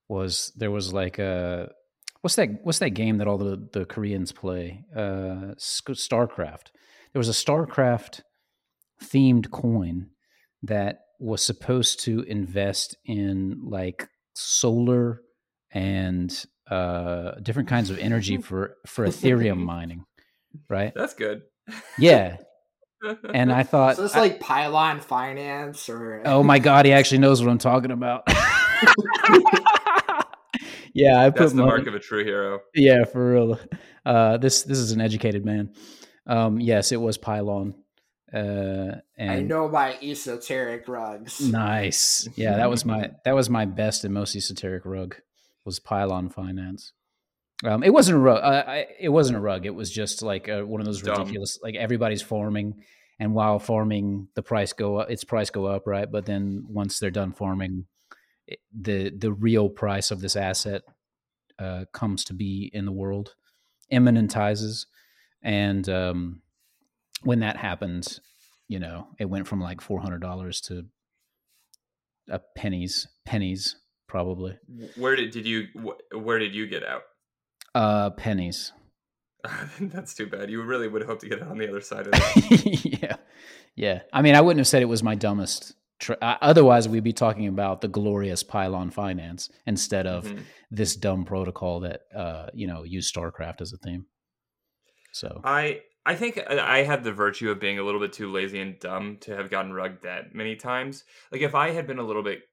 was 0.07 0.51
there 0.55 0.71
was 0.71 0.93
like 0.93 1.19
a 1.19 1.69
what's 2.21 2.37
that 2.37 2.49
what's 2.63 2.79
that 2.79 2.91
game 2.91 3.19
that 3.19 3.27
all 3.27 3.37
the 3.37 3.69
the 3.71 3.85
Koreans 3.85 4.31
play 4.31 4.83
uh 4.95 5.53
StarCraft 5.59 6.69
there 7.13 7.19
was 7.19 7.29
a 7.29 7.33
StarCraft 7.33 8.21
themed 9.03 9.51
coin 9.51 10.09
that 10.63 11.01
was 11.19 11.41
supposed 11.41 12.01
to 12.05 12.21
invest 12.23 12.95
in 13.05 13.61
like 13.63 14.07
solar 14.35 15.21
and 15.71 16.45
uh 16.69 17.31
different 17.43 17.69
kinds 17.69 17.89
of 17.89 17.97
energy 17.99 18.37
for 18.37 18.75
for 18.85 19.05
ethereum 19.05 19.57
mining 19.73 20.03
right? 20.69 20.93
That's 20.95 21.13
good. 21.13 21.41
yeah. 21.99 22.37
And 23.33 23.51
i 23.51 23.63
thought 23.71 23.97
So 23.97 24.05
it's 24.05 24.15
I- 24.15 24.19
like 24.21 24.39
pylon 24.39 24.99
finance 24.99 25.89
or 25.89 26.21
oh 26.25 26.41
my 26.43 26.59
god 26.59 26.85
he 26.85 26.91
actually 26.93 27.19
knows 27.19 27.41
what 27.41 27.49
i'm 27.51 27.57
talking 27.59 27.91
about. 27.91 28.23
Yeah 30.93 31.19
i 31.19 31.29
put 31.29 31.39
That's 31.39 31.51
the 31.51 31.57
money- 31.57 31.67
mark 31.71 31.87
of 31.87 31.93
a 31.95 31.99
true 31.99 32.23
hero. 32.23 32.61
yeah 32.73 33.03
for 33.03 33.33
real. 33.33 33.59
Uh 34.05 34.37
this 34.37 34.63
this 34.63 34.77
is 34.77 34.91
an 34.91 35.01
educated 35.01 35.43
man. 35.45 35.73
Um 36.25 36.59
yes 36.59 36.91
it 36.93 37.01
was 37.01 37.17
pylon 37.17 37.75
uh 38.35 38.99
and 39.17 39.31
I 39.31 39.39
know 39.39 39.69
my 39.69 39.97
esoteric 40.01 40.87
rugs. 40.87 41.39
Nice. 41.39 42.27
Yeah, 42.35 42.57
that 42.57 42.69
was 42.69 42.85
my 42.85 43.11
that 43.23 43.33
was 43.33 43.49
my 43.49 43.65
best 43.65 44.03
and 44.03 44.13
most 44.13 44.35
esoteric 44.35 44.85
rug 44.85 45.15
was 45.63 45.79
Pylon 45.79 46.29
Finance. 46.29 46.93
Um, 47.63 47.83
it 47.83 47.93
wasn't 47.93 48.17
a 48.17 48.19
rug. 48.19 48.43
Uh, 48.43 48.63
I, 48.67 48.87
it 48.99 49.09
wasn't 49.09 49.37
a 49.37 49.41
rug. 49.41 49.65
It 49.65 49.73
was 49.73 49.89
just 49.89 50.21
like 50.21 50.49
uh 50.49 50.61
one 50.63 50.81
of 50.81 50.85
those 50.85 51.01
Dumb. 51.01 51.19
ridiculous. 51.19 51.57
Like 51.63 51.75
everybody's 51.75 52.21
farming, 52.21 52.83
and 53.19 53.33
while 53.33 53.59
farming, 53.59 54.27
the 54.35 54.43
price 54.43 54.73
go 54.73 54.97
up. 54.97 55.09
Its 55.09 55.23
price 55.23 55.49
go 55.49 55.65
up, 55.65 55.87
right? 55.87 56.11
But 56.11 56.25
then 56.25 56.65
once 56.67 56.99
they're 56.99 57.11
done 57.11 57.31
farming, 57.31 57.85
it, 58.45 58.59
the 58.77 59.09
the 59.09 59.31
real 59.31 59.69
price 59.69 60.11
of 60.11 60.19
this 60.19 60.35
asset 60.35 60.81
uh, 61.57 61.85
comes 61.93 62.25
to 62.25 62.33
be 62.33 62.69
in 62.73 62.85
the 62.85 62.91
world, 62.91 63.35
immanentizes, 63.91 64.85
and 65.41 65.87
um, 65.87 66.41
when 67.23 67.39
that 67.39 67.57
happened, 67.57 68.07
you 68.67 68.79
know, 68.79 69.07
it 69.19 69.25
went 69.25 69.47
from 69.47 69.61
like 69.61 69.81
four 69.81 70.01
hundred 70.01 70.21
dollars 70.21 70.61
to 70.61 70.85
a 72.29 72.39
pennies, 72.55 73.07
pennies 73.25 73.75
probably, 74.07 74.57
Where 74.95 75.15
did 75.15 75.31
did 75.31 75.45
you 75.45 75.67
where 76.13 76.39
did 76.39 76.53
you 76.55 76.67
get 76.67 76.83
out? 76.85 77.03
uh, 77.73 78.09
pennies. 78.11 78.71
That's 79.79 80.13
too 80.15 80.27
bad. 80.27 80.49
You 80.49 80.63
really 80.63 80.87
would 80.87 81.03
hope 81.03 81.19
to 81.19 81.29
get 81.29 81.39
it 81.39 81.43
on 81.47 81.57
the 81.57 81.69
other 81.69 81.81
side 81.81 82.07
of 82.07 82.13
that. 82.13 82.81
yeah, 83.03 83.15
yeah. 83.75 84.01
I 84.13 84.21
mean, 84.21 84.33
I 84.35 84.41
wouldn't 84.41 84.59
have 84.59 84.67
said 84.67 84.81
it 84.81 84.85
was 84.85 85.03
my 85.03 85.13
dumbest. 85.15 85.73
Tr- 85.99 86.13
uh, 86.21 86.37
otherwise, 86.41 86.89
we'd 86.89 87.03
be 87.03 87.13
talking 87.13 87.47
about 87.47 87.81
the 87.81 87.87
glorious 87.87 88.43
pylon 88.43 88.89
finance 88.91 89.49
instead 89.67 90.07
of 90.07 90.25
Mhm. 90.25 90.43
this 90.71 90.95
dumb 90.95 91.25
protocol 91.25 91.81
that 91.81 92.01
uh, 92.15 92.47
you 92.53 92.65
know 92.67 92.83
used 92.83 93.13
StarCraft 93.13 93.61
as 93.61 93.71
a 93.71 93.77
theme. 93.77 94.05
So 95.13 95.41
I 95.43 95.81
I 96.05 96.15
think 96.15 96.37
I 96.37 96.79
I 96.79 96.83
had 96.83 97.03
the 97.03 97.11
virtue 97.11 97.49
of 97.49 97.59
being 97.59 97.79
a 97.79 97.83
little 97.83 97.99
bit 97.99 98.13
too 98.13 98.31
lazy 98.31 98.59
and 98.59 98.79
dumb 98.79 99.17
to 99.21 99.35
have 99.35 99.49
gotten 99.49 99.73
rugged 99.73 100.03
that 100.03 100.35
many 100.35 100.55
times. 100.55 101.03
Like 101.31 101.41
if 101.41 101.55
I 101.55 101.71
had 101.71 101.87
been 101.87 101.99
a 101.99 102.03
little 102.03 102.23
bit 102.23 102.43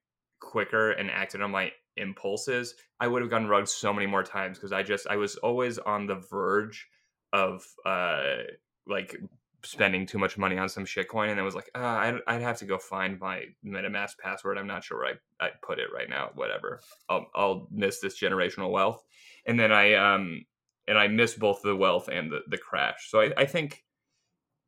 quicker 0.40 0.92
and 0.92 1.10
acted 1.10 1.42
on 1.42 1.50
my 1.50 1.72
impulses, 1.96 2.74
I 3.00 3.08
would 3.08 3.22
have 3.22 3.30
gotten 3.30 3.48
rugged 3.48 3.68
so 3.68 3.92
many 3.92 4.06
more 4.06 4.22
times 4.22 4.58
because 4.58 4.72
I 4.72 4.82
just 4.82 5.06
I 5.06 5.16
was 5.16 5.36
always 5.36 5.78
on 5.78 6.06
the 6.06 6.16
verge 6.30 6.88
of 7.32 7.64
uh 7.84 8.42
like 8.86 9.16
spending 9.64 10.06
too 10.06 10.18
much 10.18 10.36
money 10.36 10.58
on 10.58 10.68
some 10.68 10.84
shitcoin 10.84 11.30
and 11.30 11.38
it 11.38 11.42
was 11.42 11.54
like 11.54 11.70
uh, 11.74 11.78
I'd, 11.78 12.18
I'd 12.26 12.42
have 12.42 12.58
to 12.58 12.64
go 12.64 12.78
find 12.78 13.20
my 13.20 13.44
metamask 13.64 14.18
password. 14.18 14.58
I'm 14.58 14.66
not 14.66 14.82
sure 14.82 14.98
where 14.98 15.14
i, 15.40 15.46
I 15.46 15.50
put 15.62 15.78
it 15.78 15.88
right 15.94 16.08
now 16.08 16.30
whatever. 16.34 16.80
I'll, 17.08 17.26
I'll 17.34 17.68
miss 17.70 18.00
this 18.00 18.18
generational 18.18 18.70
wealth. 18.70 19.04
And 19.46 19.60
then 19.60 19.72
i 19.72 19.94
um 19.94 20.44
and 20.88 20.98
I 20.98 21.08
missed 21.08 21.38
both 21.38 21.62
the 21.62 21.76
wealth 21.76 22.08
and 22.08 22.30
the, 22.30 22.40
the 22.48 22.58
crash. 22.58 23.08
So 23.08 23.20
I, 23.20 23.32
I 23.36 23.46
think 23.46 23.82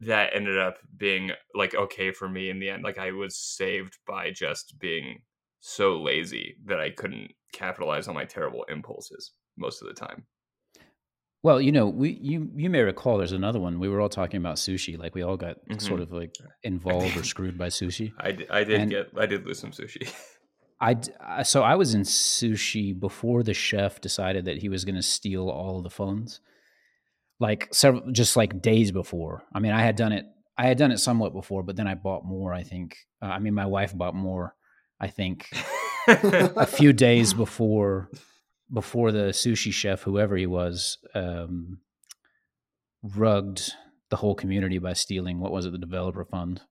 that 0.00 0.31
ended 0.35 0.59
up 0.59 0.77
being 0.96 1.31
like 1.55 1.74
okay 1.74 2.12
for 2.12 2.29
me 2.29 2.50
in 2.50 2.59
the 2.61 2.70
end. 2.70 2.83
Like 2.85 2.98
I 2.98 3.12
was 3.12 3.37
saved 3.37 3.98
by 4.07 4.31
just 4.31 4.74
being 4.79 5.20
so 5.61 6.00
lazy 6.00 6.57
that 6.66 6.81
I 6.81 6.90
couldn't 6.90 7.31
capitalize 7.53 8.07
on 8.09 8.14
my 8.14 8.24
terrible 8.24 8.64
impulses 8.68 9.33
most 9.57 9.81
of 9.83 9.88
the 9.88 9.94
time. 9.94 10.24
Well, 11.42 11.61
you 11.61 11.72
know, 11.72 11.87
we 11.88 12.18
you 12.22 12.50
you 12.57 12.70
may 12.70 12.81
recall 12.81 13.18
there's 13.18 13.33
another 13.33 13.61
one. 13.61 13.79
We 13.79 13.88
were 13.90 14.00
all 14.00 14.09
talking 14.09 14.38
about 14.38 14.57
sushi. 14.57 14.98
Like 14.98 15.14
we 15.14 15.22
all 15.22 15.37
got 15.37 15.57
Mhm. 15.70 15.81
sort 15.81 16.00
of 16.00 16.11
like 16.11 16.35
involved 16.62 17.16
or 17.16 17.22
screwed 17.22 17.59
by 17.59 17.68
sushi. 17.68 18.12
I, 18.18 18.33
d- 18.33 18.46
I 18.50 18.64
did 18.64 18.81
And- 18.81 18.90
get 18.90 19.11
I 19.16 19.27
did 19.27 19.46
lose 19.46 19.59
some 19.59 19.70
sushi. 19.72 20.11
I 20.80 20.96
I- 21.20 21.42
so 21.42 21.62
I 21.62 21.74
was 21.76 21.94
in 21.94 22.02
sushi 22.02 22.98
before 22.98 23.42
the 23.42 23.54
chef 23.54 24.00
decided 24.00 24.44
that 24.46 24.58
he 24.58 24.68
was 24.68 24.84
going 24.84 24.94
to 24.96 25.02
steal 25.02 25.48
all 25.48 25.82
the 25.82 25.90
funds. 25.90 26.40
Like 27.40 27.68
several, 27.72 28.12
just 28.12 28.37
like 28.37 28.62
days 28.62 28.92
before. 28.92 29.42
I 29.52 29.58
mean, 29.58 29.72
I 29.72 29.82
had 29.82 29.96
done 29.96 30.12
it. 30.12 30.24
I 30.56 30.66
had 30.66 30.78
done 30.78 30.92
it 30.92 30.98
somewhat 30.98 31.32
before, 31.32 31.62
but 31.64 31.74
then 31.76 31.88
I 31.88 31.94
bought 31.94 32.24
more. 32.24 32.52
I 32.54 32.62
think. 32.62 32.96
Uh, 33.20 33.26
I 33.26 33.38
mean, 33.40 33.54
my 33.54 33.66
wife 33.66 33.96
bought 33.96 34.14
more. 34.14 34.54
I 35.00 35.08
think 35.08 35.48
a 36.08 36.66
few 36.66 36.92
days 36.92 37.34
before 37.34 38.08
before 38.72 39.12
the 39.12 39.28
sushi 39.30 39.72
chef, 39.72 40.02
whoever 40.02 40.37
he 40.37 40.46
was, 40.46 40.98
um, 41.14 41.78
rugged 43.02 43.60
the 44.10 44.16
whole 44.16 44.34
community 44.34 44.78
by 44.78 44.92
stealing 44.92 45.40
what 45.40 45.52
was 45.52 45.66
it, 45.66 45.72
the 45.72 45.78
developer 45.78 46.24
fund, 46.24 46.62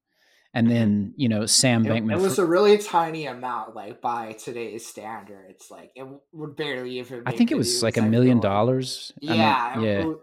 and 0.53 0.67
mm-hmm. 0.67 0.75
then 0.75 1.13
you 1.17 1.29
know 1.29 1.45
Sam 1.45 1.85
It, 1.85 1.89
Bankman. 1.89 2.13
it 2.13 2.21
was 2.21 2.35
Fr- 2.35 2.43
a 2.43 2.45
really 2.45 2.77
tiny 2.77 3.25
amount, 3.25 3.75
like 3.75 4.01
by 4.01 4.33
today's 4.33 4.85
standards. 4.85 5.69
Like 5.71 5.91
it 5.95 6.05
would 6.31 6.55
barely 6.55 6.99
even. 6.99 7.23
I 7.25 7.31
think 7.31 7.51
it 7.51 7.57
was 7.57 7.81
like 7.83 7.97
a 7.97 8.01
million 8.01 8.41
feel 8.41 8.49
like. 8.49 8.55
dollars. 8.57 9.13
I 9.21 9.25
mean, 9.25 9.39
Yeah, 9.39 9.79
it- 9.79 9.83
yeah. 9.83 10.09
It, 10.11 10.17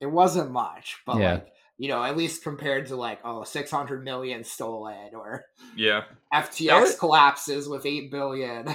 it 0.00 0.06
wasn't 0.06 0.50
much, 0.50 0.98
but 1.06 1.18
Yeah. 1.18 1.32
like 1.34 1.48
you 1.78 1.88
know, 1.88 2.02
at 2.04 2.16
least 2.16 2.42
compared 2.44 2.86
to 2.86 2.96
like 2.96 3.18
oh, 3.24 3.42
600 3.44 4.04
million 4.04 4.44
stolen 4.44 5.14
or 5.14 5.44
yeah. 5.76 6.02
FTX 6.32 6.80
was- 6.80 6.98
collapses 6.98 7.68
with 7.68 7.86
eight 7.86 8.10
billion. 8.10 8.68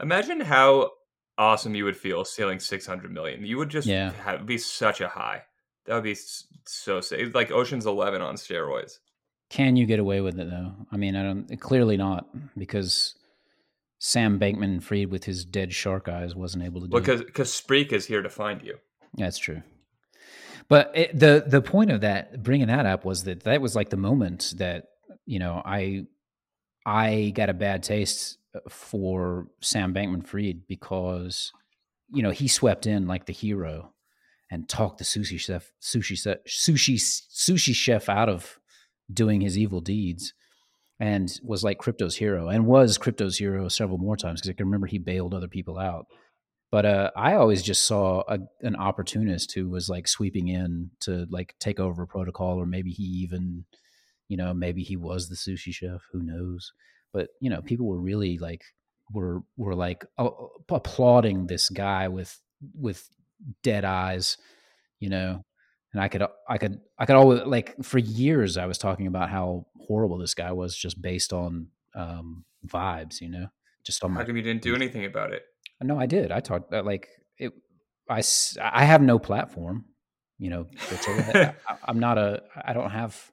Imagine 0.00 0.40
how 0.40 0.90
awesome 1.38 1.74
you 1.74 1.84
would 1.84 1.96
feel 1.96 2.24
stealing 2.24 2.60
600 2.60 3.12
million. 3.12 3.44
You 3.44 3.58
would 3.58 3.68
just 3.68 3.86
Yeah. 3.86 4.12
have, 4.24 4.46
be 4.46 4.58
such 4.58 5.00
a 5.00 5.08
high. 5.08 5.42
That 5.84 5.94
would 5.94 6.04
be 6.04 6.16
so 6.64 7.00
safe. 7.00 7.34
Like 7.34 7.50
Ocean's 7.50 7.86
11 7.86 8.20
on 8.22 8.36
steroids. 8.36 8.98
Can 9.48 9.76
you 9.76 9.86
get 9.86 10.00
away 10.00 10.20
with 10.20 10.38
it 10.38 10.50
though? 10.50 10.72
I 10.90 10.96
mean, 10.96 11.14
I 11.14 11.22
don't. 11.22 11.60
Clearly 11.60 11.96
not, 11.96 12.26
because 12.56 13.14
Sam 13.98 14.38
Bankman 14.38 14.82
Fried 14.82 15.10
with 15.10 15.24
his 15.24 15.44
dead 15.44 15.72
shark 15.72 16.08
eyes 16.08 16.34
wasn't 16.34 16.64
able 16.64 16.80
to 16.80 16.88
do 16.88 16.96
it. 16.96 17.00
Because 17.00 17.22
because 17.22 17.50
Spreek 17.50 17.92
is 17.92 18.06
here 18.06 18.22
to 18.22 18.28
find 18.28 18.62
you. 18.62 18.78
That's 19.14 19.38
true. 19.38 19.62
But 20.68 20.90
it, 20.94 21.18
the 21.18 21.44
the 21.46 21.62
point 21.62 21.90
of 21.90 22.00
that 22.00 22.42
bringing 22.42 22.66
that 22.66 22.86
up 22.86 23.04
was 23.04 23.24
that 23.24 23.44
that 23.44 23.60
was 23.60 23.76
like 23.76 23.90
the 23.90 23.96
moment 23.96 24.54
that 24.58 24.86
you 25.24 25.38
know 25.38 25.62
I 25.64 26.06
I 26.84 27.32
got 27.34 27.48
a 27.48 27.54
bad 27.54 27.82
taste 27.82 28.38
for 28.68 29.46
Sam 29.60 29.94
Bankman 29.94 30.26
Fried 30.26 30.66
because 30.66 31.52
you 32.12 32.22
know 32.22 32.30
he 32.30 32.48
swept 32.48 32.86
in 32.86 33.06
like 33.06 33.26
the 33.26 33.32
hero 33.32 33.92
and 34.50 34.68
talked 34.68 34.98
the 34.98 35.04
sushi 35.04 35.38
chef 35.38 35.72
sushi 35.80 36.36
sushi 36.46 36.96
sushi 36.96 37.74
chef 37.74 38.08
out 38.08 38.28
of 38.28 38.58
doing 39.12 39.40
his 39.40 39.56
evil 39.58 39.80
deeds 39.80 40.34
and 41.00 41.38
was 41.42 41.62
like 41.64 41.78
crypto's 41.78 42.16
hero 42.16 42.48
and 42.48 42.66
was 42.66 42.98
crypto's 42.98 43.38
hero 43.38 43.68
several 43.68 43.98
more 43.98 44.16
times 44.16 44.40
because 44.40 44.50
I 44.50 44.54
can 44.54 44.66
remember 44.66 44.86
he 44.86 44.98
bailed 44.98 45.34
other 45.34 45.48
people 45.48 45.78
out 45.78 46.06
But 46.70 46.86
uh, 46.86 47.10
I 47.16 47.34
always 47.34 47.62
just 47.62 47.86
saw 47.86 48.22
a, 48.28 48.38
an 48.62 48.76
opportunist 48.76 49.52
who 49.54 49.68
was 49.70 49.88
like 49.88 50.08
sweeping 50.08 50.48
in 50.48 50.90
to 51.00 51.26
like 51.30 51.54
take 51.60 51.80
over 51.80 52.02
a 52.02 52.06
protocol, 52.08 52.58
or 52.60 52.66
maybe 52.66 52.90
he 52.90 53.04
even, 53.04 53.64
you 54.28 54.36
know, 54.36 54.52
maybe 54.52 54.82
he 54.82 54.96
was 54.96 55.28
the 55.28 55.36
sushi 55.36 55.72
chef. 55.72 56.02
Who 56.12 56.22
knows? 56.22 56.72
But 57.12 57.28
you 57.40 57.50
know, 57.50 57.62
people 57.62 57.86
were 57.86 58.00
really 58.00 58.38
like 58.38 58.62
were 59.12 59.42
were 59.56 59.74
like 59.74 60.04
uh, 60.18 60.30
applauding 60.68 61.46
this 61.46 61.68
guy 61.70 62.08
with 62.08 62.38
with 62.74 63.08
dead 63.62 63.84
eyes, 63.84 64.36
you 65.00 65.08
know. 65.08 65.44
And 65.96 66.02
I 66.04 66.08
could 66.08 66.22
I 66.46 66.58
could 66.58 66.82
I 66.98 67.06
could 67.06 67.16
always 67.16 67.40
like 67.46 67.74
for 67.82 67.96
years 67.96 68.58
I 68.58 68.66
was 68.66 68.76
talking 68.76 69.06
about 69.06 69.30
how 69.30 69.64
horrible 69.86 70.18
this 70.18 70.34
guy 70.34 70.52
was 70.52 70.76
just 70.76 71.00
based 71.00 71.32
on 71.32 71.68
um, 71.94 72.44
vibes, 72.66 73.22
you 73.22 73.30
know. 73.30 73.46
Just 73.82 74.04
on 74.04 74.10
How 74.10 74.18
my 74.18 74.24
come 74.26 74.36
you 74.36 74.42
didn't 74.42 74.60
do 74.60 74.74
anything 74.74 75.06
about 75.06 75.32
it? 75.32 75.44
no, 75.82 75.98
I 75.98 76.04
did. 76.04 76.30
I 76.32 76.40
talked 76.40 76.70
uh, 76.70 76.82
like 76.82 77.08
it. 77.38 77.54
I 78.10 78.22
I 78.60 78.84
have 78.84 79.00
no 79.00 79.18
platform, 79.18 79.86
you 80.36 80.50
know. 80.50 80.66
I, 80.90 81.54
I'm 81.86 81.98
not 81.98 82.18
a. 82.18 82.42
I 82.62 82.74
don't 82.74 82.90
have 82.90 83.32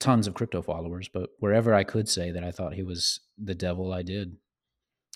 tons 0.00 0.26
of 0.26 0.34
crypto 0.34 0.60
followers, 0.60 1.08
but 1.08 1.30
wherever 1.38 1.72
I 1.72 1.84
could 1.84 2.10
say 2.10 2.30
that 2.30 2.44
I 2.44 2.50
thought 2.50 2.74
he 2.74 2.82
was 2.82 3.20
the 3.38 3.54
devil, 3.54 3.90
I 3.90 4.02
did, 4.02 4.36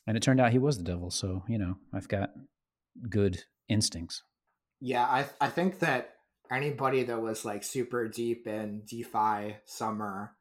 and 0.07 0.17
it 0.17 0.23
turned 0.23 0.41
out 0.41 0.53
he 0.53 0.59
was 0.59 0.79
the 0.79 0.85
devil. 0.85 1.11
So 1.11 1.45
you 1.47 1.59
know, 1.59 1.75
I've 1.93 2.09
got 2.09 2.31
good 3.11 3.43
instincts. 3.69 4.23
Yeah, 4.81 5.05
I 5.05 5.27
I 5.43 5.51
think 5.51 5.81
that 5.81 6.14
anybody 6.51 7.03
that 7.05 7.22
was 7.22 7.45
like 7.45 7.64
super 7.64 8.09
deep 8.09 8.47
in 8.47 8.82
DeFi 8.86 9.57
summer 9.64 10.36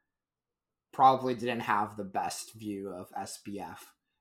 probably 0.92 1.34
didn't 1.34 1.62
have 1.62 1.98
the 1.98 2.04
best 2.04 2.54
view 2.54 2.90
of 2.90 3.12
SBF 3.16 3.80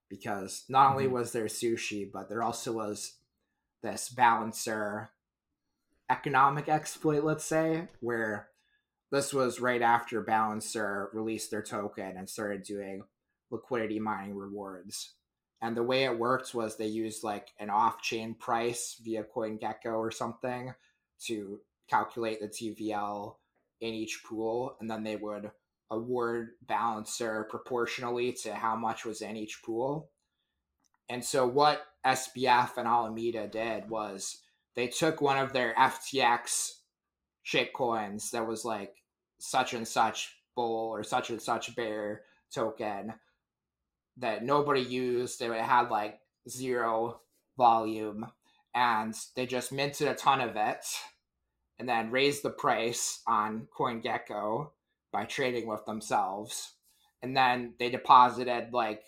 because 0.08 0.64
not 0.68 0.90
only 0.92 1.06
Mhm. 1.06 1.12
was 1.12 1.32
there 1.32 1.46
sushi, 1.46 2.10
but 2.10 2.28
there 2.28 2.42
also 2.42 2.72
was 2.72 3.18
this 3.82 4.08
balancer 4.08 5.10
economic 6.08 6.68
exploit, 6.68 7.24
let's 7.24 7.44
say, 7.44 7.88
where 8.00 8.50
this 9.10 9.32
was 9.32 9.60
right 9.60 9.82
after 9.82 10.20
Balancer 10.22 11.10
released 11.12 11.50
their 11.50 11.62
token 11.62 12.16
and 12.16 12.28
started 12.28 12.62
doing 12.62 13.04
liquidity 13.50 13.98
mining 13.98 14.36
rewards. 14.36 15.14
And 15.60 15.76
the 15.76 15.82
way 15.82 16.04
it 16.04 16.18
worked 16.18 16.54
was 16.54 16.76
they 16.76 16.86
used 16.86 17.22
like 17.22 17.52
an 17.58 17.70
off 17.70 18.02
chain 18.02 18.34
price 18.34 18.96
via 19.02 19.24
CoinGecko 19.24 19.94
or 19.94 20.10
something 20.10 20.74
to 21.20 21.60
calculate 21.92 22.40
the 22.40 22.48
TVL 22.48 23.36
in 23.80 23.92
each 23.92 24.22
pool. 24.24 24.76
And 24.80 24.90
then 24.90 25.02
they 25.04 25.16
would 25.16 25.50
award 25.90 26.52
Balancer 26.66 27.46
proportionally 27.50 28.32
to 28.32 28.54
how 28.54 28.74
much 28.76 29.04
was 29.04 29.20
in 29.20 29.36
each 29.36 29.62
pool. 29.62 30.10
And 31.08 31.22
so 31.22 31.46
what 31.46 31.82
SBF 32.06 32.78
and 32.78 32.88
Alameda 32.88 33.46
did 33.46 33.90
was 33.90 34.38
they 34.74 34.88
took 34.88 35.20
one 35.20 35.36
of 35.36 35.52
their 35.52 35.74
FTX 35.74 36.70
shitcoins 37.44 38.30
that 38.30 38.46
was 38.46 38.64
like 38.64 38.94
such 39.38 39.74
and 39.74 39.86
such 39.86 40.36
bull 40.56 40.90
or 40.90 41.02
such 41.02 41.30
and 41.30 41.42
such 41.42 41.76
bear 41.76 42.22
token 42.54 43.12
that 44.16 44.44
nobody 44.44 44.80
used. 44.80 45.42
It 45.42 45.52
had 45.52 45.90
like 45.90 46.20
zero 46.48 47.20
volume, 47.56 48.26
and 48.74 49.14
they 49.36 49.46
just 49.46 49.72
minted 49.72 50.08
a 50.08 50.14
ton 50.14 50.40
of 50.40 50.56
it, 50.56 50.84
and 51.82 51.88
then 51.88 52.12
raised 52.12 52.44
the 52.44 52.50
price 52.50 53.22
on 53.26 53.66
CoinGecko 53.76 54.70
by 55.12 55.24
trading 55.24 55.66
with 55.66 55.84
themselves, 55.84 56.74
and 57.20 57.36
then 57.36 57.74
they 57.80 57.90
deposited 57.90 58.72
like 58.72 59.02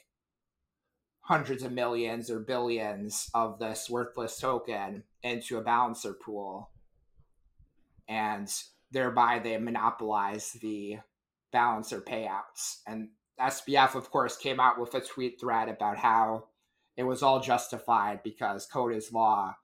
hundreds 1.20 1.62
of 1.62 1.70
millions 1.70 2.28
or 2.32 2.40
billions 2.40 3.30
of 3.32 3.60
this 3.60 3.88
worthless 3.88 4.40
token 4.40 5.04
into 5.22 5.56
a 5.56 5.62
balancer 5.62 6.14
pool. 6.14 6.68
And 8.08 8.52
thereby 8.90 9.38
they 9.38 9.56
monopolize 9.56 10.50
the 10.54 10.96
balancer 11.52 12.00
payouts. 12.00 12.80
And 12.88 13.10
SBF 13.40 13.94
of 13.94 14.10
course 14.10 14.36
came 14.36 14.58
out 14.58 14.80
with 14.80 14.94
a 14.94 15.00
tweet 15.00 15.40
thread 15.40 15.68
about 15.68 15.98
how 15.98 16.48
it 16.96 17.04
was 17.04 17.22
all 17.22 17.38
justified 17.38 18.24
because 18.24 18.66
code 18.66 18.96
is 18.96 19.12
law 19.12 19.54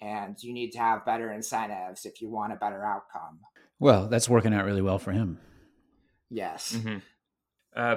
and 0.00 0.36
you 0.42 0.52
need 0.52 0.70
to 0.70 0.78
have 0.78 1.04
better 1.04 1.32
incentives 1.32 2.04
if 2.04 2.20
you 2.20 2.28
want 2.28 2.52
a 2.52 2.56
better 2.56 2.84
outcome 2.84 3.40
Well, 3.78 4.08
that's 4.08 4.28
working 4.28 4.54
out 4.54 4.64
really 4.64 4.82
well 4.82 4.98
for 4.98 5.12
him. 5.12 5.38
yes 6.30 6.72
Mm-hmm. 6.76 6.98
Uh, 7.76 7.96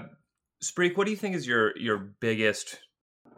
Spreek, 0.63 0.95
what 0.95 1.05
do 1.05 1.11
you 1.11 1.17
think 1.17 1.35
is 1.35 1.47
your 1.47 1.75
your 1.77 1.97
biggest 1.97 2.77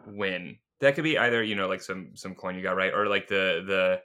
win? 0.06 0.58
That 0.80 0.94
could 0.94 1.04
be 1.04 1.16
either 1.16 1.42
you 1.42 1.54
know 1.54 1.68
like 1.68 1.80
some 1.80 2.10
some 2.14 2.34
coin 2.34 2.54
you 2.54 2.62
got 2.62 2.76
right, 2.76 2.92
or 2.92 3.06
like 3.06 3.28
the 3.28 3.64
the 3.66 4.02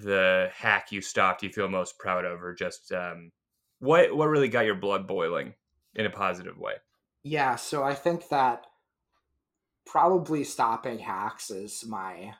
the 0.00 0.50
hack 0.54 0.92
you 0.92 1.00
stopped 1.00 1.42
you 1.42 1.48
feel 1.48 1.68
most 1.68 1.98
proud 1.98 2.24
of, 2.24 2.42
or 2.44 2.54
just 2.54 2.92
um, 2.92 3.32
what 3.80 4.14
what 4.16 4.28
really 4.28 4.48
got 4.48 4.64
your 4.64 4.76
blood 4.76 5.08
boiling 5.08 5.54
in 5.96 6.06
a 6.06 6.10
positive 6.10 6.56
way. 6.58 6.74
Yeah, 7.24 7.56
so 7.56 7.82
I 7.82 7.94
think 7.94 8.28
that 8.28 8.66
probably 9.84 10.44
stopping 10.44 11.00
hacks 11.00 11.50
is 11.50 11.84
my 11.88 12.34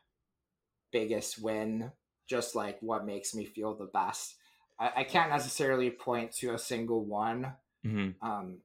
biggest 0.93 1.41
win, 1.41 1.93
just 2.29 2.55
like 2.55 2.79
what 2.81 3.07
makes 3.07 3.35
me 3.35 3.45
feel 3.45 3.75
the 3.75 3.87
best. 3.87 4.37
I, 4.79 4.91
I 4.97 5.05
can't 5.05 5.31
necessarily 5.31 5.91
point 5.91 6.33
to 6.37 6.55
a 6.55 6.59
single 6.59 7.05
one. 7.05 7.53
Mm-hmm. 7.85 8.27
Um, 8.27 8.59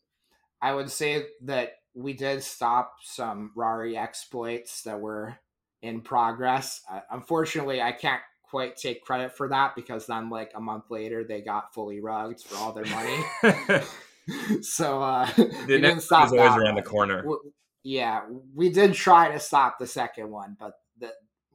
I 0.61 0.74
would 0.74 0.91
say 0.91 1.26
that 1.43 1.74
we 1.93 2.13
did 2.13 2.43
stop 2.43 2.95
some 3.03 3.51
Rari 3.55 3.97
exploits 3.97 4.84
that 4.84 4.99
were 4.99 5.36
in 5.82 6.01
progress. 6.01 6.82
Uh, 6.89 7.01
unfortunately, 7.09 7.82
I 7.82 7.91
can't 7.91 8.22
quite 8.43 8.78
take 8.78 9.03
credit 9.03 9.36
for 9.36 9.47
that 9.49 9.76
because 9.76 10.05
then, 10.05 10.30
like 10.30 10.51
a 10.55 10.61
month 10.61 10.86
later, 10.89 11.24
they 11.24 11.41
got 11.41 11.74
fully 11.74 11.99
rugged 11.99 12.41
for 12.41 12.57
all 12.57 12.74
their 12.74 12.86
money. 12.86 13.82
so 14.61 15.01
uh, 15.01 15.30
we 15.38 15.43
the 15.45 15.65
didn't 15.67 16.01
stop 16.01 16.28
is 16.28 16.34
always 16.34 16.51
that 16.51 16.59
around 16.59 16.76
the 16.76 16.82
corner. 16.82 17.22
W- 17.24 17.51
yeah, 17.84 18.22
we 18.53 18.69
did 18.69 18.93
try 18.93 19.32
to 19.32 19.39
stop 19.39 19.80
the 19.80 19.88
second 19.88 20.30
one, 20.30 20.55
but 20.59 20.74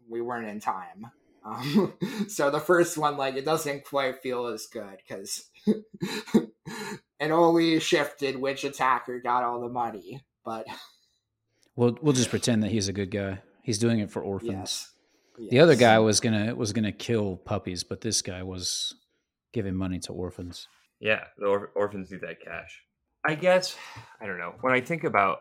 we 0.09 0.21
weren't 0.21 0.49
in 0.49 0.61
time. 0.61 1.07
Um, 1.45 1.95
so 2.29 2.51
the 2.51 2.61
first 2.61 2.99
one, 2.99 3.17
like, 3.17 3.37
it 3.37 3.45
doesn't 3.45 3.85
quite 3.85 4.21
feel 4.23 4.47
as 4.47 4.67
good 4.67 4.99
because 5.07 5.49
it 5.67 7.31
only 7.31 7.79
shifted 7.81 8.37
which 8.37 8.65
attacker 8.65 9.21
got 9.21 9.45
all 9.45 9.61
the 9.61 9.69
money. 9.69 10.25
But 10.45 10.67
We'll 11.77 11.99
we'll 12.01 12.15
just 12.15 12.31
pretend 12.31 12.63
that 12.63 12.71
he's 12.71 12.89
a 12.89 12.93
good 12.95 13.11
guy. 13.11 13.41
He's 13.63 13.79
doing 13.79 13.99
it 13.99 14.11
for 14.11 14.23
orphans. 14.23 14.91
yes, 15.39 15.51
The 15.51 15.61
other 15.61 15.77
guy 15.77 15.99
was 15.99 16.21
gonna 16.21 16.55
was 16.55 16.73
gonna 16.73 16.91
kill 16.93 17.37
puppies, 17.37 17.85
but 17.85 18.01
this 18.01 18.23
guy 18.23 18.43
was 18.43 18.95
giving 19.53 19.75
money 19.75 19.99
to 20.01 20.13
orphans. 20.15 20.69
Yeah, 21.01 21.25
the 21.37 21.45
or- 21.47 21.71
orphans 21.75 22.11
need 22.11 22.23
that 22.23 22.41
cash. 22.41 22.83
I 23.27 23.35
guess 23.35 23.77
I 24.23 24.27
don't 24.27 24.39
know. 24.39 24.55
When 24.63 24.73
I 24.73 24.81
think 24.81 25.05
about 25.05 25.41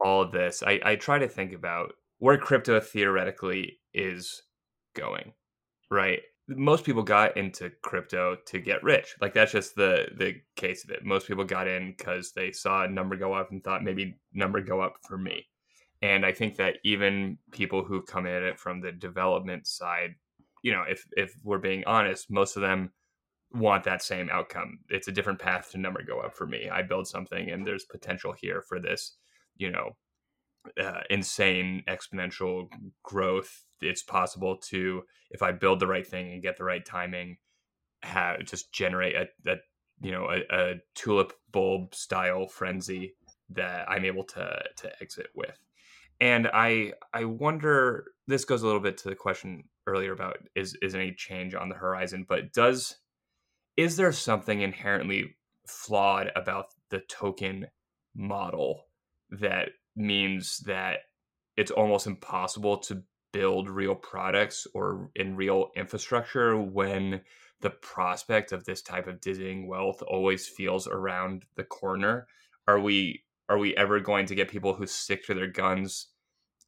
all 0.00 0.22
of 0.22 0.32
this, 0.32 0.64
I, 0.66 0.80
I 0.84 0.96
try 0.96 1.20
to 1.20 1.28
think 1.28 1.52
about 1.52 1.92
where 2.18 2.38
crypto 2.38 2.80
theoretically 2.80 3.78
is 3.94 4.42
going. 4.94 5.32
Right? 5.90 6.20
Most 6.48 6.84
people 6.84 7.02
got 7.02 7.36
into 7.36 7.70
crypto 7.82 8.36
to 8.46 8.58
get 8.58 8.82
rich. 8.82 9.14
Like 9.20 9.34
that's 9.34 9.52
just 9.52 9.74
the 9.74 10.08
the 10.16 10.36
case 10.56 10.84
of 10.84 10.90
it. 10.90 11.04
Most 11.04 11.26
people 11.26 11.44
got 11.44 11.68
in 11.68 11.94
because 11.96 12.32
they 12.32 12.52
saw 12.52 12.84
a 12.84 12.88
number 12.88 13.16
go 13.16 13.34
up 13.34 13.50
and 13.50 13.62
thought 13.62 13.84
maybe 13.84 14.16
number 14.32 14.60
go 14.60 14.80
up 14.80 14.96
for 15.06 15.18
me. 15.18 15.46
And 16.00 16.24
I 16.24 16.32
think 16.32 16.56
that 16.56 16.76
even 16.84 17.38
people 17.50 17.82
who 17.82 18.02
come 18.02 18.26
at 18.26 18.42
it 18.42 18.58
from 18.58 18.80
the 18.80 18.92
development 18.92 19.66
side, 19.66 20.14
you 20.62 20.72
know, 20.72 20.84
if 20.88 21.04
if 21.16 21.34
we're 21.42 21.58
being 21.58 21.84
honest, 21.86 22.30
most 22.30 22.56
of 22.56 22.62
them 22.62 22.92
want 23.52 23.84
that 23.84 24.02
same 24.02 24.28
outcome. 24.30 24.78
It's 24.90 25.08
a 25.08 25.12
different 25.12 25.38
path 25.38 25.70
to 25.72 25.78
number 25.78 26.02
go 26.02 26.20
up 26.20 26.34
for 26.36 26.46
me. 26.46 26.68
I 26.68 26.82
build 26.82 27.08
something 27.08 27.50
and 27.50 27.66
there's 27.66 27.84
potential 27.84 28.32
here 28.32 28.62
for 28.62 28.78
this, 28.78 29.16
you 29.56 29.70
know, 29.70 29.96
uh, 30.80 31.00
insane 31.10 31.82
exponential 31.88 32.68
growth. 33.02 33.64
It's 33.80 34.02
possible 34.02 34.56
to, 34.68 35.02
if 35.30 35.42
I 35.42 35.52
build 35.52 35.80
the 35.80 35.86
right 35.86 36.06
thing 36.06 36.32
and 36.32 36.42
get 36.42 36.56
the 36.56 36.64
right 36.64 36.84
timing, 36.84 37.38
have 38.02 38.44
just 38.44 38.72
generate 38.72 39.14
a, 39.16 39.50
a 39.50 39.56
you 40.00 40.12
know, 40.12 40.28
a, 40.30 40.42
a 40.54 40.74
tulip 40.94 41.32
bulb 41.50 41.94
style 41.94 42.46
frenzy 42.46 43.14
that 43.50 43.88
I'm 43.90 44.04
able 44.04 44.24
to 44.24 44.62
to 44.76 44.92
exit 45.00 45.28
with. 45.34 45.58
And 46.20 46.48
I 46.48 46.92
I 47.12 47.24
wonder 47.24 48.06
this 48.26 48.44
goes 48.44 48.62
a 48.62 48.66
little 48.66 48.80
bit 48.80 48.98
to 48.98 49.08
the 49.08 49.14
question 49.14 49.64
earlier 49.86 50.12
about 50.12 50.38
is 50.54 50.76
is 50.82 50.94
any 50.94 51.12
change 51.12 51.54
on 51.54 51.68
the 51.68 51.74
horizon, 51.74 52.26
but 52.28 52.52
does 52.52 52.96
is 53.76 53.96
there 53.96 54.12
something 54.12 54.60
inherently 54.60 55.36
flawed 55.66 56.32
about 56.34 56.66
the 56.90 57.00
token 57.00 57.68
model 58.14 58.84
that 59.30 59.70
means 59.98 60.58
that 60.60 61.00
it's 61.56 61.70
almost 61.70 62.06
impossible 62.06 62.78
to 62.78 63.02
build 63.32 63.68
real 63.68 63.94
products 63.94 64.66
or 64.74 65.10
in 65.14 65.36
real 65.36 65.68
infrastructure 65.76 66.56
when 66.56 67.20
the 67.60 67.70
prospect 67.70 68.52
of 68.52 68.64
this 68.64 68.80
type 68.80 69.06
of 69.06 69.20
dizzying 69.20 69.68
wealth 69.68 70.02
always 70.06 70.46
feels 70.46 70.86
around 70.86 71.44
the 71.56 71.64
corner 71.64 72.26
are 72.66 72.80
we 72.80 73.22
are 73.48 73.58
we 73.58 73.76
ever 73.76 74.00
going 74.00 74.26
to 74.26 74.34
get 74.34 74.48
people 74.48 74.74
who 74.74 74.86
stick 74.86 75.24
to 75.26 75.34
their 75.34 75.46
guns 75.48 76.08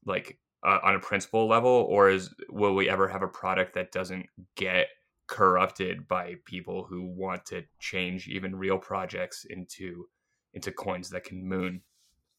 like 0.05 0.39
uh, 0.67 0.79
on 0.83 0.95
a 0.95 1.01
principle 1.01 1.49
level, 1.49 1.71
or 1.71 2.11
is 2.11 2.35
will 2.51 2.75
we 2.75 2.89
ever 2.89 3.09
have 3.09 3.23
a 3.23 3.29
product 3.29 3.75
that 3.75 3.93
doesn't 3.93 4.27
get 4.57 4.87
corrupted 5.27 6.09
by 6.09 6.35
people 6.45 6.85
who 6.85 7.03
want 7.03 7.47
to 7.47 7.63
change 7.79 8.29
even 8.29 8.57
real 8.57 8.79
projects 8.79 9.47
into 9.49 10.07
into 10.53 10.73
coins 10.73 11.11
that 11.11 11.25
can 11.25 11.47
moon? 11.47 11.83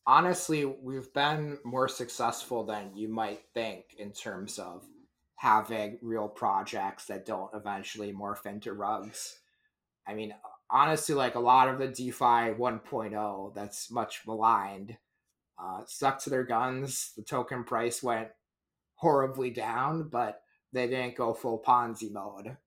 Honestly, 0.08 0.66
we've 0.66 1.14
been 1.14 1.60
more 1.64 1.88
successful 1.88 2.64
than 2.64 2.95
you 2.95 3.08
might 3.08 3.41
think 3.54 3.95
in 3.97 4.12
terms 4.12 4.58
of 4.58 4.84
having 5.36 5.99
real 6.02 6.28
projects 6.28 7.06
that 7.06 7.26
don't 7.26 7.52
eventually 7.54 8.12
morph 8.12 8.45
into 8.45 8.74
rugs. 8.74 9.39
I 10.08 10.14
mean, 10.14 10.34
honestly, 10.70 11.14
like 11.14 11.36
a 11.36 11.39
lot 11.39 11.68
of 11.68 11.78
the 11.78 11.88
DeFi 11.88 12.56
1.0 12.56 13.56
that's 13.56 13.91
much 13.91 14.22
maligned 14.26 14.97
uh, 15.62 15.82
stuck 15.86 16.20
to 16.20 16.30
their 16.30 16.43
guns. 16.43 17.12
The 17.16 17.24
token 17.24 17.64
price 17.64 18.02
went 18.02 18.30
horribly 18.95 19.52
down, 19.52 20.10
but 20.10 20.41
they 20.74 20.88
didn't 20.88 21.16
go 21.16 21.34
full 21.34 21.62
Ponzi 21.62 22.12
mode. 22.12 22.58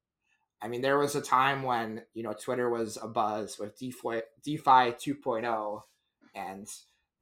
I 0.62 0.68
mean, 0.68 0.82
there 0.82 0.99
was 0.99 1.14
a 1.14 1.20
time 1.20 1.62
when 1.62 2.03
you 2.14 2.22
know 2.22 2.32
Twitter 2.32 2.70
was 2.70 2.97
a 3.01 3.09
buzz 3.09 3.59
with 3.59 3.78
DeFi, 3.78 4.22
DeFi 4.43 4.93
2.0, 4.93 5.82
and 6.35 6.68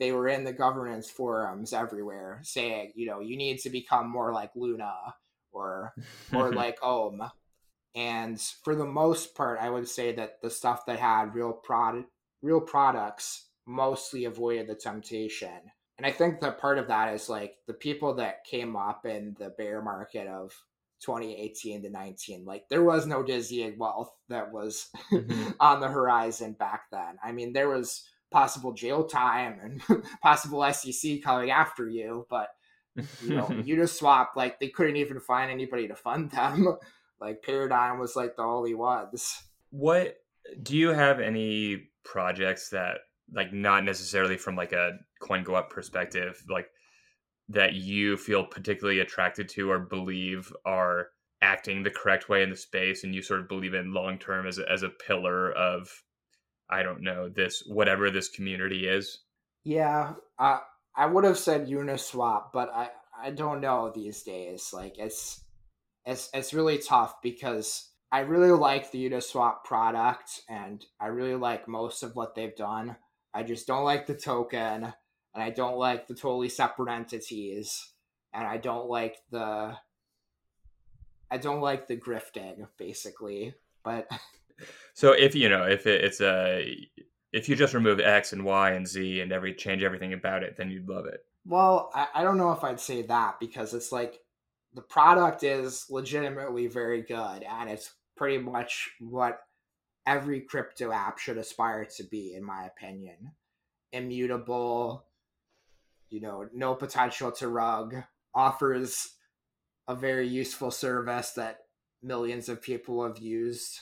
they 0.02 0.10
were 0.10 0.26
in 0.26 0.42
the 0.42 0.52
governance 0.52 1.08
forums 1.08 1.72
everywhere 1.72 2.40
saying, 2.42 2.90
you 2.96 3.06
know, 3.06 3.20
you 3.20 3.36
need 3.36 3.60
to 3.60 3.70
become 3.70 4.10
more 4.10 4.32
like 4.32 4.50
Luna 4.56 4.92
or 5.52 5.94
more 6.32 6.52
like 6.62 6.76
Ohm. 6.82 7.22
And 7.94 8.40
for 8.64 8.74
the 8.74 8.84
most 8.84 9.36
part, 9.36 9.60
I 9.60 9.70
would 9.70 9.86
say 9.86 10.12
that 10.14 10.42
the 10.42 10.50
stuff 10.50 10.86
that 10.86 10.98
had 10.98 11.36
real 11.36 11.52
product, 11.52 12.08
real 12.42 12.60
products 12.60 13.46
mostly 13.64 14.24
avoided 14.24 14.66
the 14.66 14.74
temptation. 14.74 15.70
And 15.98 16.04
I 16.04 16.10
think 16.10 16.40
that 16.40 16.58
part 16.58 16.78
of 16.78 16.88
that 16.88 17.14
is 17.14 17.28
like 17.28 17.54
the 17.68 17.74
people 17.74 18.14
that 18.14 18.44
came 18.44 18.74
up 18.74 19.06
in 19.06 19.36
the 19.38 19.50
bear 19.50 19.82
market 19.82 20.26
of 20.26 20.52
2018 21.04 21.82
to 21.82 21.90
19, 21.90 22.44
like 22.44 22.64
there 22.68 22.82
was 22.82 23.06
no 23.06 23.22
dizzying 23.22 23.78
wealth 23.78 24.10
that 24.28 24.50
was 24.50 24.88
mm-hmm. 25.12 25.50
on 25.60 25.78
the 25.78 25.88
horizon 25.88 26.56
back 26.58 26.86
then. 26.90 27.18
I 27.22 27.30
mean, 27.30 27.52
there 27.52 27.68
was 27.68 28.02
possible 28.32 28.72
jail 28.72 29.04
time 29.04 29.58
and 29.62 30.04
possible 30.22 30.66
SEC 30.72 31.22
coming 31.22 31.50
after 31.50 31.88
you, 31.88 32.26
but 32.28 32.48
you 33.22 33.36
know, 33.36 33.46
Uniswap, 33.50 34.28
like 34.36 34.58
they 34.58 34.68
couldn't 34.68 34.96
even 34.96 35.20
find 35.20 35.50
anybody 35.50 35.88
to 35.88 35.94
fund 35.94 36.30
them. 36.30 36.76
like 37.20 37.42
Paradigm 37.42 37.98
was 37.98 38.16
like 38.16 38.36
the 38.36 38.42
only 38.42 38.74
ones. 38.74 39.42
What 39.70 40.16
do 40.62 40.76
you 40.76 40.88
have 40.88 41.20
any 41.20 41.88
projects 42.04 42.70
that 42.70 42.98
like 43.32 43.52
not 43.52 43.84
necessarily 43.84 44.36
from 44.36 44.56
like 44.56 44.72
a 44.72 44.98
coin 45.20 45.44
go 45.44 45.54
up 45.54 45.70
perspective 45.70 46.42
like 46.48 46.66
that 47.48 47.74
you 47.74 48.16
feel 48.16 48.44
particularly 48.44 48.98
attracted 49.00 49.48
to 49.48 49.70
or 49.70 49.78
believe 49.78 50.52
are 50.64 51.08
acting 51.40 51.82
the 51.82 51.90
correct 51.90 52.28
way 52.28 52.42
in 52.42 52.50
the 52.50 52.56
space 52.56 53.04
and 53.04 53.14
you 53.14 53.22
sort 53.22 53.40
of 53.40 53.48
believe 53.48 53.74
in 53.74 53.92
long 53.92 54.18
term 54.18 54.46
as 54.46 54.58
a, 54.58 54.70
as 54.70 54.82
a 54.82 54.88
pillar 54.88 55.52
of 55.52 56.02
i 56.72 56.82
don't 56.82 57.02
know 57.02 57.28
this 57.28 57.62
whatever 57.66 58.10
this 58.10 58.28
community 58.28 58.86
is. 58.88 59.18
Yeah 59.64 60.14
i 60.38 60.60
i 60.96 61.06
would 61.06 61.24
have 61.24 61.38
said 61.38 61.68
uniswap 61.68 62.52
but 62.52 62.70
i 62.74 62.90
i 63.20 63.30
don't 63.30 63.60
know 63.60 63.92
these 63.94 64.22
days. 64.22 64.70
Like 64.72 64.98
it's 64.98 65.44
it's 66.04 66.30
it's 66.34 66.54
really 66.54 66.78
tough 66.78 67.22
because 67.22 67.88
i 68.10 68.20
really 68.20 68.50
like 68.50 68.90
the 68.90 69.08
uniswap 69.08 69.62
product 69.64 70.40
and 70.48 70.84
i 71.00 71.06
really 71.06 71.36
like 71.36 71.68
most 71.68 72.02
of 72.02 72.16
what 72.16 72.34
they've 72.34 72.56
done. 72.56 72.96
I 73.34 73.42
just 73.42 73.66
don't 73.66 73.84
like 73.84 74.06
the 74.06 74.14
token, 74.14 74.92
and 75.34 75.42
I 75.42 75.50
don't 75.50 75.78
like 75.78 76.06
the 76.06 76.14
totally 76.14 76.48
separate 76.48 76.92
entities, 76.92 77.92
and 78.32 78.46
I 78.46 78.58
don't 78.58 78.88
like 78.88 79.16
the 79.30 79.76
I 81.30 81.38
don't 81.38 81.62
like 81.62 81.86
the 81.86 81.96
grifting, 81.96 82.68
basically. 82.76 83.54
But 83.82 84.10
so 84.94 85.12
if 85.12 85.34
you 85.34 85.48
know 85.48 85.64
if 85.64 85.86
it, 85.86 86.04
it's 86.04 86.20
a 86.20 86.76
if 87.32 87.48
you 87.48 87.56
just 87.56 87.74
remove 87.74 88.00
X 88.00 88.32
and 88.32 88.44
Y 88.44 88.70
and 88.72 88.86
Z 88.86 89.20
and 89.20 89.32
every 89.32 89.54
change 89.54 89.82
everything 89.82 90.12
about 90.12 90.42
it, 90.42 90.56
then 90.56 90.70
you'd 90.70 90.88
love 90.88 91.06
it. 91.06 91.24
Well, 91.46 91.90
I, 91.94 92.08
I 92.16 92.22
don't 92.22 92.36
know 92.36 92.52
if 92.52 92.62
I'd 92.62 92.80
say 92.80 93.02
that 93.02 93.40
because 93.40 93.74
it's 93.74 93.90
like 93.90 94.20
the 94.74 94.82
product 94.82 95.42
is 95.42 95.86
legitimately 95.90 96.66
very 96.66 97.02
good 97.02 97.42
and 97.42 97.68
it's 97.68 97.92
pretty 98.16 98.38
much 98.38 98.90
what 99.00 99.40
every 100.06 100.40
crypto 100.40 100.92
app 100.92 101.18
should 101.18 101.38
aspire 101.38 101.84
to 101.96 102.04
be, 102.04 102.34
in 102.34 102.44
my 102.44 102.64
opinion. 102.64 103.32
Immutable, 103.92 105.04
you 106.10 106.20
know, 106.20 106.48
no 106.54 106.74
potential 106.74 107.32
to 107.32 107.48
rug, 107.48 107.96
offers 108.34 109.14
a 109.88 109.94
very 109.94 110.28
useful 110.28 110.70
service 110.70 111.32
that 111.32 111.58
millions 112.02 112.48
of 112.48 112.62
people 112.62 113.04
have 113.06 113.18
used. 113.18 113.80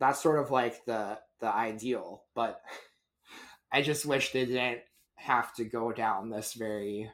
That's 0.00 0.22
sort 0.22 0.38
of 0.38 0.50
like 0.50 0.84
the 0.84 1.18
the 1.40 1.52
ideal, 1.52 2.24
but 2.34 2.60
I 3.72 3.82
just 3.82 4.06
wish 4.06 4.32
they 4.32 4.46
didn't 4.46 4.80
have 5.16 5.54
to 5.54 5.64
go 5.64 5.92
down 5.92 6.30
this 6.30 6.54
very 6.54 7.10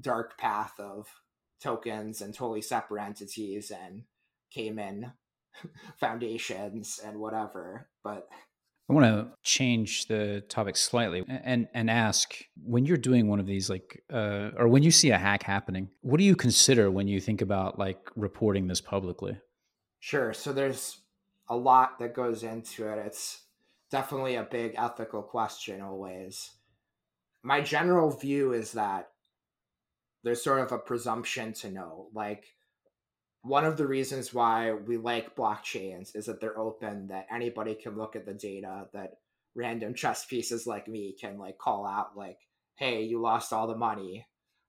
dark 0.00 0.38
path 0.38 0.72
of 0.78 1.06
tokens 1.60 2.20
and 2.20 2.34
totally 2.34 2.62
separate 2.62 3.04
entities 3.04 3.70
and 3.70 4.02
Cayman 4.50 5.12
foundations 6.00 7.00
and 7.04 7.18
whatever. 7.18 7.88
But 8.02 8.28
I 8.90 8.94
want 8.94 9.06
to 9.06 9.28
change 9.42 10.06
the 10.06 10.42
topic 10.48 10.76
slightly 10.76 11.24
and 11.28 11.68
and 11.72 11.88
ask 11.88 12.34
when 12.62 12.84
you're 12.84 12.96
doing 12.96 13.28
one 13.28 13.40
of 13.40 13.46
these 13.46 13.70
like 13.70 14.02
uh, 14.12 14.50
or 14.56 14.68
when 14.68 14.82
you 14.82 14.90
see 14.90 15.10
a 15.10 15.18
hack 15.18 15.42
happening, 15.42 15.88
what 16.00 16.18
do 16.18 16.24
you 16.24 16.36
consider 16.36 16.90
when 16.90 17.08
you 17.08 17.20
think 17.20 17.40
about 17.40 17.78
like 17.78 18.10
reporting 18.16 18.66
this 18.66 18.80
publicly? 18.80 19.38
Sure. 20.00 20.32
So 20.32 20.52
there's 20.52 21.01
a 21.52 21.56
lot 21.56 21.98
that 21.98 22.14
goes 22.14 22.42
into 22.42 22.88
it. 22.88 22.98
It's 23.06 23.42
definitely 23.90 24.36
a 24.36 24.42
big 24.42 24.74
ethical 24.78 25.22
question 25.22 25.82
always. 25.82 26.50
My 27.42 27.60
general 27.60 28.10
view 28.10 28.54
is 28.54 28.72
that 28.72 29.10
there's 30.24 30.42
sort 30.42 30.60
of 30.60 30.72
a 30.72 30.78
presumption 30.78 31.52
to 31.54 31.70
know. 31.70 32.08
Like 32.14 32.46
one 33.42 33.66
of 33.66 33.76
the 33.76 33.86
reasons 33.86 34.32
why 34.32 34.72
we 34.72 34.96
like 34.96 35.36
blockchains 35.36 36.16
is 36.16 36.24
that 36.24 36.40
they're 36.40 36.58
open 36.58 37.08
that 37.08 37.26
anybody 37.30 37.74
can 37.74 37.98
look 37.98 38.16
at 38.16 38.24
the 38.24 38.32
data 38.32 38.86
that 38.94 39.18
random 39.54 39.92
chess 39.92 40.24
pieces 40.24 40.66
like 40.66 40.88
me 40.88 41.14
can 41.20 41.38
like 41.38 41.58
call 41.58 41.84
out 41.84 42.16
like 42.16 42.38
hey 42.76 43.02
you 43.02 43.20
lost 43.20 43.52
all 43.52 43.66
the 43.66 43.76
money 43.76 44.26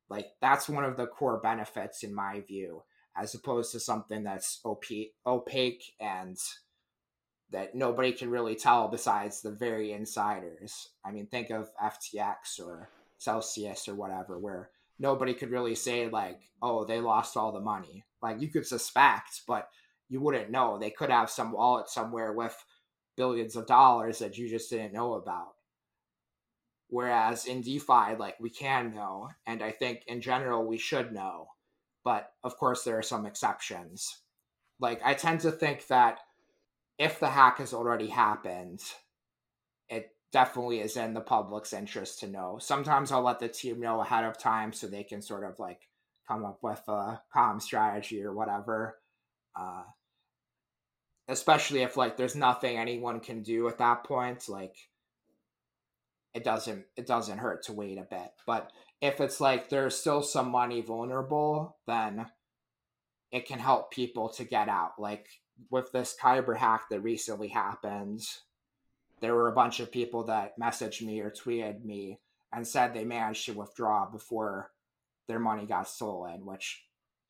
like 0.10 0.26
that's 0.42 0.68
one 0.68 0.84
of 0.84 0.98
the 0.98 1.08
core 1.08 1.40
benefits 1.40 2.04
in 2.04 2.14
my 2.14 2.42
view 2.42 2.84
as 3.16 3.34
opposed 3.34 3.72
to 3.72 3.80
something 3.80 4.24
that's 4.24 4.60
op- 4.66 4.84
opaque 5.26 5.94
and 6.02 6.38
that 7.54 7.74
nobody 7.74 8.12
can 8.12 8.30
really 8.30 8.56
tell 8.56 8.90
besides 8.90 9.42
the 9.42 9.52
very 9.52 9.94
insiders 9.94 10.90
i 11.06 11.12
mean 11.12 11.26
think 11.28 11.50
of 11.50 11.72
ftx 11.82 12.60
or 12.60 12.90
celsius 13.18 13.88
or 13.88 13.96
whatever 13.96 14.38
where 14.38 14.70
nobody 15.00 15.34
could 15.34 15.52
really 15.52 15.76
say 15.76 16.10
like 16.10 16.42
oh 16.62 16.84
they 16.84 17.00
lost 17.00 17.38
all 17.38 17.52
the 17.52 17.60
money 17.60 18.04
like 18.24 18.42
you 18.42 18.48
could 18.48 18.66
suspect, 18.66 19.42
but 19.46 19.68
you 20.10 20.22
wouldn't 20.22 20.50
know. 20.50 20.80
They 20.80 20.90
could 20.90 21.12
have 21.12 21.30
some 21.30 21.52
wallet 21.52 21.90
somewhere 21.90 22.32
with 22.32 22.56
billions 23.18 23.56
of 23.56 23.68
dollars 23.68 24.20
that 24.20 24.38
you 24.38 24.50
just 24.50 24.70
didn't 24.70 24.94
know 24.94 25.16
about. 25.16 25.50
Whereas 26.88 27.46
in 27.46 27.62
DeFi, 27.62 28.16
like 28.18 28.40
we 28.40 28.50
can 28.50 28.96
know, 28.96 29.30
and 29.46 29.62
I 29.62 29.72
think 29.72 30.04
in 30.08 30.22
general 30.22 30.66
we 30.66 30.78
should 30.78 31.12
know. 31.12 31.48
But 32.06 32.32
of 32.44 32.58
course, 32.58 32.84
there 32.84 32.98
are 32.98 33.04
some 33.04 33.26
exceptions. 33.26 34.20
Like 34.80 35.02
I 35.04 35.14
tend 35.14 35.42
to 35.42 35.52
think 35.52 35.88
that 35.88 36.20
if 36.98 37.20
the 37.20 37.30
hack 37.30 37.58
has 37.58 37.74
already 37.74 38.08
happened, 38.08 38.82
it 39.90 40.12
definitely 40.32 40.80
is 40.80 40.98
in 40.98 41.14
the 41.14 41.22
public's 41.22 41.74
interest 41.74 42.20
to 42.20 42.28
know. 42.28 42.58
Sometimes 42.60 43.12
I'll 43.12 43.24
let 43.24 43.40
the 43.40 43.48
team 43.48 43.80
know 43.80 44.02
ahead 44.02 44.24
of 44.24 44.38
time 44.38 44.74
so 44.74 44.88
they 44.88 45.04
can 45.04 45.22
sort 45.22 45.44
of 45.44 45.60
like 45.60 45.88
come 46.28 46.46
up 46.46 46.60
with 46.62 46.82
a 46.88 47.22
calm 47.32 47.60
strategy 47.60 48.24
or 48.24 48.34
whatever. 48.34 49.00
Uh, 49.56 49.84
especially 51.28 51.82
if 51.84 51.98
like 51.98 52.18
there's 52.18 52.36
nothing 52.36 52.78
anyone 52.78 53.20
can 53.20 53.44
do 53.44 53.68
at 53.68 53.78
that 53.78 54.04
point, 54.04 54.50
like 54.50 54.76
it 56.34 56.44
doesn't 56.44 56.86
it 56.98 57.08
doesn't 57.08 57.38
hurt 57.38 57.64
to 57.64 57.74
wait 57.74 57.98
a 57.98 58.08
bit. 58.10 58.32
But 58.46 58.72
if 59.02 59.22
it's 59.22 59.40
like 59.40 59.70
there's 59.70 59.96
still 59.96 60.22
some 60.22 60.50
money 60.50 60.82
vulnerable, 60.82 61.78
then 61.88 62.28
it 63.32 63.48
can 63.48 63.60
help 63.60 63.92
people 63.92 64.30
to 64.30 64.44
get 64.44 64.70
out. 64.70 64.94
Like 65.00 65.28
with 65.70 65.92
this 65.92 66.16
Kyber 66.20 66.58
hack 66.58 66.84
that 66.90 67.02
recently 67.02 67.48
happened, 67.48 68.22
there 69.22 69.36
were 69.36 69.48
a 69.48 69.54
bunch 69.54 69.80
of 69.80 69.92
people 69.92 70.24
that 70.26 70.60
messaged 70.60 71.02
me 71.02 71.20
or 71.22 71.32
tweeted 71.32 71.84
me 71.84 72.20
and 72.54 72.68
said 72.68 72.94
they 72.94 73.06
managed 73.06 73.46
to 73.46 73.54
withdraw 73.54 74.10
before 74.10 74.72
their 75.28 75.40
money 75.40 75.66
got 75.66 75.88
stolen, 75.88 76.46
which 76.46 76.84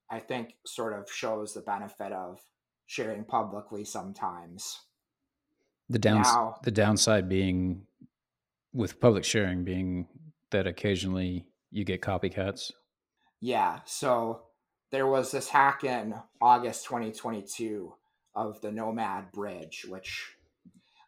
I 0.10 0.20
think 0.20 0.56
sort 0.66 0.94
of 0.94 1.10
shows 1.12 1.54
the 1.54 1.62
benefit 1.62 2.12
of 2.12 2.42
sharing 2.86 3.24
publicly 3.24 3.86
sometimes. 3.86 4.80
The 5.90 6.00
downs 6.00 6.28
now, 6.28 6.56
the 6.64 6.72
downside 6.72 7.30
being 7.30 7.86
with 8.74 9.00
public 9.00 9.24
sharing 9.24 9.64
being 9.64 10.08
that 10.50 10.68
occasionally 10.68 11.46
you 11.72 11.84
get 11.84 12.02
copycats. 12.02 12.72
Yeah, 13.40 13.80
so 13.86 14.44
there 14.92 15.08
was 15.08 15.32
this 15.32 15.50
hack 15.50 15.84
in 15.84 16.16
August 16.42 16.86
2022 16.86 17.94
of 18.36 18.62
the 18.62 18.72
Nomad 18.72 19.32
Bridge, 19.32 19.86
which 19.88 20.36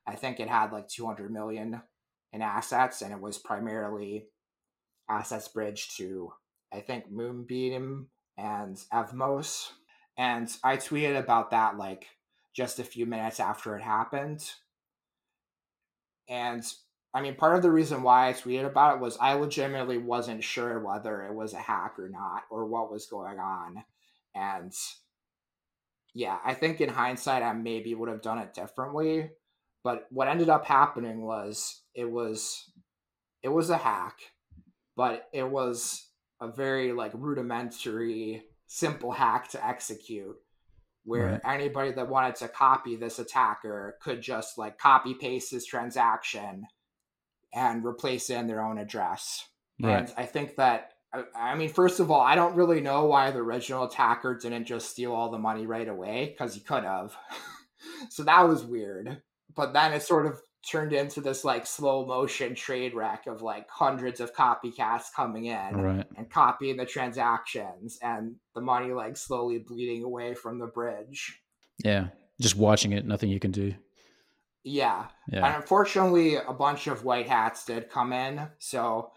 I 0.07 0.15
think 0.15 0.39
it 0.39 0.49
had 0.49 0.71
like 0.71 0.87
200 0.87 1.31
million 1.31 1.81
in 2.31 2.41
assets, 2.41 3.01
and 3.01 3.11
it 3.11 3.21
was 3.21 3.37
primarily 3.37 4.27
assets 5.09 5.47
bridged 5.47 5.97
to 5.97 6.33
I 6.73 6.81
think 6.81 7.11
Moonbeam 7.11 8.07
and 8.37 8.75
Evmos. 8.93 9.69
And 10.17 10.49
I 10.63 10.77
tweeted 10.77 11.17
about 11.17 11.51
that 11.51 11.77
like 11.77 12.07
just 12.53 12.79
a 12.79 12.83
few 12.83 13.05
minutes 13.05 13.39
after 13.39 13.75
it 13.75 13.81
happened. 13.81 14.43
And 16.27 16.63
I 17.13 17.21
mean, 17.21 17.35
part 17.35 17.55
of 17.55 17.61
the 17.61 17.71
reason 17.71 18.03
why 18.03 18.27
I 18.27 18.33
tweeted 18.33 18.65
about 18.65 18.95
it 18.95 19.01
was 19.01 19.17
I 19.21 19.33
legitimately 19.33 19.97
wasn't 19.97 20.43
sure 20.43 20.79
whether 20.79 21.23
it 21.23 21.33
was 21.33 21.53
a 21.53 21.57
hack 21.57 21.97
or 21.97 22.09
not 22.09 22.43
or 22.49 22.65
what 22.65 22.91
was 22.91 23.05
going 23.05 23.39
on. 23.39 23.83
And 24.33 24.73
yeah, 26.15 26.37
I 26.45 26.53
think 26.53 26.79
in 26.79 26.87
hindsight, 26.87 27.43
I 27.43 27.51
maybe 27.51 27.93
would 27.93 28.07
have 28.07 28.21
done 28.21 28.39
it 28.39 28.53
differently. 28.53 29.29
But 29.83 30.07
what 30.09 30.29
ended 30.29 30.49
up 30.49 30.65
happening 30.65 31.21
was 31.21 31.81
it 31.93 32.09
was 32.09 32.71
it 33.43 33.49
was 33.49 33.69
a 33.69 33.77
hack, 33.77 34.17
but 34.95 35.27
it 35.33 35.47
was 35.47 36.07
a 36.41 36.47
very 36.47 36.93
like 36.93 37.11
rudimentary, 37.13 38.43
simple 38.65 39.11
hack 39.11 39.49
to 39.49 39.63
execute 39.63 40.37
where 41.03 41.33
right. 41.33 41.41
anybody 41.45 41.91
that 41.91 42.09
wanted 42.09 42.35
to 42.37 42.47
copy 42.47 42.95
this 42.95 43.19
attacker 43.19 43.97
could 44.01 44.21
just 44.21 44.57
like 44.57 44.79
copy 44.79 45.13
paste 45.13 45.51
his 45.51 45.65
transaction 45.65 46.65
and 47.53 47.85
replace 47.85 48.29
it 48.29 48.37
in 48.37 48.47
their 48.47 48.63
own 48.63 48.77
address. 48.77 49.47
Right. 49.81 49.99
And 49.99 50.13
I 50.17 50.25
think 50.25 50.55
that 50.55 50.93
I 51.35 51.55
mean, 51.55 51.69
first 51.69 51.99
of 51.99 52.11
all, 52.11 52.21
I 52.21 52.35
don't 52.35 52.55
really 52.55 52.81
know 52.81 53.05
why 53.05 53.31
the 53.31 53.39
original 53.39 53.85
attacker 53.85 54.35
didn't 54.35 54.65
just 54.65 54.89
steal 54.89 55.13
all 55.13 55.29
the 55.29 55.37
money 55.37 55.65
right 55.65 55.87
away 55.87 56.29
because 56.29 56.53
he 56.53 56.61
could 56.61 56.83
have. 56.83 57.15
so 58.09 58.23
that 58.23 58.47
was 58.47 58.63
weird. 58.63 59.21
But 59.55 59.73
then 59.73 59.93
it 59.93 60.01
sort 60.01 60.25
of 60.25 60.39
turned 60.69 60.93
into 60.93 61.21
this 61.21 61.45
like 61.45 61.65
slow 61.65 62.05
motion 62.05 62.55
trade 62.55 62.93
wreck 62.95 63.27
of 63.27 63.41
like 63.41 63.69
hundreds 63.69 64.19
of 64.19 64.33
copycats 64.33 65.13
coming 65.15 65.45
in 65.45 65.75
right. 65.75 66.07
and 66.17 66.29
copying 66.29 66.75
the 66.75 66.85
transactions 66.85 67.99
and 68.01 68.35
the 68.55 68.61
money 68.61 68.91
like 68.91 69.15
slowly 69.15 69.59
bleeding 69.59 70.03
away 70.03 70.33
from 70.33 70.57
the 70.57 70.67
bridge. 70.67 71.39
Yeah. 71.83 72.07
Just 72.41 72.57
watching 72.57 72.93
it, 72.93 73.05
nothing 73.05 73.29
you 73.29 73.39
can 73.39 73.51
do. 73.51 73.73
Yeah. 74.63 75.05
yeah. 75.29 75.45
And 75.45 75.55
unfortunately, 75.55 76.35
a 76.35 76.53
bunch 76.53 76.87
of 76.87 77.05
white 77.05 77.27
hats 77.27 77.65
did 77.65 77.89
come 77.89 78.11
in. 78.11 78.47
So 78.57 79.11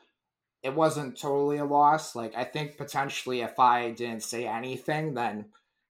it 0.63 0.75
wasn't 0.75 1.19
totally 1.19 1.59
a 1.59 1.65
loss. 1.65 2.15
Like, 2.15 2.35
I 2.37 2.45
think 2.45 2.77
potentially 2.77 3.43
if 3.43 3.59
I 3.59 3.91
didn't 3.91 4.23
say 4.23 4.47
anything, 4.47 5.15
then, 5.15 5.47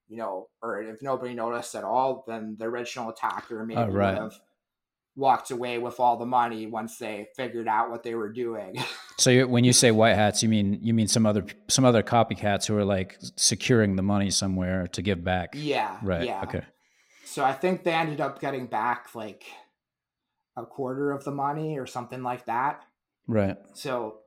you 0.09 0.17
know, 0.17 0.49
or 0.63 0.83
if 0.83 1.03
nobody 1.03 1.35
noticed 1.35 1.75
at 1.75 1.85
all, 1.85 2.25
then 2.27 2.57
the 2.59 2.67
original 2.67 3.11
attacker 3.11 3.65
maybe 3.65 3.81
oh, 3.81 3.89
right. 3.89 4.15
would 4.15 4.23
have 4.23 4.41
walked 5.17 5.51
away 5.51 5.79
with 5.79 5.99
all 5.99 6.17
the 6.17 6.25
money 6.25 6.67
once 6.67 6.97
they 6.97 7.27
figured 7.37 7.67
out 7.67 7.91
what 7.91 8.05
they 8.05 8.15
were 8.15 8.33
doing. 8.33 8.77
so 9.19 9.47
when 9.47 9.65
you 9.65 9.73
say 9.73 9.91
white 9.91 10.15
hats, 10.15 10.43
you 10.43 10.49
mean 10.49 10.79
you 10.81 10.95
mean 10.95 11.09
some 11.09 11.27
other 11.27 11.45
some 11.69 11.85
other 11.85 12.03
copycats 12.03 12.67
who 12.67 12.77
are 12.77 12.85
like 12.85 13.19
securing 13.37 13.97
the 13.97 14.03
money 14.03 14.31
somewhere 14.31 14.87
to 14.89 15.03
give 15.03 15.25
back. 15.25 15.51
Yeah. 15.55 15.99
Right. 16.03 16.25
Yeah. 16.25 16.43
Okay. 16.43 16.63
So 17.25 17.45
I 17.45 17.53
think 17.53 17.83
they 17.83 17.93
ended 17.93 18.21
up 18.21 18.41
getting 18.41 18.67
back 18.67 19.15
like 19.15 19.45
a 20.57 20.65
quarter 20.65 21.11
of 21.11 21.25
the 21.25 21.33
money 21.33 21.79
or 21.79 21.87
something 21.87 22.23
like 22.23 22.47
that. 22.47 22.85
Right. 23.27 23.57
So 23.75 24.21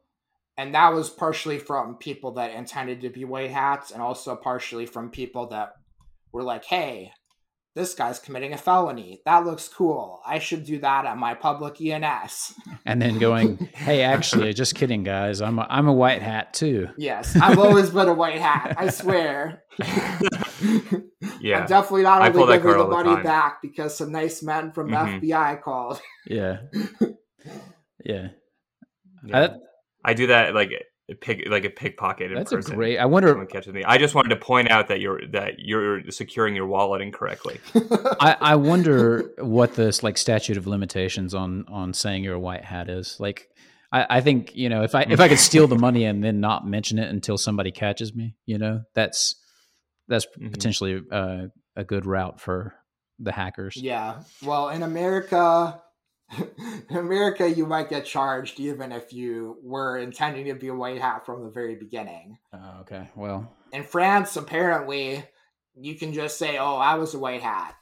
and 0.58 0.76
that 0.76 0.93
was 0.93 1.10
partially 1.10 1.60
from 1.60 1.95
people 1.95 2.34
that 2.34 2.52
intended 2.52 3.02
to 3.02 3.10
be 3.10 3.26
white 3.26 3.52
hats 3.52 3.91
and 3.91 4.02
also 4.02 4.36
partially 4.36 4.86
from 4.86 5.10
people 5.10 5.47
that 5.47 5.74
were 6.32 6.43
like, 6.43 6.66
"Hey, 6.66 7.12
this 7.74 7.93
guy's 7.93 8.20
committing 8.20 8.52
a 8.52 8.58
felony. 8.58 9.22
That 9.26 9.45
looks 9.45 9.70
cool. 9.70 10.22
I 10.26 10.39
should 10.39 10.66
do 10.66 10.80
that 10.80 11.06
at 11.06 11.18
my 11.18 11.34
public 11.34 11.80
ENS. 11.80 12.54
And 12.86 13.02
then 13.02 13.18
going, 13.18 13.70
hey, 13.74 14.02
actually, 14.04 14.54
just 14.54 14.76
kidding, 14.76 15.04
guys. 15.04 15.41
I'm 15.41 15.58
a, 15.58 15.66
I'm 15.70 15.88
a 15.88 15.93
white 15.93 16.22
hat 16.22 16.54
too. 16.54 16.89
Yes, 16.97 17.36
I've 17.36 17.58
always 17.58 17.89
been 17.89 18.10
a 18.10 18.14
white 18.14 18.41
hat. 18.41 18.76
I 18.78 18.89
swear. 18.89 19.64
yeah, 21.39 21.62
I'm 21.62 21.68
definitely 21.68 22.04
not 22.04 22.36
only 22.36 22.58
giving 22.58 22.78
the 22.78 22.88
money 22.88 23.16
the 23.16 23.22
back 23.24 23.62
because 23.62 23.97
some 23.97 24.12
nice 24.12 24.43
men 24.43 24.74
from 24.74 24.89
mm-hmm. 24.89 25.26
FBI 25.26 25.62
called. 25.62 26.02
Yeah. 26.28 26.58
Yeah. 28.04 28.30
yeah. 29.24 29.38
I, 29.38 29.49
I 30.04 30.14
do 30.14 30.28
that 30.28 30.54
like 30.54 30.72
pick 31.20 31.47
like 31.49 31.66
a 31.66 31.70
pickpocket. 31.70 32.32
That's 32.34 32.52
person. 32.52 32.74
a 32.74 32.76
great. 32.76 32.97
I 32.97 33.06
wonder. 33.06 33.30
Someone 33.30 33.47
catches 33.47 33.74
me. 33.74 33.84
I 33.84 33.97
just 33.97 34.16
wanted 34.16 34.30
to 34.30 34.36
point 34.38 34.70
out 34.70 34.88
that 34.88 34.99
you're 34.99 35.26
that 35.28 35.60
you're 35.60 36.10
securing 36.10 36.56
your 36.56 36.68
wallet 36.68 37.02
incorrectly. 37.02 37.60
I, 38.20 38.38
I 38.39 38.56
wonder 38.56 39.32
what 39.39 39.76
this 39.76 40.04
like 40.04 40.18
statute 40.18 40.58
of 40.58 40.68
limitations 40.68 41.34
on 41.34 41.66
on 41.68 41.93
saying 41.93 42.24
you're 42.24 42.36
a 42.36 42.39
white 42.39 42.64
hat 42.64 42.89
is. 42.89 43.20
Like, 43.20 43.49
I, 43.91 44.18
I 44.18 44.22
think 44.22 44.56
you 44.56 44.70
know 44.70 44.84
if 44.84 44.95
I 44.95 45.02
if 45.04 45.20
I 45.20 45.28
could 45.28 45.39
steal 45.39 45.68
the 45.68 45.78
money 45.78 46.06
and 46.06 46.24
then 46.24 46.39
not 46.39 46.66
mention 46.66 46.99
it 46.99 47.10
until 47.10 47.38
somebody 47.38 47.72
catches 47.72 48.16
me, 48.16 48.36
you 48.45 48.58
know, 48.58 48.82
that's 48.93 49.36
that's 50.08 50.26
mm-hmm. 50.26 50.49
potentially 50.49 51.02
uh, 51.12 51.47
a 51.76 51.84
good 51.84 52.06
route 52.06 52.39
for 52.39 52.76
the 53.20 53.32
hackers. 53.32 53.76
Yeah. 53.78 54.22
Well, 54.43 54.70
in 54.70 54.84
America, 54.84 55.82
in 56.90 56.98
America, 56.98 57.50
you 57.50 57.66
might 57.66 57.90
get 57.90 58.06
charged 58.06 58.60
even 58.60 58.92
if 58.92 59.14
you 59.14 59.58
were 59.62 59.98
intending 59.98 60.46
to 60.46 60.56
be 60.56 60.68
a 60.68 60.74
white 60.74 61.02
hat 61.02 61.26
from 61.26 61.44
the 61.44 61.50
very 61.50 61.76
beginning. 61.76 62.38
Uh, 62.54 62.80
okay, 62.82 63.10
well. 63.16 63.52
In 63.74 63.84
France, 63.84 64.36
apparently, 64.38 65.24
you 65.76 65.96
can 65.96 66.14
just 66.14 66.38
say, 66.38 66.58
"Oh, 66.58 66.76
I 66.76 66.96
was 66.96 67.14
a 67.14 67.20
white 67.20 67.42
hat," 67.42 67.76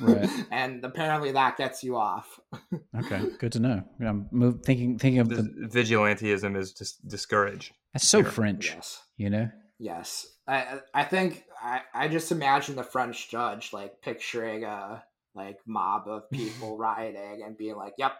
right. 0.00 0.28
and 0.50 0.84
apparently 0.84 1.32
that 1.32 1.56
gets 1.56 1.82
you 1.82 1.96
off. 1.96 2.40
okay, 2.98 3.22
good 3.38 3.52
to 3.52 3.60
know. 3.60 3.82
I'm 4.00 4.28
move, 4.30 4.62
thinking 4.64 4.98
thinking 4.98 5.20
of 5.20 5.28
the, 5.28 5.42
the 5.42 5.68
vigilantism 5.68 6.56
is 6.56 6.72
just 6.72 7.06
discouraged. 7.06 7.72
That's 7.92 8.06
so 8.06 8.22
here. 8.22 8.30
French, 8.30 8.72
yes. 8.74 9.02
You 9.16 9.30
know. 9.30 9.50
Yes, 9.78 10.26
I 10.46 10.80
I 10.92 11.04
think 11.04 11.44
I 11.62 11.82
I 11.92 12.08
just 12.08 12.32
imagine 12.32 12.76
the 12.76 12.84
French 12.84 13.30
judge 13.30 13.72
like 13.72 14.00
picturing 14.00 14.64
a 14.64 15.04
like 15.34 15.58
mob 15.66 16.08
of 16.08 16.30
people 16.30 16.76
rioting 16.78 17.42
and 17.44 17.56
being 17.56 17.76
like, 17.76 17.94
"Yep, 17.98 18.12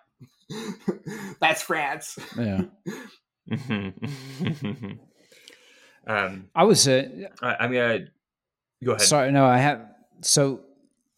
that's 1.41 1.62
France." 1.62 2.19
Yeah. 2.39 2.62
um, 6.07 6.49
I 6.55 6.65
was. 6.65 6.87
Uh, 6.89 7.09
I, 7.43 7.57
I 7.61 7.69
mean, 7.69 7.81
I, 7.81 7.99
go 8.85 8.93
ahead. 8.93 9.07
Sorry, 9.07 9.33
no, 9.33 9.45
I 9.45 9.59
have. 9.59 9.87
So 10.23 10.61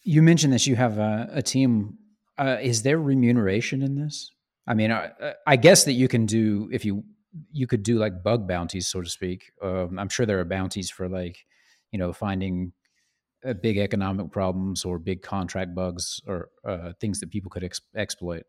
you 0.02 0.22
mentioned 0.22 0.52
that 0.52 0.66
you 0.66 0.76
have 0.76 0.98
a, 0.98 1.28
a 1.32 1.42
team. 1.42 1.98
Uh, 2.38 2.58
is 2.60 2.82
there 2.82 2.98
remuneration 2.98 3.82
in 3.82 3.96
this? 3.96 4.30
I 4.66 4.74
mean, 4.74 4.92
I, 4.92 5.10
I, 5.46 5.56
guess 5.56 5.84
that 5.84 5.92
you 5.92 6.08
can 6.08 6.26
do 6.26 6.68
if 6.72 6.84
you 6.84 7.04
you 7.52 7.66
could 7.66 7.82
do 7.82 7.98
like 7.98 8.22
bug 8.22 8.48
bounties, 8.48 8.88
so 8.88 9.00
to 9.00 9.08
speak. 9.08 9.52
Um, 9.62 9.98
I'm 9.98 10.08
sure 10.08 10.26
there 10.26 10.40
are 10.40 10.44
bounties 10.44 10.90
for 10.90 11.08
like 11.08 11.38
you 11.92 11.98
know 11.98 12.12
finding 12.12 12.72
uh, 13.44 13.52
big 13.54 13.78
economic 13.78 14.30
problems 14.30 14.84
or 14.84 14.98
big 14.98 15.22
contract 15.22 15.74
bugs 15.74 16.20
or 16.26 16.50
uh, 16.64 16.92
things 17.00 17.20
that 17.20 17.30
people 17.30 17.50
could 17.50 17.64
ex- 17.64 17.80
exploit. 17.94 18.44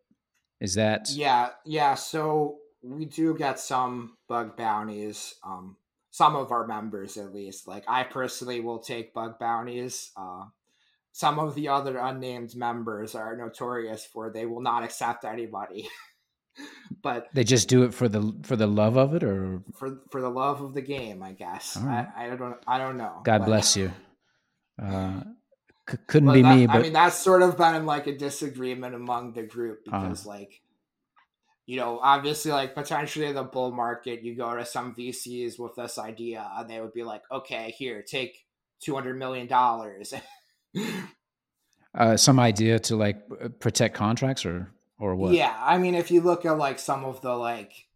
Is 0.60 0.76
that? 0.76 1.10
Yeah, 1.12 1.50
yeah. 1.66 1.96
So 1.96 2.58
we 2.82 3.06
do 3.06 3.36
get 3.38 3.60
some 3.60 4.18
bug 4.28 4.58
bounties. 4.58 5.36
Um, 5.44 5.78
some 6.12 6.36
of 6.36 6.52
our 6.52 6.66
members, 6.66 7.18
at 7.18 7.34
least. 7.34 7.68
Like 7.68 7.84
I 7.88 8.04
personally 8.04 8.60
will 8.60 8.80
take 8.80 9.14
bug 9.14 9.38
bounties. 9.40 10.12
Uh, 10.18 10.46
some 11.12 11.40
of 11.40 11.56
the 11.56 11.68
other 11.68 11.98
unnamed 11.98 12.56
members 12.56 13.14
are 13.16 13.36
notorious 13.36 14.06
for 14.06 14.32
they 14.32 14.46
will 14.46 14.62
not 14.62 14.84
accept 14.84 15.26
anybody. 15.26 15.88
but 17.04 17.28
they 17.34 17.44
just 17.44 17.70
do 17.70 17.84
it 17.84 17.94
for 17.94 18.10
the 18.10 18.34
for 18.44 18.56
the 18.56 18.68
love 18.68 18.98
of 18.98 19.14
it, 19.14 19.24
or 19.24 19.62
for 19.76 20.00
for 20.10 20.22
the 20.22 20.30
love 20.30 20.62
of 20.62 20.74
the 20.74 20.82
game, 20.82 21.22
I 21.22 21.34
guess. 21.34 21.78
Right. 21.80 22.08
I, 22.16 22.32
I 22.32 22.36
don't 22.36 22.58
I 22.68 22.78
don't 22.78 22.98
know. 22.98 23.22
God 23.24 23.40
but, 23.40 23.46
bless 23.46 23.78
you. 23.78 23.92
Uh, 24.82 25.22
c- 25.90 25.98
couldn't 26.08 26.34
be 26.34 26.42
that, 26.42 26.56
me. 26.56 26.68
But 26.68 26.76
I 26.76 26.82
mean, 26.82 26.94
that's 26.94 27.18
sort 27.18 27.42
of 27.42 27.58
been 27.58 27.86
like 27.86 28.08
a 28.08 28.18
disagreement 28.18 28.96
among 28.96 29.34
the 29.34 29.44
group 29.44 29.82
uh-huh. 29.88 30.02
because, 30.02 30.26
uh, 30.26 30.30
like, 30.30 30.62
you 31.66 31.78
know, 31.78 32.00
obviously, 32.02 32.52
like 32.52 32.76
potentially 32.76 33.32
the 33.32 33.44
bull 33.44 33.72
market, 33.72 34.24
you 34.24 34.36
go 34.36 34.56
to 34.56 34.66
some 34.66 34.96
VCs 34.96 35.60
with 35.60 35.76
this 35.76 35.98
idea, 35.98 36.50
and 36.58 36.70
they 36.70 36.80
would 36.80 36.94
be 36.94 37.04
like, 37.04 37.24
"Okay, 37.32 37.74
here, 37.78 38.02
take 38.02 38.46
two 38.80 38.96
hundred 38.96 39.18
million 39.18 39.48
dollars." 39.48 40.14
uh, 41.96 42.16
some 42.16 42.40
idea 42.40 42.80
to 42.80 42.96
like 42.96 43.60
protect 43.60 43.96
contracts 43.96 44.46
or 44.46 44.72
or 45.00 45.16
what? 45.16 45.34
Yeah, 45.34 45.56
I 45.60 45.78
mean, 45.78 45.96
if 45.96 46.10
you 46.10 46.22
look 46.22 46.46
at 46.46 46.58
like 46.58 46.80
some 46.80 47.04
of 47.04 47.22
the 47.22 47.34
like 47.34 47.88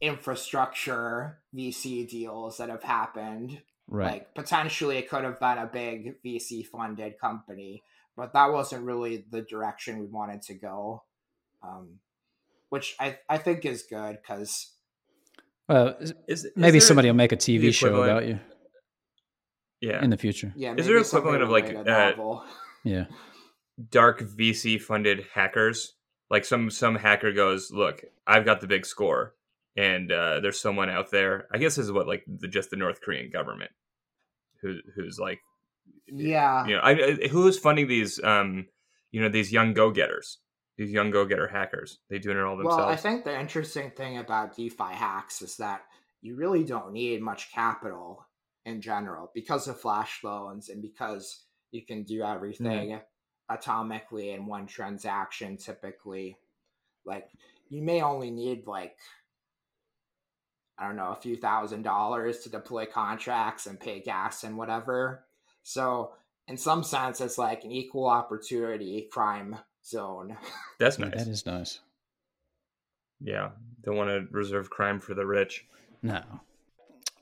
infrastructure 0.00 1.38
VC 1.54 2.08
deals 2.08 2.58
that 2.58 2.68
have 2.68 2.82
happened 2.82 3.62
Right. 3.88 4.12
Like 4.12 4.34
potentially 4.34 4.98
it 4.98 5.08
could 5.08 5.24
have 5.24 5.38
been 5.38 5.58
a 5.58 5.66
big 5.66 6.22
VC 6.24 6.66
funded 6.66 7.18
company, 7.18 7.82
but 8.16 8.32
that 8.32 8.52
wasn't 8.52 8.84
really 8.84 9.24
the 9.30 9.42
direction 9.42 10.00
we 10.00 10.06
wanted 10.06 10.42
to 10.42 10.54
go. 10.54 11.04
Um, 11.62 12.00
which 12.68 12.96
I, 12.98 13.18
I 13.28 13.38
think 13.38 13.64
is 13.64 13.84
good 13.88 14.18
because 14.20 14.72
Well, 15.68 15.96
Is, 16.00 16.14
is 16.26 16.48
maybe 16.56 16.72
there 16.72 16.80
somebody 16.80 17.08
will 17.08 17.14
make 17.14 17.32
a 17.32 17.36
TV 17.36 17.72
show 17.72 18.02
about 18.02 18.26
you 18.26 18.38
yeah 19.80 20.02
in 20.02 20.10
the 20.10 20.16
future. 20.16 20.52
Yeah, 20.56 20.74
Is 20.76 20.86
there 20.86 20.96
maybe 20.96 21.04
somebody 21.04 21.36
equivalent 21.36 21.42
of, 21.42 21.50
like, 21.50 21.64
write 21.64 21.86
a 21.86 22.06
uh, 22.06 22.10
novel. 22.10 22.44
Yeah. 22.84 23.06
dark 23.90 24.22
VC 24.22 24.80
funded 24.80 25.26
hackers. 25.34 25.94
Like 26.30 26.44
some 26.44 26.70
some 26.70 26.96
hacker 26.96 27.32
goes, 27.32 27.70
look, 27.70 28.04
I've 28.26 28.44
got 28.44 28.60
the 28.60 28.66
big 28.66 28.84
score, 28.86 29.34
and 29.76 30.10
uh, 30.10 30.40
there's 30.40 30.60
someone 30.60 30.88
out 30.88 31.10
there. 31.10 31.46
I 31.52 31.58
guess 31.58 31.76
this 31.76 31.86
is 31.86 31.92
what 31.92 32.06
like 32.06 32.24
the, 32.26 32.48
just 32.48 32.70
the 32.70 32.76
North 32.76 33.00
Korean 33.00 33.30
government, 33.30 33.70
who 34.62 34.78
who's 34.94 35.18
like, 35.18 35.40
yeah, 36.06 36.66
you 36.66 36.74
know, 36.74 36.80
I, 36.80 36.90
I, 36.92 37.28
who 37.28 37.46
is 37.46 37.58
funding 37.58 37.88
these, 37.88 38.22
um, 38.22 38.66
you 39.10 39.20
know, 39.20 39.28
these 39.28 39.52
young 39.52 39.74
go 39.74 39.90
getters, 39.90 40.38
these 40.78 40.90
young 40.90 41.10
go 41.10 41.24
getter 41.24 41.48
hackers. 41.48 41.98
They 42.08 42.18
doing 42.18 42.38
it 42.38 42.42
all 42.42 42.56
themselves. 42.56 42.78
Well, 42.78 42.88
I 42.88 42.96
think 42.96 43.24
the 43.24 43.38
interesting 43.38 43.90
thing 43.90 44.18
about 44.18 44.56
DeFi 44.56 44.94
hacks 44.94 45.42
is 45.42 45.56
that 45.58 45.82
you 46.22 46.36
really 46.36 46.64
don't 46.64 46.92
need 46.92 47.22
much 47.22 47.52
capital 47.52 48.26
in 48.64 48.80
general 48.80 49.30
because 49.34 49.68
of 49.68 49.80
flash 49.80 50.20
loans 50.24 50.70
and 50.70 50.82
because 50.82 51.44
you 51.70 51.84
can 51.84 52.02
do 52.02 52.22
everything 52.22 52.98
atomically 53.50 54.34
in 54.34 54.46
one 54.46 54.66
transaction 54.66 55.56
typically. 55.56 56.36
Like 57.04 57.28
you 57.68 57.82
may 57.82 58.02
only 58.02 58.30
need 58.30 58.66
like 58.66 58.96
I 60.78 60.86
don't 60.86 60.96
know, 60.96 61.10
a 61.10 61.20
few 61.20 61.36
thousand 61.36 61.82
dollars 61.82 62.40
to 62.40 62.50
deploy 62.50 62.86
contracts 62.86 63.66
and 63.66 63.80
pay 63.80 64.00
gas 64.00 64.44
and 64.44 64.56
whatever. 64.56 65.24
So 65.62 66.12
in 66.48 66.56
some 66.56 66.82
sense 66.82 67.20
it's 67.20 67.38
like 67.38 67.64
an 67.64 67.72
equal 67.72 68.06
opportunity 68.06 69.08
crime 69.10 69.56
zone. 69.84 70.36
That's 70.78 70.98
nice. 70.98 71.14
That 71.14 71.28
is 71.28 71.46
nice. 71.46 71.80
yeah, 73.20 73.50
don't 73.82 73.96
want 73.96 74.10
to 74.10 74.26
reserve 74.30 74.70
crime 74.70 75.00
for 75.00 75.14
the 75.14 75.26
rich. 75.26 75.64
No. 76.02 76.22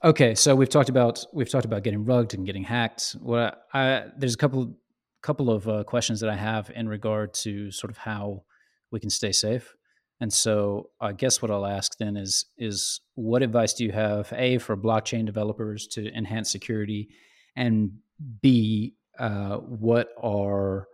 Okay, 0.03 0.35
so 0.35 0.55
we've 0.55 0.69
talked 0.69 0.91
about 0.91 1.25
we've 1.33 1.49
talked 1.49 1.65
about 1.65 1.83
getting 1.83 2.05
rugged 2.05 2.35
and 2.35 2.45
getting 2.45 2.65
hacked. 2.65 3.17
What 3.21 3.67
I, 3.73 4.07
there's 4.17 4.35
a 4.35 4.39
couple 4.39 4.77
couple 5.23 5.51
of 5.51 5.67
uh, 5.67 5.85
questions 5.85 6.21
that 6.21 6.29
I 6.29 6.37
have 6.37 6.71
in 6.75 6.89
regard 6.89 7.33
to 7.35 7.71
sort 7.71 7.91
of 7.91 7.97
how 7.97 8.43
we 8.91 9.01
can 9.01 9.09
stay 9.09 9.33
safe. 9.33 9.75
And 10.21 10.33
so 10.33 10.91
I 11.01 11.13
guess 11.13 11.43
what 11.43 11.51
I'll 11.51 11.67
ask 11.67 11.99
then 11.99 12.17
is 12.17 12.47
is 12.57 13.01
what 13.15 13.43
advice 13.43 13.75
do 13.75 13.85
you 13.85 13.93
have 13.93 14.33
a 14.37 14.59
for 14.59 14.77
blockchain 14.77 15.27
developers 15.27 15.87
to 15.89 16.13
enhance 16.15 16.51
security, 16.51 17.09
and 17.57 17.93
b 18.41 18.95
uh, 19.19 19.57
what 19.57 20.09
are 20.23 20.87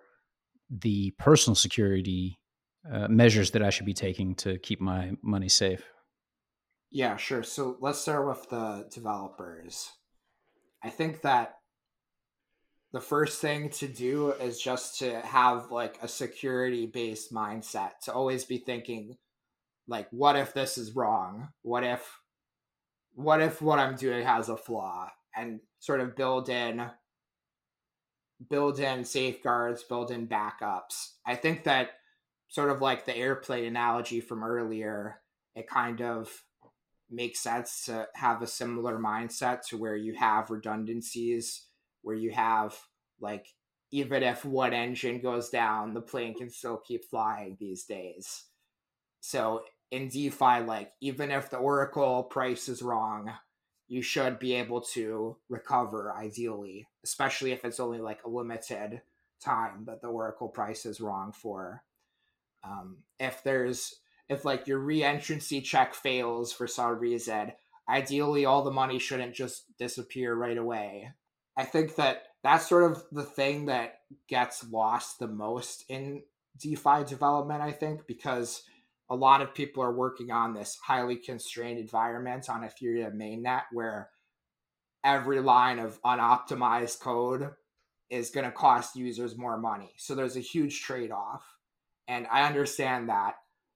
the 0.71 1.11
personal 1.19 1.55
security 1.55 2.39
uh, 2.91 3.09
measures 3.09 3.51
that 3.53 3.63
I 3.63 3.71
should 3.71 3.87
be 3.87 3.95
taking 3.95 4.35
to 4.37 4.59
keep 4.59 4.81
my 4.81 5.13
money 5.23 5.49
safe? 5.49 5.85
Yeah, 6.91 7.17
sure. 7.17 7.43
So 7.43 7.77
let's 7.81 8.01
start 8.01 8.27
with 8.27 8.49
the 8.49 8.89
developers. 8.93 9.91
I 10.83 10.91
think 10.91 11.23
that 11.23 11.60
the 12.93 13.01
first 13.01 13.41
thing 13.41 13.71
to 13.71 13.87
do 13.87 14.33
is 14.33 14.61
just 14.61 14.99
to 14.99 15.21
have 15.21 15.71
like 15.71 15.99
a 16.03 16.09
security 16.09 16.87
based 16.87 17.33
mindset, 17.33 17.99
to 18.05 18.13
always 18.13 18.45
be 18.45 18.59
thinking 18.59 19.17
like 19.87 20.09
what 20.11 20.37
if 20.37 20.55
this 20.55 20.79
is 20.79 20.97
wrong? 20.97 21.49
What 21.63 21.85
if 21.85 22.21
what 23.15 23.41
if 23.41 23.61
what 23.61 23.79
I'm 23.79 23.97
doing 23.97 24.25
has 24.25 24.49
a 24.49 24.57
flaw? 24.57 25.11
And 25.37 25.61
sort 25.79 26.01
of 26.01 26.17
build 26.17 26.49
in 26.49 26.91
build 28.49 28.81
in 28.81 29.05
safeguards, 29.05 29.83
build 29.83 30.11
in 30.11 30.27
backups. 30.27 31.13
I 31.27 31.37
think 31.37 31.65
that 31.65 31.91
sort 32.49 32.71
of 32.71 32.81
like 32.81 33.05
the 33.05 33.17
airplane 33.17 33.65
analogy 33.65 34.21
from 34.21 34.43
earlier, 34.43 35.21
it 35.55 35.69
kind 35.69 36.01
of 36.03 36.29
makes 37.11 37.41
sense 37.41 37.85
to 37.85 38.09
have 38.15 38.43
a 38.43 38.47
similar 38.47 38.99
mindset 38.99 39.67
to 39.69 39.77
where 39.77 39.97
you 39.97 40.15
have 40.15 40.51
redundancies, 40.51 41.67
where 42.03 42.17
you 42.17 42.31
have 42.31 42.77
like 43.21 43.47
even 43.93 44.23
if 44.23 44.45
one 44.45 44.73
engine 44.73 45.21
goes 45.21 45.51
down, 45.51 45.95
the 45.95 46.01
plane 46.01 46.35
can 46.35 46.49
still 46.49 46.77
keep 46.77 47.05
flying 47.05 47.57
these 47.59 47.85
days. 47.85 48.45
So 49.21 49.63
in 49.91 50.09
DeFi, 50.09 50.61
like 50.61 50.93
even 51.01 51.31
if 51.31 51.51
the 51.51 51.57
Oracle 51.57 52.23
price 52.23 52.69
is 52.69 52.83
wrong, 52.83 53.33
you 53.89 54.03
should 54.03 54.39
be 54.39 54.55
able 54.55 54.81
to 54.81 55.37
recover 55.49 56.15
ideally, 56.17 56.87
especially 57.05 57.51
if 57.51 57.65
it's 57.65 57.81
only 57.81 57.99
like 57.99 58.21
a 58.25 58.31
limited 58.31 59.03
time 59.43 59.85
that 59.87 60.01
the 60.01 60.09
Oracle 60.09 60.49
price 60.49 60.87
is 60.87 61.01
wrong 61.01 61.33
for. 61.33 61.83
Um, 62.63 62.99
if 63.19 63.43
there's 63.43 63.97
if 64.29 64.45
like 64.45 64.69
your 64.69 64.79
re-entrancy 64.79 65.61
check 65.61 65.95
fails 65.95 66.53
for 66.53 66.69
some 66.69 66.99
reason, 67.01 67.53
ideally 67.89 68.45
all 68.45 68.63
the 68.63 68.71
money 68.71 69.01
shouldn't 69.01 69.35
just 69.35 69.65
disappear 69.77 70.35
right 70.35 70.59
away. 70.59 71.11
I 71.61 71.65
think 71.65 71.97
that 71.97 72.23
that's 72.43 72.67
sort 72.67 72.91
of 72.91 73.05
the 73.13 73.23
thing 73.23 73.67
that 73.67 73.99
gets 74.29 74.67
lost 74.71 75.19
the 75.19 75.29
most 75.29 75.85
in 75.91 76.23
DeFi 76.59 77.05
development, 77.07 77.61
I 77.61 77.71
think, 77.71 78.07
because 78.07 78.63
a 79.11 79.15
lot 79.15 79.43
of 79.43 79.53
people 79.53 79.83
are 79.83 79.93
working 79.93 80.31
on 80.31 80.55
this 80.55 80.79
highly 80.83 81.17
constrained 81.17 81.79
environment 81.79 82.49
on 82.49 82.63
Ethereum 82.63 83.15
mainnet 83.15 83.65
where 83.73 84.09
every 85.05 85.41
line 85.41 85.79
of 85.79 86.01
unoptimized 86.03 87.01
code 87.01 87.51
is 88.09 88.31
going 88.31 88.47
to 88.47 88.53
cost 88.53 88.97
users 88.97 89.37
more 89.37 89.59
money. 89.59 89.93
So 89.99 90.15
there's 90.15 90.37
a 90.39 90.41
huge 90.41 90.81
trade 90.81 91.11
off. 91.11 91.45
And 92.09 92.27
I 92.33 92.47
understand 92.47 93.11
that. 93.11 93.35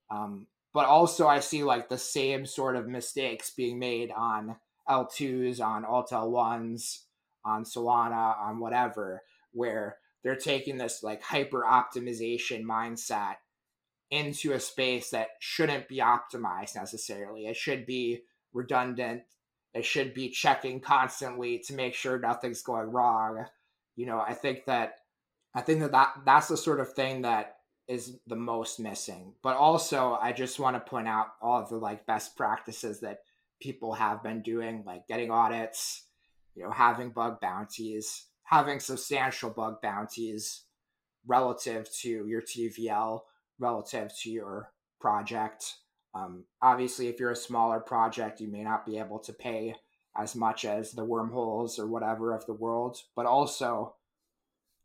Um, 0.09 0.47
but 0.73 0.87
also, 0.87 1.27
I 1.27 1.39
see 1.39 1.63
like 1.63 1.87
the 1.87 1.99
same 1.99 2.47
sort 2.47 2.77
of 2.77 2.87
mistakes 2.87 3.51
being 3.55 3.77
made 3.77 4.09
on 4.11 4.55
L2s, 4.89 5.61
on 5.61 5.85
Alt 5.85 6.09
L1s, 6.09 7.04
on 7.45 7.63
Solana, 7.63 8.37
on 8.37 8.59
whatever, 8.59 9.21
where 9.51 9.97
they're 10.23 10.35
taking 10.35 10.77
this 10.77 11.03
like 11.03 11.21
hyper 11.21 11.63
optimization 11.63 12.63
mindset 12.63 13.35
into 14.11 14.53
a 14.53 14.59
space 14.59 15.11
that 15.11 15.29
shouldn't 15.39 15.87
be 15.87 15.97
optimized 15.97 16.75
necessarily. 16.75 17.45
It 17.45 17.55
should 17.55 17.85
be 17.85 18.21
redundant. 18.53 19.23
It 19.73 19.85
should 19.85 20.13
be 20.13 20.29
checking 20.29 20.79
constantly 20.79 21.59
to 21.67 21.75
make 21.75 21.93
sure 21.93 22.17
nothing's 22.17 22.61
going 22.61 22.91
wrong. 22.91 23.45
You 23.95 24.05
know, 24.05 24.19
I 24.19 24.33
think 24.33 24.65
that 24.65 24.95
I 25.53 25.61
think 25.61 25.79
that, 25.81 25.91
that 25.91 26.13
that's 26.25 26.47
the 26.47 26.57
sort 26.57 26.79
of 26.79 26.93
thing 26.93 27.21
that 27.21 27.57
is 27.87 28.17
the 28.27 28.35
most 28.35 28.79
missing. 28.79 29.33
But 29.43 29.57
also, 29.57 30.17
I 30.21 30.31
just 30.31 30.59
want 30.59 30.75
to 30.75 30.89
point 30.89 31.07
out 31.07 31.27
all 31.41 31.61
of 31.61 31.69
the 31.69 31.77
like 31.77 32.05
best 32.05 32.35
practices 32.35 33.01
that 33.01 33.19
people 33.61 33.93
have 33.93 34.23
been 34.23 34.41
doing, 34.41 34.83
like 34.85 35.07
getting 35.07 35.31
audits, 35.31 36.03
you 36.55 36.63
know, 36.63 36.71
having 36.71 37.09
bug 37.09 37.39
bounties, 37.41 38.25
having 38.43 38.79
substantial 38.79 39.49
bug 39.49 39.81
bounties 39.81 40.63
relative 41.27 41.91
to 42.01 42.25
your 42.27 42.41
TVL, 42.41 43.21
relative 43.59 44.11
to 44.21 44.29
your 44.29 44.71
project. 44.99 45.75
Um, 46.13 46.45
obviously, 46.61 47.07
if 47.07 47.19
you're 47.19 47.31
a 47.31 47.35
smaller 47.35 47.79
project, 47.79 48.39
you 48.39 48.47
may 48.47 48.63
not 48.63 48.85
be 48.85 48.97
able 48.97 49.19
to 49.19 49.33
pay 49.33 49.75
as 50.17 50.35
much 50.35 50.63
as 50.63 50.91
the 50.91 51.03
wormholes 51.03 51.77
or 51.77 51.87
whatever 51.87 52.33
of 52.33 52.45
the 52.45 52.53
world. 52.53 52.97
But 53.15 53.25
also, 53.25 53.95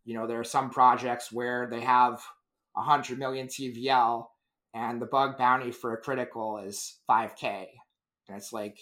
you 0.04 0.14
know, 0.14 0.26
there 0.26 0.40
are 0.40 0.44
some 0.44 0.70
projects 0.70 1.30
where 1.30 1.68
they 1.70 1.80
have 1.80 2.20
100 2.72 3.18
million 3.18 3.46
TVL 3.46 4.26
and 4.74 5.00
the 5.00 5.06
bug 5.06 5.36
bounty 5.36 5.70
for 5.70 5.92
a 5.92 6.00
critical 6.00 6.58
is 6.58 6.98
5K. 7.08 7.66
And 8.28 8.36
it's 8.36 8.52
like, 8.52 8.78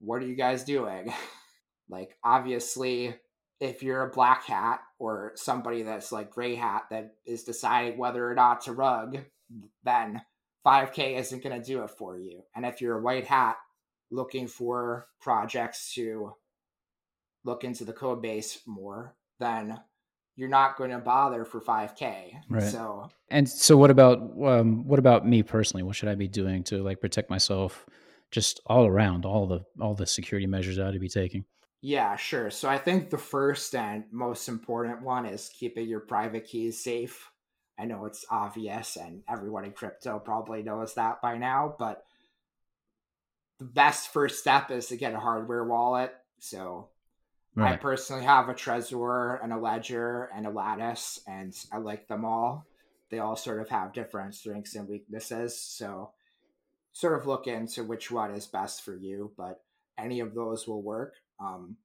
what 0.00 0.22
are 0.22 0.26
you 0.26 0.36
guys 0.36 0.64
doing? 0.64 1.12
like, 1.88 2.16
obviously, 2.24 3.14
if 3.60 3.82
you're 3.82 4.02
a 4.02 4.10
black 4.10 4.44
hat 4.44 4.80
or 4.98 5.32
somebody 5.36 5.82
that's 5.82 6.12
like 6.12 6.30
gray 6.30 6.54
hat 6.54 6.84
that 6.90 7.14
is 7.26 7.44
deciding 7.44 7.98
whether 7.98 8.28
or 8.28 8.34
not 8.34 8.62
to 8.62 8.72
rug, 8.72 9.18
then 9.84 10.20
5K 10.66 11.18
isn't 11.18 11.42
going 11.42 11.60
to 11.60 11.66
do 11.66 11.82
it 11.82 11.90
for 11.90 12.18
you. 12.18 12.42
And 12.54 12.64
if 12.64 12.80
you're 12.80 12.98
a 12.98 13.02
white 13.02 13.26
hat 13.26 13.56
looking 14.10 14.46
for 14.46 15.06
projects 15.20 15.94
to 15.94 16.34
look 17.44 17.64
into 17.64 17.84
the 17.84 17.92
code 17.92 18.22
base 18.22 18.60
more, 18.66 19.14
then 19.38 19.80
you're 20.36 20.48
not 20.48 20.76
going 20.76 20.90
to 20.90 20.98
bother 20.98 21.44
for 21.44 21.60
5K. 21.60 22.32
Right. 22.48 22.62
So, 22.62 23.08
And 23.30 23.48
so, 23.48 23.76
what 23.76 23.90
about 23.90 24.18
um, 24.42 24.86
what 24.86 24.98
about 24.98 25.26
me 25.26 25.42
personally? 25.42 25.82
What 25.82 25.96
should 25.96 26.08
I 26.08 26.14
be 26.16 26.28
doing 26.28 26.64
to 26.64 26.82
like 26.82 27.00
protect 27.00 27.30
myself, 27.30 27.86
just 28.30 28.60
all 28.66 28.86
around, 28.86 29.24
all 29.24 29.46
the 29.46 29.64
all 29.80 29.94
the 29.94 30.06
security 30.06 30.46
measures 30.46 30.78
I 30.78 30.86
ought 30.88 30.92
to 30.92 30.98
be 30.98 31.08
taking? 31.08 31.44
Yeah, 31.84 32.16
sure. 32.16 32.50
So, 32.50 32.66
I 32.66 32.78
think 32.78 33.10
the 33.10 33.18
first 33.18 33.74
and 33.74 34.04
most 34.10 34.48
important 34.48 35.02
one 35.02 35.26
is 35.26 35.50
keeping 35.54 35.86
your 35.86 36.00
private 36.00 36.46
keys 36.46 36.82
safe. 36.82 37.30
I 37.78 37.84
know 37.84 38.06
it's 38.06 38.24
obvious, 38.30 38.96
and 38.96 39.22
everyone 39.28 39.66
in 39.66 39.72
crypto 39.72 40.18
probably 40.18 40.62
knows 40.62 40.94
that 40.94 41.20
by 41.20 41.36
now, 41.36 41.76
but 41.78 42.06
the 43.58 43.66
best 43.66 44.14
first 44.14 44.38
step 44.38 44.70
is 44.70 44.86
to 44.86 44.96
get 44.96 45.12
a 45.12 45.20
hardware 45.20 45.64
wallet. 45.64 46.14
So, 46.38 46.88
I 47.58 47.76
personally 47.76 48.24
have 48.24 48.48
a 48.48 48.54
Trezor 48.54 49.44
and 49.44 49.52
a 49.52 49.58
Ledger 49.58 50.30
and 50.34 50.46
a 50.46 50.50
Lattice, 50.50 51.20
and 51.26 51.54
I 51.70 51.76
like 51.76 52.08
them 52.08 52.24
all. 52.24 52.64
They 53.10 53.18
all 53.18 53.36
sort 53.36 53.60
of 53.60 53.68
have 53.68 53.92
different 53.92 54.34
strengths 54.34 54.74
and 54.74 54.88
weaknesses. 54.88 55.60
So 55.60 56.12
sort 56.92 57.20
of 57.20 57.26
look 57.26 57.46
into 57.46 57.84
which 57.84 58.10
one 58.10 58.30
is 58.30 58.46
best 58.46 58.82
for 58.82 58.96
you, 58.96 59.32
but 59.36 59.60
any 59.98 60.20
of 60.20 60.34
those 60.34 60.66
will 60.66 60.82
work. 60.82 61.16
Um, 61.40 61.76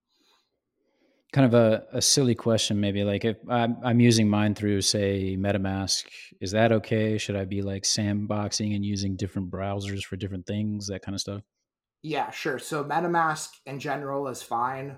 kind 1.31 1.45
of 1.45 1.53
a, 1.53 1.83
a 1.93 2.01
silly 2.01 2.33
question 2.33 2.79
maybe 2.79 3.03
like 3.03 3.23
if 3.23 3.37
I'm, 3.47 3.77
I'm 3.83 3.99
using 3.99 4.27
mine 4.27 4.55
through 4.55 4.81
say 4.81 5.37
metamask 5.39 6.05
is 6.41 6.51
that 6.51 6.71
okay? 6.71 7.17
Should 7.17 7.35
i 7.35 7.45
be 7.45 7.61
like 7.61 7.83
sandboxing 7.83 8.75
and 8.75 8.83
using 8.83 9.15
different 9.15 9.51
browsers 9.51 10.03
for 10.03 10.15
different 10.15 10.47
things 10.47 10.87
that 10.87 11.01
kind 11.03 11.15
of 11.15 11.21
stuff? 11.21 11.41
Yeah 12.01 12.31
sure. 12.31 12.57
So 12.59 12.83
metamask 12.83 13.49
in 13.65 13.79
general 13.79 14.27
is 14.27 14.41
fine. 14.41 14.97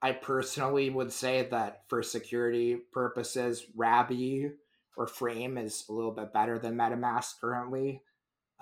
I 0.00 0.12
personally 0.12 0.90
would 0.90 1.12
say 1.12 1.48
that 1.50 1.82
for 1.88 2.02
security 2.02 2.76
purposes 2.92 3.64
Rabby 3.74 4.50
or 4.96 5.06
frame 5.06 5.58
is 5.58 5.84
a 5.88 5.92
little 5.92 6.12
bit 6.12 6.32
better 6.32 6.58
than 6.58 6.76
metamask 6.76 7.40
currently. 7.40 8.02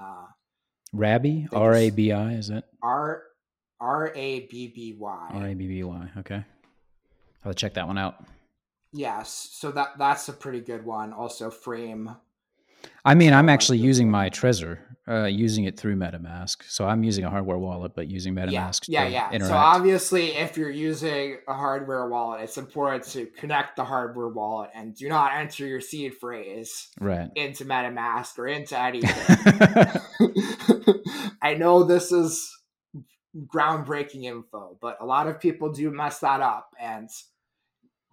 Uh, 0.01 0.27
Rabby? 0.93 1.49
r-a-b-i 1.53 2.33
is 2.33 2.51
it 2.51 2.65
r 2.83 3.25
r-a-b-b-y 3.81 5.31
r-a-b-b-y 5.33 6.11
okay 6.19 6.45
I'll 7.45 7.55
check 7.55 7.75
that 7.75 7.87
one 7.87 7.99
out. 7.99 8.25
Yes, 8.93 9.51
so 9.53 9.71
that 9.73 9.99
that's 9.99 10.29
a 10.29 10.33
pretty 10.33 10.61
good 10.61 10.85
one. 10.85 11.13
Also, 11.13 11.51
Frame. 11.51 12.17
I 13.05 13.15
mean, 13.15 13.33
I'm 13.33 13.49
actually 13.49 13.79
using 13.79 14.11
my 14.11 14.31
Trezor, 14.31 14.79
uh, 15.07 15.25
using 15.25 15.65
it 15.65 15.79
through 15.79 15.97
MetaMask. 15.97 16.63
So 16.67 16.87
I'm 16.87 17.05
using 17.05 17.25
a 17.25 17.31
hardware 17.31 17.59
wallet, 17.59 17.93
but 17.95 18.11
using 18.11 18.35
MetaMask. 18.35 18.87
Yeah, 18.89 19.07
yeah. 19.07 19.31
yeah. 19.33 19.47
So 19.47 19.55
obviously, 19.55 20.37
if 20.37 20.57
you're 20.57 20.71
using 20.71 21.39
a 21.47 21.55
hardware 21.55 22.09
wallet, 22.09 22.43
it's 22.43 22.59
important 22.59 23.05
to 23.13 23.27
connect 23.27 23.77
the 23.77 23.85
hardware 23.85 24.29
wallet 24.29 24.71
and 24.75 24.95
do 24.95 25.09
not 25.09 25.35
enter 25.35 25.67
your 25.67 25.81
seed 25.81 26.15
phrase 26.15 26.89
right 27.01 27.31
into 27.37 27.65
MetaMask 27.65 28.39
or 28.39 28.49
into 28.49 28.79
anything. 28.79 29.11
I 31.43 31.55
know 31.55 31.85
this 31.85 32.13
is 32.13 32.60
groundbreaking 33.37 34.25
info, 34.25 34.77
but 34.81 34.99
a 35.01 35.07
lot 35.07 35.29
of 35.29 35.41
people 35.41 35.73
do 35.73 35.91
mess 35.91 36.21
that 36.21 36.41
up. 36.41 36.75
And 36.81 37.09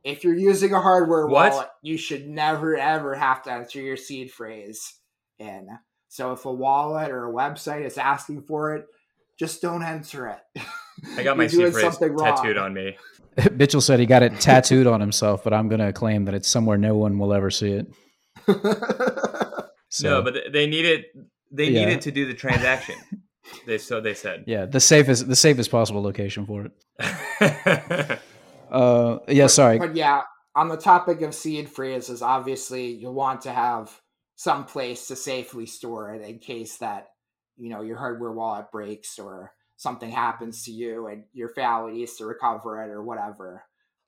if 0.03 0.23
you're 0.23 0.37
using 0.37 0.73
a 0.73 0.81
hardware 0.81 1.27
what? 1.27 1.51
wallet, 1.51 1.69
you 1.81 1.97
should 1.97 2.27
never 2.27 2.77
ever 2.77 3.15
have 3.15 3.43
to 3.43 3.51
enter 3.51 3.81
your 3.81 3.97
seed 3.97 4.31
phrase 4.31 4.95
in. 5.39 5.67
So 6.09 6.31
if 6.31 6.45
a 6.45 6.53
wallet 6.53 7.11
or 7.11 7.29
a 7.29 7.33
website 7.33 7.85
is 7.85 7.97
asking 7.97 8.43
for 8.43 8.75
it, 8.75 8.85
just 9.37 9.61
don't 9.61 9.83
enter 9.83 10.27
it. 10.27 10.63
I 11.17 11.23
got 11.23 11.37
my 11.37 11.47
seed 11.47 11.73
phrase 11.73 11.97
tattooed 11.97 12.57
on 12.57 12.73
me. 12.73 12.97
Mitchell 13.51 13.81
said 13.81 13.99
he 13.99 14.05
got 14.05 14.23
it 14.23 14.39
tattooed 14.39 14.87
on 14.87 14.99
himself, 14.99 15.43
but 15.43 15.53
I'm 15.53 15.67
going 15.67 15.79
to 15.79 15.93
claim 15.93 16.25
that 16.25 16.33
it's 16.33 16.47
somewhere 16.47 16.77
no 16.77 16.95
one 16.95 17.19
will 17.19 17.33
ever 17.33 17.51
see 17.51 17.71
it. 17.71 17.87
so, 19.89 20.09
no, 20.09 20.21
but 20.23 20.35
they 20.51 20.67
need 20.67 20.85
it. 20.85 21.05
They 21.51 21.69
yeah. 21.69 21.85
need 21.85 21.93
it 21.93 22.01
to 22.01 22.11
do 22.11 22.25
the 22.25 22.33
transaction. 22.33 22.95
They 23.65 23.77
so 23.77 24.01
they 24.01 24.13
said. 24.13 24.43
Yeah, 24.47 24.65
the 24.65 24.79
safest 24.79 25.27
the 25.27 25.35
safest 25.35 25.71
possible 25.71 26.01
location 26.01 26.45
for 26.45 26.65
it. 26.65 28.19
uh, 28.71 29.19
yeah, 29.27 29.47
sorry. 29.47 29.79
But 29.79 29.95
yeah, 29.95 30.21
on 30.55 30.69
the 30.69 30.77
topic 30.77 31.21
of 31.21 31.35
seed 31.35 31.69
phrases, 31.69 32.21
obviously 32.21 32.87
you 32.87 33.11
want 33.11 33.41
to 33.41 33.51
have 33.51 34.01
some 34.35 34.65
place 34.65 35.07
to 35.07 35.15
safely 35.15 35.65
store 35.65 36.13
it 36.13 36.21
in 36.21 36.39
case 36.39 36.77
that 36.77 37.07
you 37.57 37.69
know 37.69 37.81
your 37.81 37.97
hardware 37.97 38.31
wallet 38.31 38.71
breaks 38.71 39.19
or 39.19 39.53
something 39.77 40.09
happens 40.09 40.63
to 40.63 40.71
you 40.71 41.07
and 41.07 41.23
your 41.33 41.49
family 41.49 41.93
needs 41.93 42.15
to 42.17 42.25
recover 42.25 42.83
it 42.83 42.89
or 42.89 43.03
whatever. 43.03 43.63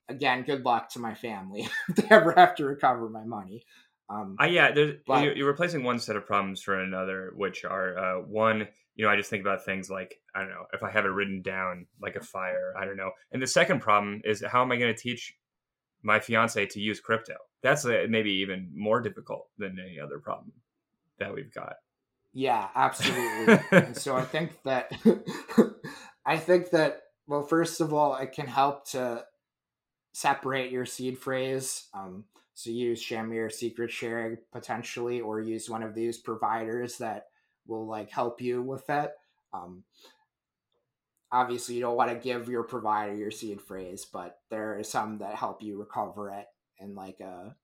Again, 0.10 0.42
good 0.42 0.66
luck 0.66 0.90
to 0.90 1.00
my 1.00 1.14
family 1.14 1.68
if 1.90 1.96
they 1.96 2.08
ever 2.10 2.34
have 2.36 2.56
to 2.56 2.66
recover 2.66 3.10
my 3.10 3.24
money. 3.24 3.64
Um, 4.10 4.36
uh, 4.42 4.46
yeah, 4.46 4.72
but, 5.06 5.24
you're, 5.24 5.38
you're, 5.38 5.48
replacing 5.48 5.84
one 5.84 6.00
set 6.00 6.16
of 6.16 6.26
problems 6.26 6.64
for 6.64 6.80
another, 6.80 7.32
which 7.36 7.64
are 7.64 7.98
uh, 7.98 8.22
one, 8.22 8.68
you 9.00 9.06
know, 9.06 9.12
I 9.12 9.16
just 9.16 9.30
think 9.30 9.40
about 9.40 9.64
things 9.64 9.90
like, 9.90 10.20
I 10.36 10.42
don't 10.42 10.50
know, 10.50 10.66
if 10.74 10.84
I 10.84 10.92
have 10.92 11.06
it 11.06 11.08
written 11.08 11.42
down 11.42 11.88
like 12.02 12.18
a 12.18 12.22
fire, 12.22 12.74
I 12.78 12.84
don't 12.84 12.98
know. 12.98 13.12
And 13.32 13.42
the 13.42 13.48
second 13.48 13.80
problem 13.80 14.22
is 14.26 14.44
how 14.46 14.62
am 14.62 14.74
I 14.74 14.76
going 14.76 14.94
to 14.94 15.02
teach 15.02 15.34
my 16.04 16.20
fiance 16.20 16.66
to 16.66 16.82
use 16.82 17.00
crypto? 17.00 17.36
That's 17.64 17.86
a, 17.86 18.08
maybe 18.10 18.30
even 18.30 18.70
more 18.76 19.00
difficult 19.00 19.48
than 19.58 19.80
any 19.80 20.02
other 20.02 20.20
problem 20.20 20.52
that 21.18 21.34
we've 21.34 21.54
got. 21.54 21.76
Yeah, 22.34 22.68
absolutely. 22.76 23.60
and 23.72 23.96
so 23.96 24.18
I 24.18 24.24
think 24.24 24.52
that, 24.66 24.92
I 26.26 26.36
think 26.36 26.72
that, 26.72 27.04
well, 27.26 27.44
first 27.44 27.80
of 27.80 27.94
all, 27.94 28.18
it 28.18 28.34
can 28.34 28.48
help 28.48 28.86
to 28.90 29.24
separate 30.12 30.74
your 30.74 30.86
seed 30.86 31.18
phrase. 31.18 31.88
Um, 31.94 32.26
so 32.54 32.70
use 32.70 33.02
Shamir 33.02 33.50
secret 33.50 33.92
sharing 33.92 34.40
potentially, 34.52 35.22
or 35.22 35.40
use 35.40 35.70
one 35.70 35.84
of 35.84 35.96
these 35.96 36.18
providers 36.18 36.98
that 36.98 37.28
will 37.70 37.88
like 37.88 38.12
help 38.12 38.42
you 38.42 38.62
with 38.62 38.86
that. 38.88 39.14
Um, 39.54 39.84
obviously, 41.32 41.76
you 41.76 41.82
don't 41.82 41.96
want 41.96 42.10
to 42.10 42.16
give 42.16 42.50
your 42.50 42.64
provider 42.64 43.16
your 43.16 43.32
seed 43.32 43.62
phrase, 43.62 44.06
but 44.12 44.40
there 44.50 44.78
are 44.78 44.84
some 44.84 45.20
that 45.20 45.36
help 45.36 45.62
you 45.62 45.80
recover 45.80 46.32
it 46.32 46.48
in 46.80 46.96
like 46.96 47.20
a 47.20 47.56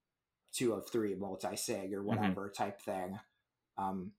two 0.52 0.72
of 0.72 0.88
three 0.88 1.14
multi 1.14 1.56
sig 1.56 1.92
or 1.92 1.98
mm-hmm. 1.98 2.06
whatever 2.06 2.48
mm-hmm. 2.48 2.64
type 2.64 2.80
thing. 2.80 3.18
Um, 3.76 4.12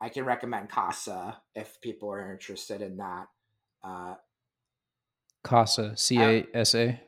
I 0.00 0.08
can 0.08 0.24
recommend 0.24 0.68
Casa 0.68 1.38
if 1.54 1.80
people 1.80 2.10
are 2.10 2.32
interested 2.32 2.82
in 2.82 2.98
that. 2.98 3.28
Uh, 3.82 4.14
Casa, 5.42 5.96
C 5.96 6.20
A 6.20 6.46
S 6.52 6.74
A. 6.74 7.00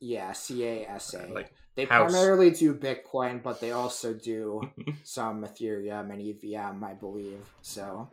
Yeah, 0.00 0.32
C 0.32 0.64
A 0.64 0.86
S 0.86 1.14
A. 1.14 1.26
Like 1.32 1.52
they 1.76 1.84
House. 1.84 2.10
primarily 2.10 2.50
do 2.50 2.74
Bitcoin, 2.74 3.42
but 3.42 3.60
they 3.60 3.72
also 3.72 4.12
do 4.12 4.62
some 5.04 5.44
Ethereum 5.44 6.10
and 6.12 6.20
EVM, 6.20 6.82
I 6.84 6.94
believe. 6.94 7.48
So, 7.62 8.10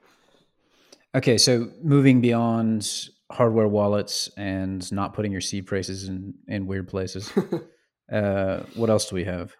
okay, 1.15 1.37
so 1.37 1.69
moving 1.81 2.21
beyond 2.21 3.09
hardware 3.31 3.67
wallets 3.67 4.29
and 4.37 4.89
not 4.91 5.13
putting 5.13 5.31
your 5.31 5.41
seed 5.41 5.67
phrases 5.67 6.07
in 6.07 6.33
in 6.47 6.67
weird 6.67 6.87
places, 6.87 7.31
uh, 8.11 8.63
what 8.75 8.89
else 8.89 9.09
do 9.09 9.15
we 9.15 9.25
have? 9.25 9.55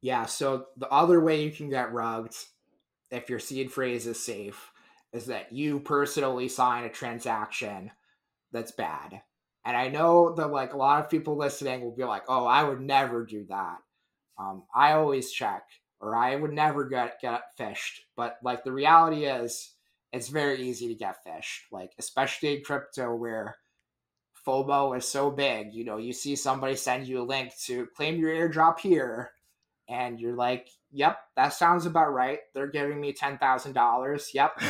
Yeah, 0.00 0.26
so 0.26 0.66
the 0.76 0.88
other 0.88 1.20
way 1.20 1.42
you 1.42 1.50
can 1.50 1.70
get 1.70 1.92
rugged 1.92 2.34
if 3.10 3.28
your 3.28 3.40
seed 3.40 3.72
phrase 3.72 4.06
is 4.06 4.22
safe 4.22 4.70
is 5.12 5.26
that 5.26 5.52
you 5.52 5.80
personally 5.80 6.48
sign 6.48 6.84
a 6.84 6.88
transaction 6.88 7.90
that's 8.52 8.72
bad. 8.72 9.22
And 9.68 9.76
I 9.76 9.88
know 9.88 10.34
that 10.36 10.46
like 10.50 10.72
a 10.72 10.78
lot 10.78 11.04
of 11.04 11.10
people 11.10 11.36
listening 11.36 11.82
will 11.82 11.94
be 11.94 12.02
like, 12.04 12.22
"Oh, 12.26 12.46
I 12.46 12.64
would 12.64 12.80
never 12.80 13.26
do 13.26 13.44
that." 13.50 13.76
Um, 14.38 14.64
I 14.74 14.92
always 14.92 15.30
check, 15.30 15.62
or 16.00 16.16
I 16.16 16.36
would 16.36 16.54
never 16.54 16.86
get 16.88 17.20
get 17.20 17.42
phished. 17.60 18.00
But 18.16 18.38
like 18.42 18.64
the 18.64 18.72
reality 18.72 19.26
is, 19.26 19.74
it's 20.10 20.28
very 20.28 20.62
easy 20.62 20.88
to 20.88 20.94
get 20.94 21.18
phished. 21.26 21.64
Like 21.70 21.92
especially 21.98 22.56
in 22.56 22.64
crypto, 22.64 23.14
where 23.14 23.56
FOMO 24.46 24.96
is 24.96 25.06
so 25.06 25.30
big. 25.30 25.74
You 25.74 25.84
know, 25.84 25.98
you 25.98 26.14
see 26.14 26.34
somebody 26.34 26.74
send 26.74 27.06
you 27.06 27.20
a 27.20 27.30
link 27.30 27.52
to 27.66 27.88
claim 27.94 28.16
your 28.18 28.30
airdrop 28.32 28.78
here, 28.80 29.32
and 29.86 30.18
you're 30.18 30.34
like, 30.34 30.70
"Yep, 30.92 31.18
that 31.36 31.52
sounds 31.52 31.84
about 31.84 32.14
right." 32.14 32.38
They're 32.54 32.68
giving 32.68 33.02
me 33.02 33.12
ten 33.12 33.36
thousand 33.36 33.74
dollars. 33.74 34.30
Yep, 34.32 34.52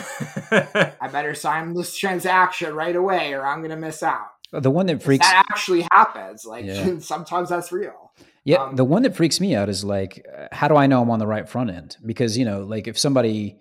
I 1.01 1.09
better 1.13 1.37
sign 1.37 1.73
this 1.75 1.97
transaction 1.97 2.75
right 2.75 2.97
away, 2.97 3.33
or 3.33 3.47
I'm 3.47 3.63
gonna 3.63 3.77
miss 3.77 4.03
out. 4.03 4.38
The 4.53 4.71
one 4.71 4.87
that 4.87 5.03
freaks 5.03 5.27
that 5.27 5.45
actually 5.51 5.87
happens. 5.93 6.45
Like 6.45 6.65
yeah. 6.65 6.99
sometimes 7.01 7.51
that's 7.51 7.71
real. 7.71 8.13
Yeah, 8.45 8.63
um, 8.63 8.77
the 8.77 8.85
one 8.85 9.03
that 9.03 9.15
freaks 9.15 9.41
me 9.41 9.55
out 9.55 9.69
is 9.69 9.85
like, 9.85 10.25
how 10.53 10.69
do 10.69 10.77
I 10.77 10.87
know 10.87 11.03
I'm 11.03 11.11
on 11.11 11.19
the 11.19 11.27
right 11.27 11.47
front 11.47 11.71
end? 11.71 11.97
Because 12.05 12.39
you 12.39 12.45
know, 12.47 12.63
like 12.63 12.89
if 12.89 12.99
somebody 12.99 13.61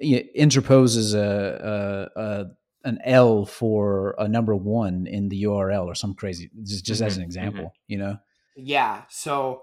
interposes 0.00 1.14
a, 1.14 2.10
a, 2.16 2.20
a 2.20 2.44
an 2.84 2.98
L 3.04 3.44
for 3.44 4.14
a 4.18 4.26
number 4.26 4.56
one 4.56 5.06
in 5.06 5.28
the 5.28 5.42
URL 5.44 5.86
or 5.86 5.94
some 5.94 6.14
crazy, 6.14 6.50
just, 6.62 6.84
just 6.84 7.00
mm-hmm, 7.00 7.06
as 7.06 7.16
an 7.16 7.22
mm-hmm. 7.22 7.26
example, 7.26 7.64
mm-hmm. 7.64 7.92
you 7.92 7.98
know? 7.98 8.16
Yeah. 8.56 9.02
So 9.08 9.62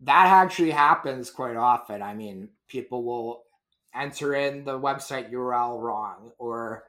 that 0.00 0.26
actually 0.26 0.70
happens 0.70 1.30
quite 1.30 1.56
often. 1.56 2.02
I 2.02 2.14
mean, 2.14 2.48
people 2.68 3.04
will 3.04 3.44
enter 3.94 4.34
in 4.34 4.64
the 4.64 4.78
website 4.78 5.32
URL 5.32 5.80
wrong 5.80 6.32
or 6.38 6.84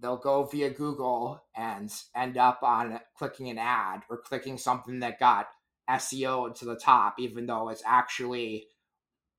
they'll 0.00 0.16
go 0.16 0.44
via 0.44 0.70
Google 0.70 1.42
and 1.56 1.92
end 2.14 2.36
up 2.36 2.62
on 2.62 3.00
clicking 3.16 3.48
an 3.48 3.58
ad 3.58 4.02
or 4.10 4.18
clicking 4.18 4.58
something 4.58 5.00
that 5.00 5.18
got 5.18 5.48
SEO 5.88 6.54
to 6.58 6.64
the 6.64 6.76
top, 6.76 7.16
even 7.18 7.46
though 7.46 7.68
it's 7.68 7.82
actually 7.86 8.66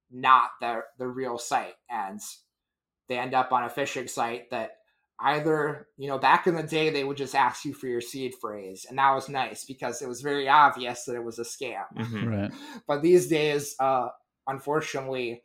not 0.09 0.51
the 0.61 0.81
the 0.97 1.07
real 1.07 1.37
site, 1.37 1.75
and 1.89 2.19
they 3.07 3.17
end 3.17 3.33
up 3.33 3.51
on 3.51 3.63
a 3.63 3.69
phishing 3.69 4.09
site 4.09 4.49
that 4.51 4.71
either 5.19 5.87
you 5.97 6.07
know 6.07 6.17
back 6.17 6.47
in 6.47 6.55
the 6.55 6.63
day 6.63 6.89
they 6.89 7.03
would 7.03 7.17
just 7.17 7.35
ask 7.35 7.65
you 7.65 7.73
for 7.73 7.87
your 7.87 8.01
seed 8.01 8.35
phrase 8.35 8.85
and 8.87 8.99
that 8.99 9.13
was 9.13 9.29
nice 9.29 9.65
because 9.65 10.01
it 10.01 10.07
was 10.07 10.21
very 10.21 10.47
obvious 10.47 11.05
that 11.05 11.15
it 11.15 11.23
was 11.23 11.39
a 11.39 11.43
scam 11.43 11.85
mm-hmm. 11.97 12.27
right. 12.27 12.51
but 12.87 13.01
these 13.01 13.27
days 13.27 13.75
uh 13.79 14.09
unfortunately 14.45 15.41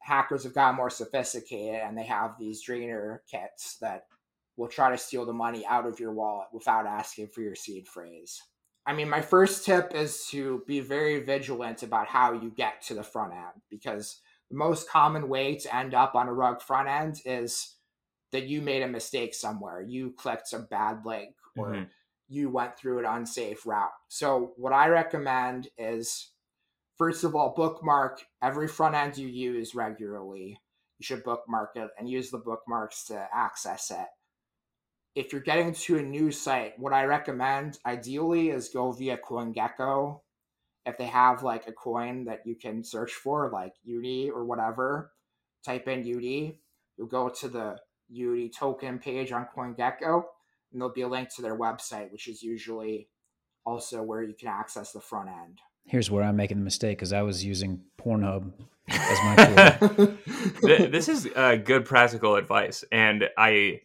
hackers 0.00 0.44
have 0.44 0.54
gotten 0.54 0.76
more 0.76 0.88
sophisticated 0.88 1.80
and 1.84 1.98
they 1.98 2.04
have 2.04 2.38
these 2.38 2.62
drainer 2.62 3.22
kits 3.30 3.76
that 3.82 4.04
will 4.56 4.68
try 4.68 4.90
to 4.90 4.98
steal 4.98 5.26
the 5.26 5.32
money 5.32 5.64
out 5.66 5.86
of 5.86 6.00
your 6.00 6.12
wallet 6.12 6.48
without 6.52 6.86
asking 6.86 7.28
for 7.28 7.42
your 7.42 7.54
seed 7.54 7.86
phrase. 7.88 8.42
I 8.86 8.92
mean, 8.92 9.08
my 9.08 9.20
first 9.20 9.64
tip 9.64 9.94
is 9.94 10.26
to 10.28 10.62
be 10.66 10.80
very 10.80 11.20
vigilant 11.20 11.82
about 11.82 12.06
how 12.06 12.32
you 12.32 12.50
get 12.50 12.82
to 12.82 12.94
the 12.94 13.02
front 13.02 13.32
end 13.32 13.62
because 13.68 14.20
the 14.50 14.56
most 14.56 14.88
common 14.88 15.28
way 15.28 15.56
to 15.56 15.74
end 15.74 15.92
up 15.92 16.14
on 16.14 16.28
a 16.28 16.32
rug 16.32 16.62
front 16.62 16.88
end 16.88 17.20
is 17.24 17.76
that 18.32 18.46
you 18.46 18.62
made 18.62 18.82
a 18.82 18.88
mistake 18.88 19.34
somewhere. 19.34 19.82
You 19.82 20.12
clicked 20.12 20.52
a 20.52 20.60
bad 20.60 21.04
link 21.04 21.34
or 21.56 21.72
Mhm. 21.72 21.90
you 22.28 22.50
went 22.50 22.76
through 22.78 23.00
an 23.00 23.04
unsafe 23.06 23.66
route. 23.66 23.92
So, 24.08 24.54
what 24.56 24.72
I 24.72 24.88
recommend 24.88 25.68
is 25.76 26.32
first 26.96 27.24
of 27.24 27.34
all, 27.34 27.54
bookmark 27.54 28.24
every 28.42 28.68
front 28.68 28.94
end 28.94 29.16
you 29.18 29.28
use 29.28 29.74
regularly. 29.74 30.60
You 30.98 31.04
should 31.04 31.24
bookmark 31.24 31.76
it 31.76 31.90
and 31.98 32.08
use 32.08 32.30
the 32.30 32.38
bookmarks 32.38 33.04
to 33.06 33.28
access 33.32 33.90
it. 33.90 34.06
If 35.16 35.32
you're 35.32 35.40
getting 35.40 35.72
to 35.72 35.96
a 35.96 36.02
new 36.02 36.30
site, 36.30 36.78
what 36.78 36.92
I 36.92 37.04
recommend 37.04 37.78
ideally 37.86 38.50
is 38.50 38.68
go 38.68 38.92
via 38.92 39.16
CoinGecko. 39.16 40.20
If 40.84 40.98
they 40.98 41.06
have 41.06 41.42
like 41.42 41.66
a 41.66 41.72
coin 41.72 42.26
that 42.26 42.42
you 42.44 42.54
can 42.54 42.84
search 42.84 43.12
for, 43.12 43.50
like 43.50 43.72
UD 43.88 44.30
or 44.30 44.44
whatever, 44.44 45.12
type 45.64 45.88
in 45.88 46.00
UD. 46.00 46.56
You'll 46.98 47.08
go 47.08 47.30
to 47.30 47.48
the 47.48 47.78
UD 48.12 48.52
token 48.52 48.98
page 48.98 49.32
on 49.32 49.48
CoinGecko, 49.56 50.22
and 50.70 50.80
there'll 50.80 50.92
be 50.92 51.00
a 51.00 51.08
link 51.08 51.34
to 51.36 51.42
their 51.42 51.58
website, 51.58 52.12
which 52.12 52.28
is 52.28 52.42
usually 52.42 53.08
also 53.64 54.02
where 54.02 54.22
you 54.22 54.34
can 54.34 54.48
access 54.48 54.92
the 54.92 55.00
front 55.00 55.30
end. 55.30 55.60
Here's 55.86 56.10
where 56.10 56.24
I'm 56.24 56.36
making 56.36 56.58
the 56.58 56.64
mistake 56.64 56.98
because 56.98 57.14
I 57.14 57.22
was 57.22 57.42
using 57.42 57.80
Pornhub 57.98 58.52
as 58.88 59.18
my 59.24 59.76
tool. 59.96 60.88
This 60.90 61.08
is 61.08 61.26
uh, 61.34 61.56
good 61.56 61.86
practical 61.86 62.36
advice, 62.36 62.84
and 62.92 63.30
I 63.38 63.80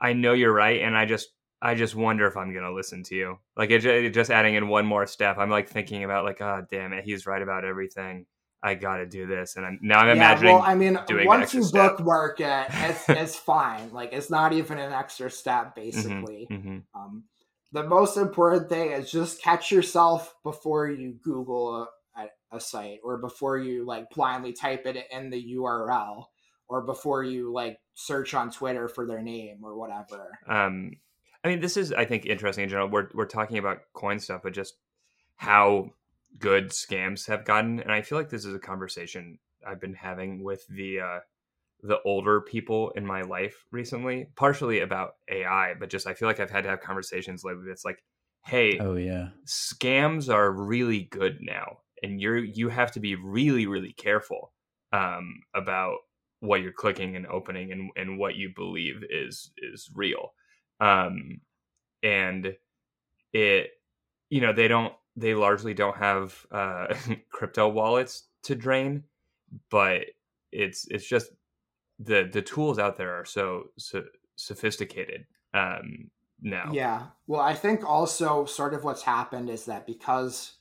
I 0.00 0.12
know 0.12 0.32
you're 0.32 0.52
right, 0.52 0.80
and 0.82 0.96
I 0.96 1.04
just 1.06 1.28
I 1.62 1.74
just 1.74 1.94
wonder 1.94 2.26
if 2.26 2.36
I'm 2.36 2.52
gonna 2.54 2.72
listen 2.72 3.02
to 3.04 3.14
you. 3.14 3.38
Like 3.56 3.70
it, 3.70 3.80
ju- 3.80 4.10
just 4.10 4.30
adding 4.30 4.54
in 4.54 4.68
one 4.68 4.86
more 4.86 5.06
step, 5.06 5.38
I'm 5.38 5.50
like 5.50 5.68
thinking 5.68 6.04
about 6.04 6.24
like, 6.24 6.40
oh 6.40 6.64
damn 6.70 6.92
it, 6.92 7.04
he's 7.04 7.26
right 7.26 7.42
about 7.42 7.64
everything. 7.64 8.26
I 8.62 8.74
got 8.74 8.96
to 8.96 9.06
do 9.06 9.26
this, 9.26 9.54
and 9.56 9.64
I'm, 9.66 9.78
now 9.82 10.00
I'm 10.00 10.08
imagining. 10.16 10.54
well, 10.54 10.62
I 10.62 10.74
mean, 10.74 10.98
once 11.08 11.54
you 11.54 11.62
step. 11.62 11.98
bookmark 11.98 12.40
it, 12.40 12.66
it's, 12.72 13.04
it's 13.08 13.36
fine. 13.36 13.92
Like, 13.92 14.12
it's 14.12 14.30
not 14.30 14.52
even 14.54 14.78
an 14.78 14.92
extra 14.92 15.30
step, 15.30 15.72
Mhm, 15.72 15.74
basically. 15.76 16.48
mhm. 16.50 16.82
Um, 16.94 17.24
the 17.72 17.84
most 17.84 18.16
important 18.16 18.68
thing 18.68 18.90
is 18.90 19.10
just 19.10 19.40
catch 19.42 19.70
yourself 19.70 20.34
before 20.42 20.88
you 20.88 21.12
Google 21.22 21.86
a, 22.16 22.20
a, 22.22 22.56
a 22.56 22.60
site 22.60 23.00
or 23.04 23.18
before 23.18 23.58
you 23.58 23.84
like 23.84 24.10
blindly 24.10 24.52
type 24.52 24.86
it 24.86 24.96
in 25.12 25.30
the 25.30 25.54
URL 25.56 26.24
or 26.68 26.82
before 26.82 27.22
you 27.22 27.52
like 27.52 27.78
search 27.94 28.34
on 28.34 28.50
Twitter 28.50 28.88
for 28.88 29.06
their 29.06 29.22
name 29.22 29.58
or 29.62 29.76
whatever. 29.76 30.38
Um, 30.48 30.92
I 31.44 31.48
mean, 31.48 31.60
this 31.60 31.76
is 31.76 31.92
I 31.92 32.04
think 32.04 32.26
interesting 32.26 32.64
in 32.64 32.70
general. 32.70 32.88
We're 32.88 33.08
we're 33.14 33.26
talking 33.26 33.58
about 33.58 33.78
coin 33.94 34.18
stuff, 34.18 34.40
but 34.42 34.52
just 34.52 34.74
how 35.36 35.90
good 36.38 36.70
scams 36.70 37.26
have 37.28 37.44
gotten, 37.44 37.80
and 37.80 37.92
I 37.92 38.02
feel 38.02 38.18
like 38.18 38.30
this 38.30 38.44
is 38.44 38.54
a 38.54 38.58
conversation 38.58 39.38
I've 39.66 39.80
been 39.80 39.94
having 39.94 40.42
with 40.42 40.66
the 40.68 41.00
uh, 41.00 41.18
the 41.82 42.00
older 42.04 42.40
people 42.40 42.90
in 42.96 43.06
my 43.06 43.22
life 43.22 43.64
recently, 43.70 44.28
partially 44.34 44.80
about 44.80 45.12
AI, 45.30 45.74
but 45.78 45.90
just 45.90 46.06
I 46.06 46.14
feel 46.14 46.26
like 46.26 46.40
I've 46.40 46.50
had 46.50 46.64
to 46.64 46.70
have 46.70 46.80
conversations 46.80 47.44
lately. 47.44 47.64
That's 47.68 47.84
like, 47.84 48.02
hey, 48.44 48.78
oh 48.80 48.96
yeah. 48.96 49.28
scams 49.46 50.32
are 50.32 50.50
really 50.50 51.04
good 51.04 51.38
now 51.40 51.78
and 52.02 52.20
you're 52.20 52.38
you 52.38 52.68
have 52.68 52.92
to 52.92 53.00
be 53.00 53.14
really 53.14 53.66
really 53.66 53.92
careful 53.92 54.52
um, 54.92 55.40
about 55.54 55.98
what 56.46 56.62
you're 56.62 56.72
clicking 56.72 57.16
and 57.16 57.26
opening 57.26 57.72
and, 57.72 57.90
and 57.96 58.18
what 58.18 58.36
you 58.36 58.52
believe 58.54 59.02
is 59.10 59.50
is 59.58 59.90
real 59.94 60.32
um, 60.80 61.40
and 62.02 62.54
it 63.32 63.70
you 64.30 64.40
know 64.40 64.52
they 64.52 64.68
don't 64.68 64.92
they 65.16 65.34
largely 65.34 65.74
don't 65.74 65.96
have 65.96 66.46
uh, 66.50 66.86
crypto 67.30 67.68
wallets 67.68 68.24
to 68.42 68.54
drain 68.54 69.02
but 69.70 70.02
it's 70.52 70.86
it's 70.88 71.06
just 71.06 71.30
the 71.98 72.28
the 72.32 72.42
tools 72.42 72.78
out 72.78 72.96
there 72.96 73.14
are 73.14 73.24
so, 73.24 73.64
so 73.78 74.02
sophisticated 74.36 75.24
um 75.54 76.10
now 76.42 76.70
Yeah. 76.72 77.06
Well, 77.26 77.40
I 77.40 77.54
think 77.54 77.84
also 77.84 78.44
sort 78.44 78.74
of 78.74 78.84
what's 78.84 79.02
happened 79.02 79.50
is 79.50 79.64
that 79.66 79.86
because 79.86 80.54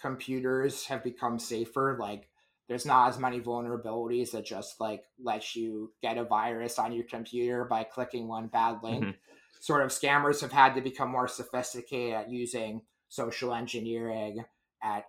computers 0.00 0.86
have 0.86 1.02
become 1.02 1.38
safer, 1.38 1.96
like 1.98 2.28
there's 2.68 2.86
not 2.86 3.08
as 3.08 3.18
many 3.18 3.40
vulnerabilities 3.40 4.30
that 4.30 4.44
just 4.44 4.80
like 4.80 5.04
lets 5.18 5.56
you 5.56 5.92
get 6.00 6.18
a 6.18 6.24
virus 6.24 6.78
on 6.78 6.92
your 6.92 7.04
computer 7.04 7.64
by 7.64 7.84
clicking 7.84 8.28
one 8.28 8.46
bad 8.46 8.82
link. 8.82 9.04
Mhm. 9.04 9.16
Sort 9.60 9.82
of 9.82 9.90
scammers 9.90 10.40
have 10.40 10.52
had 10.52 10.74
to 10.74 10.80
become 10.80 11.10
more 11.10 11.28
sophisticated 11.28 12.14
at 12.14 12.30
using 12.30 12.82
social 13.08 13.52
engineering, 13.54 14.44
at 14.82 15.06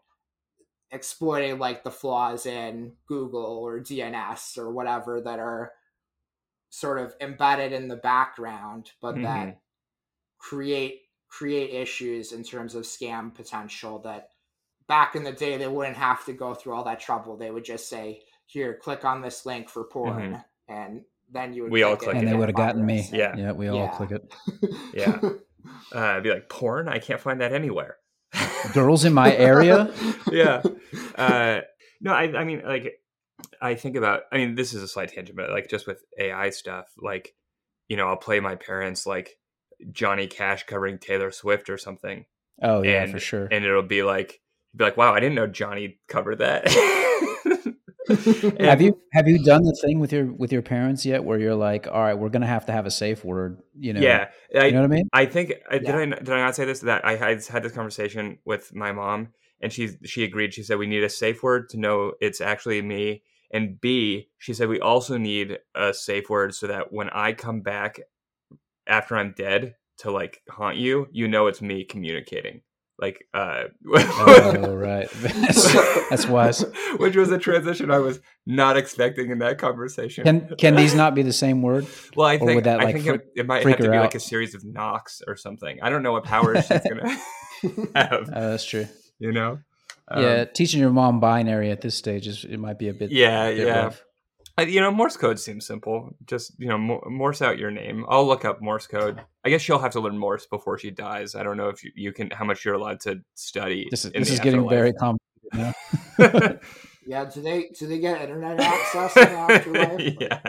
exploiting 0.92 1.58
like 1.58 1.84
the 1.84 1.92
flaws 1.92 2.46
in 2.46 2.98
Google 3.08 3.46
or 3.46 3.80
DNS 3.80 4.58
or 4.58 4.72
whatever 4.72 5.22
that 5.22 5.40
are 5.40 5.74
sort 6.70 7.00
of 7.00 7.16
embedded 7.22 7.72
in 7.72 7.88
the 7.88 7.96
background, 7.96 8.92
but 9.02 9.16
that 9.22 9.62
create 10.38 11.02
create 11.30 11.74
issues 11.74 12.32
in 12.32 12.44
terms 12.44 12.76
of 12.76 12.84
scam 12.84 13.34
potential 13.34 13.98
that 13.98 14.33
back 14.88 15.16
in 15.16 15.24
the 15.24 15.32
day 15.32 15.58
they 15.58 15.68
wouldn't 15.68 15.98
have 15.98 16.26
to 16.26 16.34
go 16.34 16.54
through 16.54 16.74
all 16.74 16.84
that 16.86 17.00
trouble. 17.00 17.38
They 17.38 17.52
would 17.52 17.66
just 17.66 17.88
say, 17.90 18.22
"Here, 18.46 18.78
click 18.82 19.06
on 19.06 19.22
this 19.22 19.46
link 19.46 19.70
for 19.70 19.84
porn," 19.86 20.44
and 20.68 21.02
then 21.32 21.54
you 21.54 21.64
would. 21.64 21.72
We 21.72 21.84
all 21.84 21.96
click 21.96 22.12
click 22.12 22.16
it 22.16 22.20
And 22.20 22.28
it. 22.28 22.32
they 22.32 22.38
would 22.38 22.50
have 22.50 22.56
gotten 22.56 22.86
me. 22.86 23.08
Yeah. 23.12 23.36
Yeah, 23.36 23.52
we 23.54 23.68
all 23.68 23.78
Yeah. 23.78 23.88
click 23.90 24.12
it. 24.12 24.34
Yeah. 24.94 25.20
uh, 25.96 26.00
I'd 26.00 26.24
be 26.24 26.30
like 26.30 26.50
porn 26.50 26.90
i 26.90 27.00
can't 27.00 27.22
find 27.22 27.40
that 27.40 27.54
anywhere 27.54 27.96
Girls 28.74 29.06
in 29.06 29.14
my 29.14 29.34
area? 29.34 29.90
yeah 30.30 30.62
uh, 31.16 31.62
no 32.02 32.12
I, 32.14 32.24
I 32.38 32.44
mean 32.44 32.64
like 32.66 32.96
i 33.62 33.74
think 33.76 33.96
about 33.96 34.24
i 34.32 34.38
mean 34.38 34.56
this 34.56 34.74
is 34.74 34.84
a 34.84 34.88
slight 34.90 35.14
tangent 35.14 35.38
but 35.38 35.50
like 35.52 35.70
just 35.70 35.88
with 35.88 36.04
ai 36.20 36.50
stuff 36.50 36.88
like 37.02 37.34
you 37.88 37.96
know 37.96 38.08
i'll 38.10 38.18
play 38.18 38.42
my 38.42 38.56
parents 38.56 39.06
like 39.08 39.38
johnny 39.92 40.28
cash 40.28 40.64
covering 40.66 40.98
taylor 40.98 41.32
swift 41.32 41.70
or 41.70 41.78
something 41.78 42.26
Oh 42.62 42.84
yeah, 42.84 43.04
And- 43.04 43.12
for 43.14 43.20
sure. 43.20 43.48
and 43.50 43.64
it'll 43.66 43.82
be 43.84 44.04
like 44.04 44.42
be 44.76 44.84
like 44.84 44.98
wow 44.98 45.14
i 45.14 45.20
didn't 45.20 45.36
know 45.36 45.48
johnny 45.48 46.00
covered 46.08 46.40
that 46.40 46.68
have 48.60 48.82
you 48.82 49.00
have 49.14 49.28
you 49.28 49.42
done 49.44 49.64
the 49.64 49.78
thing 49.82 50.00
with 50.00 50.12
your 50.12 50.26
with 50.26 50.52
your 50.52 50.62
parents 50.62 51.06
yet 51.06 51.24
where 51.24 51.40
you're 51.40 51.56
like, 51.56 51.88
all 51.88 52.02
right, 52.02 52.14
we're 52.16 52.30
gonna 52.30 52.46
have 52.46 52.66
to 52.66 52.74
have 52.74 52.86
a 52.86 52.92
safe 52.92 53.24
word, 53.24 53.62
you 53.80 53.94
know? 53.94 54.02
yeah 54.02 54.28
I, 54.54 54.66
You 54.66 54.74
know 54.74 54.82
what 54.82 54.92
I 54.92 54.96
mean? 54.96 55.10
I 55.14 55.26
think 55.26 55.52
uh, 55.52 55.76
I 55.76 55.78
did 55.78 55.96
I 55.96 56.06
did 56.06 56.30
I 56.30 56.38
not 56.38 56.56
say 56.56 56.66
this 56.66 56.82
that 56.82 57.06
I 57.06 57.16
had 57.16 57.46
had 57.46 57.64
this 57.64 57.72
conversation 57.72 58.40
with 58.46 58.74
my 58.76 58.92
mom 58.92 59.30
and 59.62 59.72
she 59.72 59.92
she 60.04 60.24
agreed. 60.24 60.54
She 60.54 60.64
said 60.64 60.78
we 60.78 60.88
need 60.88 61.04
a 61.04 61.10
safe 61.10 61.42
word 61.42 61.70
to 61.70 61.80
know 61.80 62.14
it's 62.20 62.42
actually 62.42 62.82
me. 62.82 63.24
And 63.52 63.80
B, 63.80 64.30
she 64.38 64.54
said 64.54 64.68
we 64.68 64.80
also 64.80 65.18
need 65.18 65.60
a 65.74 65.94
safe 65.94 66.30
word 66.30 66.54
so 66.54 66.68
that 66.68 66.92
when 66.92 67.10
I 67.12 67.34
come 67.34 67.62
back 67.62 68.00
after 68.86 69.16
I'm 69.16 69.34
dead 69.38 69.76
to 70.00 70.12
like 70.12 70.42
haunt 70.50 70.76
you, 70.76 71.08
you 71.12 71.28
know 71.28 71.48
it's 71.48 71.62
me 71.62 71.86
communicating. 71.86 72.62
Like 73.00 73.26
uh 73.34 73.64
Oh 73.86 74.76
right. 74.76 75.10
that's, 75.12 75.74
that's 76.10 76.28
wise. 76.28 76.64
Which 76.98 77.16
was 77.16 77.32
a 77.32 77.38
transition 77.40 77.90
I 77.92 78.00
was 78.00 78.20
not 78.46 78.78
expecting 78.78 79.32
in 79.32 79.40
that 79.40 79.58
conversation. 79.58 80.24
Can 80.24 80.56
can 80.58 80.76
these 80.76 80.94
not 80.94 81.16
be 81.16 81.22
the 81.24 81.34
same 81.34 81.62
word? 81.62 81.88
well, 82.16 82.28
I 82.28 82.36
or 82.36 82.48
think 82.48 82.64
that, 82.66 82.80
I 82.80 82.84
like, 82.86 82.94
think 82.96 83.06
freak- 83.08 83.22
it, 83.22 83.42
it 83.42 83.48
might 83.48 83.66
have 83.66 83.78
to 83.78 83.90
be 83.90 83.98
like 83.98 84.16
a 84.16 84.20
series 84.20 84.54
of 84.56 84.64
knocks 84.64 85.22
or 85.28 85.36
something. 85.36 85.80
I 85.82 85.90
don't 85.90 86.04
know 86.04 86.12
what 86.12 86.24
powers 86.24 86.68
she's 86.68 86.82
gonna 86.88 87.10
have. 87.96 88.30
Uh, 88.30 88.50
that's 88.52 88.66
true. 88.66 88.88
You 89.20 89.32
know? 89.32 89.60
yeah, 90.16 90.42
Um, 90.42 90.48
teaching 90.54 90.80
your 90.80 90.92
mom 90.92 91.20
binary 91.20 91.72
at 91.72 91.82
this 91.82 91.96
stage 91.96 92.28
is 92.28 92.46
it 92.46 92.58
might 92.58 92.78
be 92.78 92.90
a 92.90 92.94
bit. 92.94 93.12
Yeah, 93.12 93.50
bit 93.50 93.68
yeah. 93.68 93.84
rough. 93.86 94.04
I- 94.58 94.64
you 94.64 94.80
know, 94.82 94.92
Morse 94.92 95.18
code 95.18 95.40
seems 95.40 95.66
simple. 95.66 96.16
Just 96.28 96.54
you 96.60 96.68
know, 96.68 96.78
Mo- 96.78 97.04
Morse 97.08 97.42
out 97.42 97.58
your 97.58 97.72
name. 97.72 98.06
I'll 98.08 98.26
look 98.28 98.46
up 98.46 98.62
Morse 98.62 98.86
code. 98.88 99.20
I 99.44 99.50
guess 99.50 99.62
she'll 99.62 99.80
have 99.80 99.92
to 99.94 100.00
learn 100.00 100.18
Morse 100.18 100.46
before 100.46 100.78
she 100.78 100.92
dies. 100.92 101.34
I 101.36 101.44
don't 101.44 101.58
know 101.58 101.70
if 101.70 101.84
you, 101.84 101.92
you 101.96 102.12
can, 102.14 102.30
how 102.32 102.46
much 102.46 102.64
you're 102.64 102.76
allowed 102.76 103.00
to 103.02 103.22
study. 103.34 103.88
This 103.90 104.06
is 104.06 104.12
this 104.12 104.30
is 104.30 104.40
getting 104.40 104.68
very 104.70 104.94
complicated. 104.94 105.24
Now. 105.54 105.74
yeah. 107.08 107.26
Do 107.26 107.42
they 107.42 107.70
do 107.78 107.88
they 107.88 108.00
get 108.00 108.22
internet 108.22 108.60
access 108.60 109.18
in 109.18 109.24
the 109.24 109.30
afterlife? 109.40 110.18
Yeah, 110.22 110.40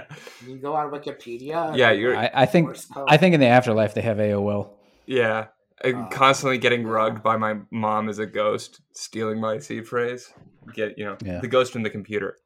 you 0.47 0.57
go 0.59 0.75
on 0.75 0.91
Wikipedia? 0.91 1.77
yeah, 1.77 1.91
you're, 1.91 2.17
I, 2.17 2.31
I 2.35 2.47
think 2.47 2.67
Morse 2.67 2.85
code? 2.87 3.07
I 3.09 3.17
think 3.17 3.35
in 3.35 3.41
the 3.41 3.47
afterlife 3.47 3.95
they 3.95 4.03
have 4.03 4.19
AOL. 4.19 4.71
yeah. 5.07 5.47
I'm 5.85 6.05
Uh, 6.05 6.09
constantly 6.09 6.57
getting 6.57 6.83
yeah. 6.83 6.89
rugged 6.93 7.23
by 7.23 7.37
my 7.37 7.57
mom 7.71 8.09
as 8.09 8.19
a 8.19 8.25
ghost, 8.27 8.81
stealing 8.93 9.41
my 9.41 9.59
seed 9.59 9.87
phrase. 9.87 10.33
Get 10.73 10.97
you 10.97 11.05
know, 11.05 11.17
Yeah. 11.23 11.41
the 11.41 11.49
ghost 11.49 11.75
in 11.77 11.83
the 11.83 11.91
computer. 11.91 12.37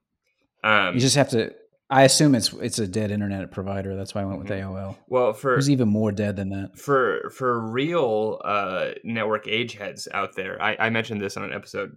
Um, 0.64 0.94
You 0.94 1.00
just 1.00 1.16
have 1.16 1.28
to. 1.30 1.54
I 1.90 2.02
assume 2.02 2.34
it's 2.34 2.52
it's 2.52 2.78
a 2.78 2.86
dead 2.86 3.10
internet 3.10 3.50
provider. 3.50 3.96
That's 3.96 4.14
why 4.14 4.20
I 4.20 4.24
went 4.26 4.40
with 4.40 4.48
Mhm. 4.48 4.60
AOL. 4.60 4.98
well 5.08 5.32
for 5.32 5.54
Who's 5.54 5.70
even 5.70 5.88
more 5.88 6.12
dead 6.12 6.36
than 6.36 6.50
that? 6.50 6.78
for 6.78 7.30
for 7.30 7.58
real 7.70 8.40
uh 8.44 8.90
network 9.04 9.48
age 9.48 9.74
heads 9.74 10.06
out 10.12 10.34
there 10.36 10.60
I, 10.60 10.76
I 10.78 10.90
mentioned 10.90 11.20
this 11.22 11.36
on 11.38 11.44
an 11.44 11.52
episode 11.54 11.96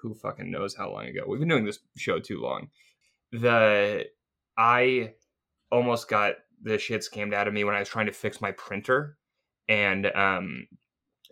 who 0.00 0.14
fucking 0.14 0.48
knows 0.50 0.76
how 0.76 0.92
long 0.92 1.06
ago 1.06 1.24
we've 1.26 1.40
been 1.40 1.48
doing 1.48 1.64
this 1.64 1.80
show 1.96 2.20
too 2.20 2.40
long 2.40 2.68
the 3.32 4.04
i 4.56 5.12
almost 5.72 6.08
got 6.08 6.34
the 6.62 6.78
shit 6.78 7.00
scammed 7.02 7.34
out 7.34 7.48
of 7.48 7.54
me 7.54 7.64
when 7.64 7.74
i 7.74 7.80
was 7.80 7.88
trying 7.88 8.06
to 8.06 8.12
fix 8.12 8.40
my 8.40 8.52
printer 8.52 9.16
and 9.68 10.06
um 10.14 10.66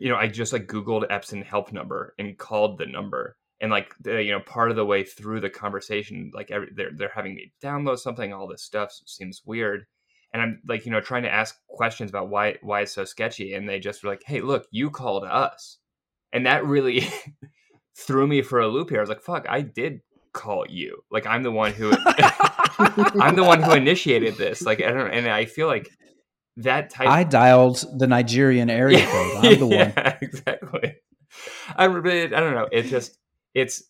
you 0.00 0.08
know 0.08 0.16
i 0.16 0.26
just 0.26 0.52
like 0.52 0.66
googled 0.66 1.08
epson 1.10 1.44
help 1.44 1.72
number 1.72 2.14
and 2.18 2.36
called 2.38 2.78
the 2.78 2.86
number 2.86 3.36
and 3.60 3.70
like 3.70 3.94
the, 4.00 4.22
you 4.22 4.32
know 4.32 4.40
part 4.40 4.70
of 4.70 4.76
the 4.76 4.84
way 4.84 5.02
through 5.02 5.40
the 5.40 5.50
conversation 5.50 6.30
like 6.34 6.50
every, 6.50 6.68
they're 6.74 6.90
they're 6.94 7.12
having 7.14 7.34
me 7.34 7.52
download 7.62 7.98
something 7.98 8.32
all 8.32 8.46
this 8.46 8.62
stuff 8.62 8.92
seems 9.06 9.42
weird 9.44 9.86
and 10.32 10.42
i'm 10.42 10.60
like 10.68 10.84
you 10.84 10.92
know 10.92 11.00
trying 11.00 11.22
to 11.22 11.32
ask 11.32 11.56
questions 11.68 12.10
about 12.10 12.28
why 12.28 12.56
why 12.62 12.82
it's 12.82 12.92
so 12.92 13.04
sketchy 13.04 13.54
and 13.54 13.68
they 13.68 13.78
just 13.78 14.02
were 14.02 14.10
like 14.10 14.22
hey 14.26 14.40
look 14.40 14.66
you 14.70 14.90
called 14.90 15.24
us 15.24 15.78
and 16.32 16.46
that 16.46 16.64
really 16.64 17.06
threw 17.96 18.26
me 18.26 18.42
for 18.42 18.60
a 18.60 18.68
loop 18.68 18.90
here 18.90 18.98
i 18.98 19.02
was 19.02 19.08
like 19.08 19.22
fuck 19.22 19.46
i 19.48 19.60
did 19.60 20.00
call 20.32 20.66
you 20.68 21.02
like 21.10 21.26
i'm 21.26 21.42
the 21.42 21.50
one 21.50 21.72
who 21.72 21.90
i'm 23.20 23.34
the 23.36 23.44
one 23.44 23.62
who 23.62 23.72
initiated 23.72 24.36
this 24.36 24.62
like 24.62 24.82
i 24.82 24.90
don't 24.90 25.10
and 25.10 25.28
i 25.28 25.46
feel 25.46 25.66
like 25.66 25.88
that 26.58 26.90
type 26.90 27.06
I 27.06 27.24
dialed 27.24 27.84
the 27.98 28.06
Nigerian 28.06 28.70
area 28.70 29.06
code. 29.06 29.44
I'm 29.44 29.58
the 29.58 29.66
one. 29.96 30.16
exactly. 30.22 30.94
I 31.76 31.84
I 31.84 31.88
don't 31.88 32.54
know. 32.54 32.68
It 32.72 32.84
just 32.84 33.18
it's 33.56 33.82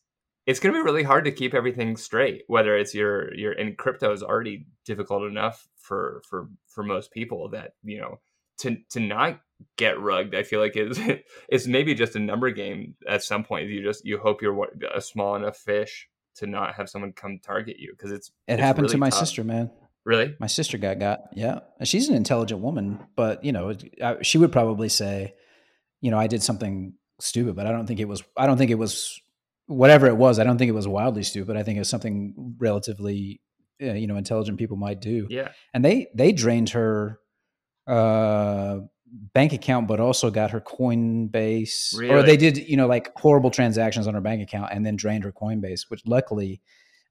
it's 0.47 0.61
going 0.61 0.73
to 0.73 0.79
be 0.79 0.85
really 0.85 1.03
hard 1.03 1.25
to 1.25 1.33
keep 1.33 1.53
everything 1.53 1.97
straight. 1.97 2.45
Whether 2.47 2.77
it's 2.77 2.95
your 2.95 3.35
your 3.35 3.53
and 3.53 3.77
crypto 3.77 4.12
is 4.12 4.23
already 4.23 4.67
difficult 4.85 5.25
enough 5.25 5.67
for 5.77 6.23
for 6.29 6.49
for 6.69 6.85
most 6.85 7.11
people 7.11 7.51
that 7.51 7.73
you 7.83 7.99
know 7.99 8.21
to 8.59 8.77
to 8.91 9.01
not 9.01 9.41
get 9.77 10.01
rugged. 10.01 10.37
I 10.37 10.45
feel 10.45 10.61
like 10.61 10.77
is 10.77 11.01
it's 11.49 11.67
maybe 11.67 11.95
just 11.95 12.14
a 12.14 12.21
number 12.21 12.51
game 12.53 12.95
at 13.09 13.25
some 13.25 13.43
point. 13.43 13.69
You 13.69 13.83
just 13.83 14.05
you 14.05 14.19
hope 14.19 14.41
you're 14.41 14.69
a 14.95 15.01
small 15.01 15.35
enough 15.35 15.57
fish 15.57 16.09
to 16.37 16.47
not 16.47 16.75
have 16.77 16.89
someone 16.89 17.12
come 17.12 17.41
target 17.43 17.79
you 17.79 17.93
because 17.93 18.12
it's 18.12 18.29
it 18.47 18.55
it's 18.55 18.62
happened 18.62 18.85
really 18.85 18.93
to 18.93 18.99
my 18.99 19.11
tough. 19.11 19.19
sister, 19.19 19.43
man. 19.43 19.71
Really? 20.05 20.37
My 20.39 20.47
sister 20.47 20.79
got 20.79 21.01
got 21.01 21.23
yeah. 21.35 21.59
She's 21.83 22.09
an 22.09 22.14
intelligent 22.14 22.61
woman, 22.61 23.01
but 23.17 23.45
you 23.45 23.51
know, 23.51 23.75
I, 24.01 24.23
she 24.23 24.39
would 24.39 24.53
probably 24.53 24.89
say, 24.89 25.35
you 26.01 26.12
know, 26.12 26.19
I 26.19 26.29
did 26.29 26.45
something 26.45 26.93
stupid, 27.19 27.57
but 27.57 27.67
I 27.67 27.73
don't 27.73 27.87
think 27.87 27.99
it 27.99 28.07
was. 28.07 28.23
I 28.37 28.47
don't 28.47 28.59
think 28.59 28.71
it 28.71 28.77
was 28.77 29.21
whatever 29.67 30.07
it 30.07 30.17
was. 30.17 30.39
I 30.39 30.45
don't 30.45 30.59
think 30.59 30.69
it 30.69 30.75
was 30.75 30.89
wildly 30.89 31.23
stupid. 31.23 31.57
I 31.57 31.62
think 31.62 31.77
it 31.77 31.81
was 31.81 31.89
something 31.89 32.55
relatively, 32.59 33.41
uh, 33.83 33.93
you 33.93 34.07
know, 34.07 34.17
intelligent 34.17 34.59
people 34.59 34.77
might 34.77 35.01
do. 35.01 35.27
Yeah. 35.31 35.53
And 35.75 35.85
they 35.85 36.09
they 36.14 36.33
drained 36.33 36.71
her 36.71 37.21
uh 37.87 38.79
bank 39.33 39.53
account 39.53 39.87
but 39.87 40.01
also 40.01 40.31
got 40.31 40.51
her 40.51 40.61
coinbase 40.61 41.95
or 42.11 42.23
they 42.23 42.37
did 42.37 42.57
you 42.57 42.77
know 42.77 42.89
like 42.89 43.12
horrible 43.17 43.51
transactions 43.51 44.07
on 44.09 44.14
her 44.14 44.21
bank 44.21 44.43
account 44.43 44.69
and 44.73 44.85
then 44.85 44.97
drained 44.97 45.23
her 45.23 45.33
coinbase 45.33 45.83
which 45.89 46.03
luckily 46.07 46.61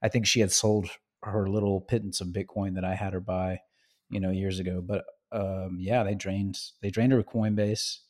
i 0.02 0.08
think 0.08 0.26
she 0.26 0.40
had 0.40 0.52
sold 0.52 0.88
her 1.22 1.48
little 1.48 1.80
pittance 1.80 2.20
of 2.20 2.28
bitcoin 2.28 2.74
that 2.74 2.84
i 2.84 2.94
had 2.94 3.14
her 3.14 3.20
buy 3.20 3.58
you 4.10 4.20
know 4.20 4.30
years 4.30 4.58
ago 4.58 4.82
but 4.86 5.04
um 5.32 5.78
yeah 5.80 6.02
they 6.02 6.14
drained 6.14 6.58
they 6.82 6.90
drained 6.90 7.12
her 7.12 7.22
coinbase 7.22 8.00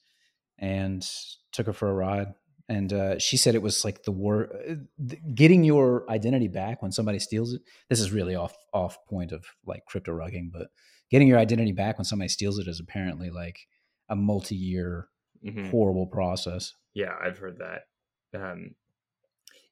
and 0.58 1.08
took 1.52 1.66
her 1.66 1.72
for 1.72 1.88
a 1.88 1.94
ride 1.94 2.34
and 2.68 2.92
uh, 2.92 3.18
she 3.18 3.36
said 3.36 3.54
it 3.54 3.62
was 3.62 3.84
like 3.84 4.02
the 4.02 4.12
word 4.12 4.88
getting 5.34 5.62
your 5.64 6.08
identity 6.10 6.48
back 6.48 6.82
when 6.82 6.92
somebody 6.92 7.18
steals 7.18 7.54
it 7.54 7.62
this 7.88 8.00
is 8.00 8.12
really 8.12 8.34
off 8.34 8.56
off 8.72 8.98
point 9.08 9.32
of 9.32 9.44
like 9.64 9.84
crypto 9.86 10.12
rugging 10.12 10.50
but 10.52 10.68
getting 11.10 11.28
your 11.28 11.38
identity 11.38 11.72
back 11.72 11.98
when 11.98 12.04
somebody 12.04 12.28
steals 12.28 12.58
it 12.58 12.66
is 12.66 12.80
apparently 12.80 13.30
like 13.30 13.68
a 14.08 14.16
multi-year 14.16 15.08
Mhm. 15.44 15.70
horrible 15.70 16.06
process 16.06 16.72
Yeah, 16.94 17.14
I've 17.22 17.38
heard 17.38 17.58
that. 17.58 17.82
Um, 18.34 18.74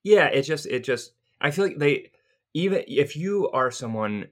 yeah, 0.03 0.27
it 0.27 0.43
just 0.43 0.67
it 0.67 0.85
just 0.85 1.13
I 1.41 1.51
feel 1.51 1.65
like 1.67 1.79
they 1.79 2.11
even 2.53 2.85
if 2.87 3.17
you 3.17 3.51
are 3.51 3.71
someone 3.71 4.29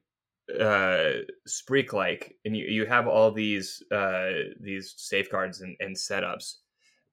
uh 0.61 1.23
Spreek 1.49 1.93
like 1.93 2.37
and 2.45 2.57
you, 2.57 2.67
you 2.67 2.87
have 2.87 3.07
all 3.09 3.33
these 3.33 3.83
uh 3.91 4.31
these 4.61 4.95
safeguards 4.97 5.61
and, 5.63 5.77
and 5.81 5.97
setups, 5.97 6.57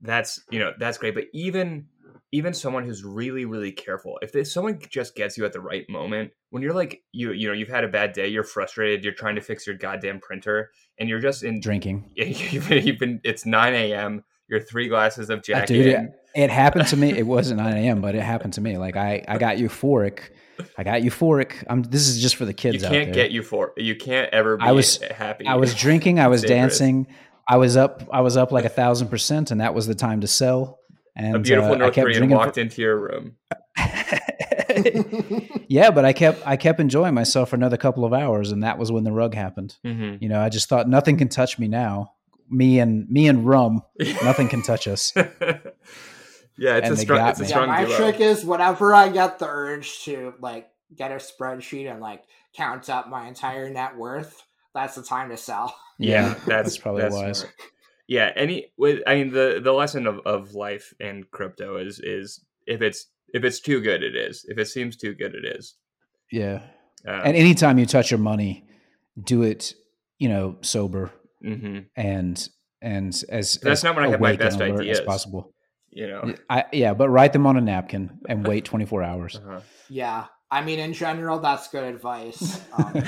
that's 0.02 0.41
you 0.50 0.60
know 0.60 0.74
that's 0.80 0.97
great. 0.97 1.14
But 1.16 1.26
even 1.34 1.88
even 2.32 2.54
someone 2.54 2.86
who's 2.86 3.04
really 3.04 3.45
really 3.45 3.72
careful, 3.72 4.20
if 4.22 4.32
they, 4.32 4.43
someone 4.43 4.80
just 4.89 5.16
gets 5.16 5.38
you 5.38 5.45
at 5.45 5.54
the 5.54 5.62
right 5.62 5.89
moment, 5.89 6.32
when 6.52 6.62
you're 6.64 6.74
like 6.74 7.02
you 7.12 7.32
you 7.32 7.47
know 7.47 7.54
you've 7.54 7.70
had 7.70 7.84
a 7.84 7.88
bad 7.89 8.14
day, 8.14 8.28
you're 8.28 8.43
frustrated, 8.43 9.04
you're 9.04 9.14
trying 9.14 9.36
to 9.36 9.41
fix 9.41 9.66
your 9.66 9.76
goddamn 9.76 10.20
printer, 10.20 10.72
and 11.00 11.10
you're 11.10 11.20
just 11.20 11.43
in 11.43 11.60
drinking 11.60 12.10
you've 12.16 12.68
been, 12.70 12.86
you've 12.86 13.00
been 13.00 13.20
it's 13.24 13.45
9 13.45 13.74
a.m. 13.74 14.24
You're 14.47 14.62
three 14.62 14.88
glasses 14.88 15.30
of 15.30 15.39
Uh, 15.39 15.41
Jack 15.43 15.68
dude, 15.68 15.86
it, 15.86 16.10
it 16.36 16.50
happened 16.50 16.88
to 16.88 16.97
me 16.97 17.10
it 17.18 17.26
wasn't 17.28 17.60
9 17.60 17.78
a.m 17.78 18.02
but 18.02 18.16
it 18.16 18.22
happened 18.22 18.54
to 18.54 18.62
me 18.62 18.78
like 18.78 18.95
i 18.95 19.24
i 19.28 19.38
got 19.38 19.58
euphoric 19.58 20.30
i 20.78 20.84
got 20.84 21.02
euphoric 21.02 21.64
i'm 21.70 21.84
this 21.84 22.08
is 22.08 22.20
just 22.20 22.36
for 22.36 22.45
the 22.45 22.54
kids 22.54 22.84
out 22.84 22.91
can't 22.91 23.14
there 23.14 23.28
get 23.28 23.32
euphoric 23.32 23.70
you 23.78 23.95
can't 23.95 24.28
ever 24.34 24.58
be 24.58 24.64
I 24.64 24.72
was- 24.72 24.97
happy. 24.97 25.45
I 25.45 25.56
was 25.56 25.74
drinking, 25.76 26.20
I 26.20 26.28
was 26.36 26.41
Dangerous. 26.41 26.80
dancing, 26.80 27.08
I 27.50 27.58
was 27.58 27.76
up, 27.76 28.08
I 28.12 28.22
was 28.22 28.38
up 28.38 28.52
like 28.52 28.66
a 28.66 28.70
thousand 28.70 29.08
percent, 29.10 29.50
and 29.52 29.60
that 29.60 29.74
was 29.74 29.88
the 29.88 29.95
time 29.95 30.22
to 30.22 30.28
sell. 30.28 30.80
And 31.16 31.36
a 31.36 31.39
beautiful 31.39 31.72
uh, 31.72 31.76
I 31.76 31.78
North 31.80 31.93
kept 31.95 32.06
Korean 32.06 32.18
drinking 32.20 32.38
walked 32.38 32.58
into 32.58 32.82
your 32.82 32.97
room. 32.97 33.36
yeah, 35.68 35.91
but 35.91 36.06
I 36.06 36.14
kept, 36.14 36.45
I 36.45 36.56
kept 36.58 36.80
enjoying 36.80 37.14
myself 37.14 37.50
for 37.50 37.56
another 37.56 37.78
couple 37.78 38.06
of 38.06 38.14
hours, 38.14 38.52
and 38.52 38.64
that 38.64 38.78
was 38.78 38.91
when 38.91 39.04
the 39.04 39.12
rug 39.12 39.34
happened. 39.34 39.76
Mm-hmm. 39.86 40.24
You 40.24 40.30
know, 40.30 40.39
I 40.39 40.50
just 40.50 40.70
thought 40.70 40.88
nothing 40.88 41.18
can 41.18 41.28
touch 41.30 41.60
me 41.60 41.68
now. 41.68 42.14
Me 42.50 42.80
and 42.80 43.08
me 43.10 43.28
and 43.28 43.45
rum, 43.45 43.82
nothing 44.24 44.47
can 44.47 44.62
touch 44.62 44.88
us. 44.88 45.14
yeah, 45.16 45.26
it's 46.78 46.86
And 46.86 46.86
a 46.86 46.95
they 46.95 47.04
strong, 47.04 47.30
it's 47.30 47.39
a 47.39 47.43
me. 47.43 47.50
yeah, 47.50 47.66
my 47.66 47.86
duo. 47.86 47.95
trick 47.97 48.20
is 48.20 48.43
whenever 48.45 48.93
I 48.93 49.10
get 49.10 49.39
the 49.39 49.47
urge 49.47 50.02
to 50.06 50.34
like 50.39 50.70
get 50.95 51.12
a 51.12 51.16
spreadsheet 51.16 51.91
and 51.91 52.00
like 52.02 52.24
count 52.56 52.89
up 52.89 53.08
my 53.10 53.28
entire 53.28 53.70
net 53.70 53.95
worth, 53.97 54.43
that's 54.74 54.96
the 54.96 55.04
time 55.04 55.30
to 55.30 55.38
sell. 55.38 55.76
Yeah, 55.98 56.30
that's, 56.30 56.46
that's 56.46 56.78
probably 56.78 57.04
that's 57.04 57.16
wise. 57.16 57.40
smart. 57.40 57.56
Yeah, 58.08 58.32
any 58.36 58.72
with 58.78 59.02
I 59.06 59.16
mean 59.16 59.32
the 59.32 59.60
the 59.64 59.72
lesson 59.72 60.08
of, 60.08 60.20
of 60.26 60.54
life 60.54 60.94
and 61.00 61.30
crypto 61.30 61.78
is 61.78 62.00
is 62.00 62.44
if 62.66 62.82
it's 62.82 63.08
if 63.34 63.44
it's 63.44 63.60
too 63.60 63.82
good, 63.82 64.02
it 64.04 64.16
is. 64.16 64.46
If 64.48 64.58
it 64.58 64.66
seems 64.68 64.98
too 64.98 65.14
good, 65.14 65.36
it 65.36 65.46
is. 65.46 65.76
Yeah, 66.32 66.62
Um, 67.08 67.22
and 67.26 67.36
anytime 67.36 67.78
you 67.80 67.86
touch 67.86 68.12
your 68.12 68.20
money, 68.20 68.68
do 69.22 69.44
it, 69.44 69.74
you 70.20 70.30
know, 70.30 70.58
sober 70.62 71.12
mhm. 71.44 71.86
and 71.96 72.50
and 72.82 73.10
as 73.30 73.60
That's 73.62 73.66
as 73.66 73.84
not 73.84 73.96
when 73.96 74.06
I 74.06 74.10
have 74.10 74.20
my 74.20 74.30
awake 74.30 74.40
best 74.40 74.62
ideas. 74.62 75.00
as 75.00 75.06
possible. 75.06 75.54
You 75.92 76.08
know. 76.08 76.36
I, 76.50 76.66
yeah, 76.72 76.94
but 76.94 77.10
write 77.10 77.34
them 77.34 77.48
on 77.48 77.58
a 77.58 77.62
napkin 77.62 78.20
and 78.28 78.48
wait 78.48 78.66
24 78.66 79.04
hours. 79.04 79.36
Uh-huh. 79.36 79.62
Yeah, 79.90 80.26
I 80.52 80.62
mean, 80.64 80.80
in 80.80 80.94
general, 80.94 81.40
that's 81.40 81.68
good 81.68 81.84
advice. 81.84 82.62
Um, 82.78 83.04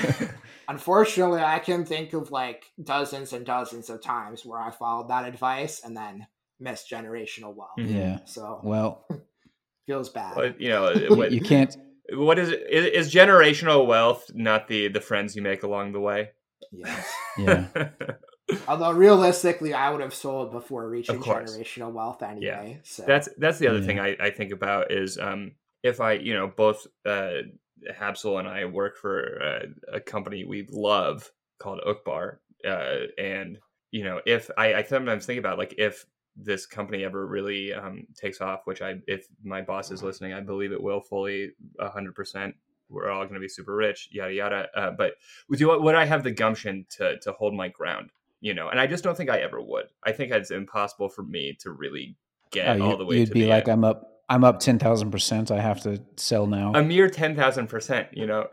unfortunately, 0.72 1.41
I 1.41 1.59
can 1.59 1.86
think 1.86 2.13
of 2.13 2.32
like 2.32 2.65
dozens 2.82 3.34
and 3.34 3.45
dozens 3.45 3.89
of 3.89 4.01
times 4.01 4.45
where 4.45 4.59
I 4.59 4.72
followed 4.72 5.09
that 5.09 5.28
advice 5.28 5.82
and 5.84 5.95
then 5.95 6.26
missed 6.59 6.89
generational 6.89 7.53
wealth. 7.55 7.78
Mhm. 7.78 7.93
yeah. 7.93 8.19
So 8.26 8.59
Well, 8.63 9.05
feels 9.86 10.09
bad. 10.09 10.36
But 10.36 10.62
you 10.62 10.70
know 10.70 10.91
you, 10.93 11.16
what, 11.16 11.32
you 11.32 11.41
can't. 11.41 11.75
what 12.13 12.39
is 12.39 12.50
it? 12.50 12.63
Is, 12.70 13.08
is 13.08 13.13
generational 13.13 13.86
wealth 13.86 14.32
not 14.33 14.67
the 14.67 14.87
the 14.87 15.01
friends 15.01 15.36
you 15.36 15.41
make 15.41 15.63
along 15.63 15.91
the 15.91 16.00
way? 16.00 16.29
yes. 16.71 17.12
Yeah. 17.37 17.67
Although 18.67 18.91
realistically, 18.91 19.74
I 19.74 19.89
would 19.91 20.01
have 20.01 20.13
sold 20.13 20.51
before 20.51 20.89
reaching 20.89 21.21
generational 21.21 21.91
wealth 21.93 22.21
anyway. 22.21 22.82
So 22.83 23.04
that's 23.08 23.29
that's 23.37 23.59
the 23.59 23.67
other 23.67 23.79
Yeah. 23.79 23.86
thing 23.86 24.00
I, 24.00 24.17
I 24.20 24.29
think 24.32 24.51
about 24.51 24.91
is 24.91 25.17
um 25.17 25.54
if 25.83 26.00
I 26.01 26.13
you 26.13 26.33
know 26.33 26.47
both 26.47 26.86
uh 27.05 27.43
Habsul 27.89 28.39
and 28.39 28.47
I 28.47 28.66
work 28.66 28.97
for 28.97 29.41
uh, 29.41 29.66
a 29.93 29.99
company 29.99 30.43
we 30.43 30.67
love 30.71 31.32
called 31.59 31.82
Uqbar 31.87 32.37
uh 32.67 33.08
and 33.17 33.58
you 33.91 34.03
know 34.03 34.21
if 34.25 34.49
I, 34.58 34.75
I 34.75 34.83
sometimes 34.83 35.25
think 35.25 35.39
about 35.39 35.58
like 35.58 35.75
if 35.78 36.05
this 36.36 36.66
company 36.66 37.03
ever 37.03 37.25
really 37.25 37.74
um 37.74 38.05
takes 38.16 38.41
off 38.41 38.62
which 38.66 38.82
I 38.82 38.95
if 39.08 39.28
my 39.43 39.62
boss 39.62 39.91
is 39.91 40.03
listening 40.03 40.33
I 40.33 40.41
believe 40.41 40.71
it 40.71 40.82
will 40.82 41.01
fully 41.01 41.51
a 41.79 41.89
hundred 41.89 42.16
percent 42.16 42.55
we're 42.89 43.09
all 43.09 43.24
going 43.24 43.36
to 43.36 43.39
be 43.39 43.47
super 43.47 43.75
rich 43.75 44.09
yada 44.12 44.33
yada 44.33 44.67
uh, 44.75 44.91
but 44.91 45.13
would 45.49 45.59
you 45.59 45.79
would 45.79 45.95
I 45.95 46.05
have 46.05 46.24
the 46.24 46.32
gumption 46.32 46.86
to 46.97 47.17
to 47.20 47.32
hold 47.33 47.53
my 47.53 47.67
ground 47.70 48.12
you 48.41 48.53
know 48.53 48.70
and 48.70 48.79
I 48.79 48.87
just 48.87 49.03
don't 49.03 49.16
think 49.17 49.29
I 49.29 49.39
ever 49.39 49.62
would 49.62 49.87
I 50.03 50.12
think 50.12 50.32
it's 50.32 50.51
impossible 50.51 51.09
for 51.09 51.24
me 51.24 51.58
to 51.62 51.71
really 51.71 52.16
get 52.51 52.67
Oh, 52.67 52.74
you, 52.75 52.83
all 52.83 52.97
the 52.97 53.05
way 53.05 53.20
you'd 53.20 53.28
to 53.28 53.33
be 53.33 53.41
the 53.43 53.49
like, 53.49 53.67
end. 53.67 53.74
I'm 53.74 53.83
up. 53.83 54.11
I'm 54.32 54.43
up 54.45 54.59
10,000%. 54.62 55.51
I 55.51 55.59
have 55.59 55.82
to 55.83 56.01
sell 56.16 56.47
now. 56.47 56.71
a 56.74 56.82
mere 56.83 57.09
10,000%, 57.09 58.08
you 58.13 58.25
know. 58.28 58.47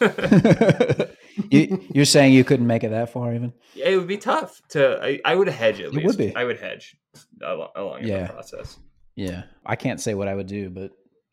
you, 1.50 1.82
you're 1.92 2.04
saying 2.04 2.32
you 2.32 2.44
couldn't 2.44 2.66
make 2.66 2.84
it 2.84 2.90
that 2.90 3.10
far, 3.12 3.34
even? 3.34 3.52
it 3.76 3.96
would 3.96 4.06
be 4.06 4.16
tough 4.16 4.60
to 4.70 4.98
I, 5.02 5.20
I 5.24 5.34
would 5.34 5.48
hedge 5.48 5.80
at 5.80 5.86
It 5.86 5.92
least. 5.94 6.06
would 6.06 6.16
be. 6.18 6.34
I 6.34 6.44
would 6.44 6.58
hedge 6.58 6.96
along, 7.42 7.68
along 7.76 8.04
Yeah. 8.04 8.26
the 8.26 8.32
process. 8.32 8.78
Yeah. 9.16 9.42
I 9.66 9.76
can't 9.76 10.00
say 10.00 10.14
what 10.14 10.28
I 10.28 10.34
would 10.34 10.46
do, 10.46 10.70
but 10.70 10.90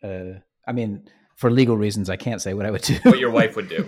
uh, 0.07 0.39
I 0.67 0.71
mean, 0.73 1.07
for 1.35 1.49
legal 1.51 1.77
reasons, 1.77 2.09
I 2.09 2.15
can't 2.17 2.41
say 2.41 2.53
what 2.53 2.65
I 2.65 2.71
would 2.71 2.81
do. 2.81 2.95
What 3.03 3.19
your 3.19 3.31
wife 3.31 3.55
would 3.55 3.69
do 3.69 3.87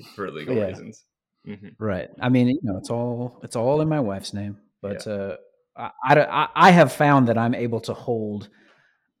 for 0.16 0.30
legal 0.30 0.56
Yeah. 0.56 0.66
reasons. 0.66 1.04
hmm 1.44 1.68
Right. 1.78 2.08
I 2.20 2.28
mean, 2.30 2.48
you 2.48 2.58
know, 2.62 2.78
it's 2.78 2.90
all 2.90 3.40
it's 3.42 3.56
all 3.56 3.80
in 3.80 3.88
my 3.88 4.00
wife's 4.00 4.32
name, 4.32 4.56
but 4.80 5.06
uh, 5.06 5.36
I, 5.76 5.90
I, 6.04 6.14
I 6.20 6.48
I 6.54 6.70
have 6.70 6.92
found 6.92 7.28
that 7.28 7.36
I'm 7.36 7.54
able 7.54 7.80
to 7.82 7.92
hold 7.94 8.48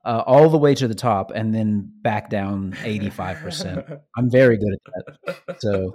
uh, 0.04 0.22
all 0.26 0.48
the 0.48 0.58
way 0.58 0.74
to 0.74 0.88
the 0.88 0.94
top 0.94 1.30
and 1.34 1.54
then 1.54 1.90
back 2.02 2.30
down 2.30 2.76
85 2.82 3.38
percent. 3.38 3.86
I'm 4.16 4.30
very 4.30 4.56
good 4.56 4.74
at 4.74 5.36
that. 5.46 5.60
So, 5.60 5.94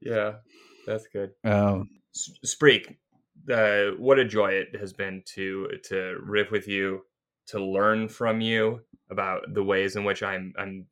yeah, 0.00 0.34
that's 0.86 1.06
good. 1.12 1.30
um, 1.44 1.88
Spreek, 2.44 2.96
uh, 3.50 3.96
what 3.98 4.18
a 4.18 4.24
joy 4.24 4.52
it 4.52 4.76
has 4.78 4.92
been 4.92 5.22
to 5.34 5.68
to 5.84 6.18
riff 6.22 6.50
with 6.50 6.68
you, 6.68 7.02
to 7.48 7.64
learn 7.64 8.08
from 8.08 8.40
you, 8.40 8.80
about 9.10 9.54
the 9.54 9.62
ways 9.62 9.96
in 9.96 10.04
which 10.04 10.22
I'm 10.22 10.52
I'm 10.58 10.86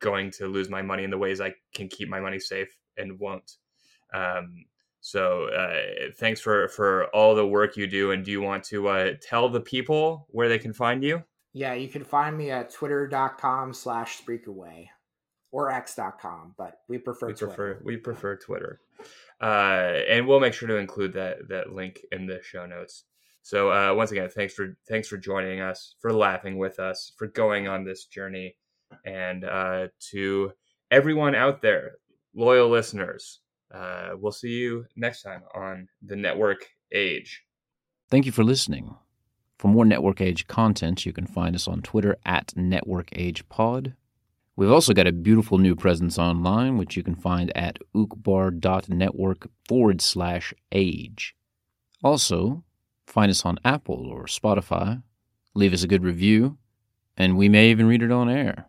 going 0.00 0.30
to 0.30 0.46
lose 0.46 0.68
my 0.68 0.82
money 0.82 1.04
and 1.04 1.12
the 1.12 1.18
ways 1.18 1.40
I 1.40 1.54
can 1.74 1.88
keep 1.88 2.08
my 2.08 2.20
money 2.20 2.38
safe 2.38 2.76
and 2.96 3.18
won't. 3.18 3.52
Um, 4.12 4.66
so 5.00 5.48
uh, 5.48 6.10
thanks 6.18 6.40
for 6.40 6.68
for 6.68 7.06
all 7.14 7.34
the 7.34 7.46
work 7.46 7.76
you 7.76 7.86
do. 7.86 8.10
And 8.10 8.24
do 8.24 8.30
you 8.30 8.42
want 8.42 8.64
to 8.64 8.88
uh, 8.88 9.12
tell 9.22 9.48
the 9.48 9.60
people 9.60 10.26
where 10.30 10.48
they 10.48 10.58
can 10.58 10.72
find 10.72 11.02
you? 11.02 11.22
Yeah, 11.56 11.72
you 11.72 11.88
can 11.88 12.04
find 12.04 12.36
me 12.36 12.50
at 12.50 12.70
twitter.com 12.70 13.72
slash 13.72 14.22
spreakerway 14.22 14.88
or 15.52 15.70
x.com, 15.70 16.54
but 16.58 16.80
we 16.86 16.98
prefer 16.98 17.28
we 17.28 17.32
Twitter. 17.32 17.46
prefer 17.46 17.80
we 17.82 17.96
prefer 17.96 18.36
Twitter. 18.36 18.80
Uh, 19.40 20.02
and 20.06 20.26
we'll 20.26 20.38
make 20.38 20.52
sure 20.52 20.68
to 20.68 20.76
include 20.76 21.14
that 21.14 21.48
that 21.48 21.72
link 21.72 22.00
in 22.12 22.26
the 22.26 22.42
show 22.42 22.66
notes. 22.66 23.04
So 23.40 23.72
uh, 23.72 23.94
once 23.94 24.12
again, 24.12 24.28
thanks 24.28 24.52
for 24.52 24.76
thanks 24.86 25.08
for 25.08 25.16
joining 25.16 25.62
us, 25.62 25.94
for 25.98 26.12
laughing 26.12 26.58
with 26.58 26.78
us, 26.78 27.12
for 27.16 27.28
going 27.28 27.68
on 27.68 27.84
this 27.84 28.04
journey, 28.04 28.54
and 29.06 29.42
uh, 29.46 29.86
to 30.10 30.52
everyone 30.90 31.34
out 31.34 31.62
there, 31.62 31.92
loyal 32.34 32.68
listeners. 32.68 33.40
Uh, 33.74 34.10
we'll 34.20 34.30
see 34.30 34.50
you 34.50 34.84
next 34.94 35.22
time 35.22 35.40
on 35.54 35.88
the 36.04 36.16
Network 36.16 36.66
Age. 36.92 37.44
Thank 38.10 38.26
you 38.26 38.32
for 38.32 38.44
listening. 38.44 38.94
For 39.58 39.68
more 39.68 39.84
Network 39.84 40.20
Age 40.20 40.46
content, 40.46 41.06
you 41.06 41.12
can 41.12 41.26
find 41.26 41.54
us 41.54 41.66
on 41.66 41.82
Twitter 41.82 42.16
at 42.24 42.52
Network 42.56 43.08
Age 43.12 43.48
Pod. 43.48 43.94
We've 44.54 44.70
also 44.70 44.94
got 44.94 45.06
a 45.06 45.12
beautiful 45.12 45.58
new 45.58 45.74
presence 45.74 46.18
online, 46.18 46.78
which 46.78 46.96
you 46.96 47.02
can 47.02 47.14
find 47.14 47.54
at 47.56 47.78
uqbar.network 47.94 49.48
forward 49.68 50.00
slash 50.00 50.54
age. 50.72 51.34
Also, 52.02 52.64
find 53.06 53.30
us 53.30 53.44
on 53.44 53.58
Apple 53.64 54.06
or 54.06 54.24
Spotify, 54.24 55.02
leave 55.54 55.72
us 55.72 55.82
a 55.82 55.88
good 55.88 56.02
review, 56.02 56.58
and 57.16 57.36
we 57.36 57.48
may 57.48 57.70
even 57.70 57.86
read 57.86 58.02
it 58.02 58.12
on 58.12 58.28
air. 58.28 58.66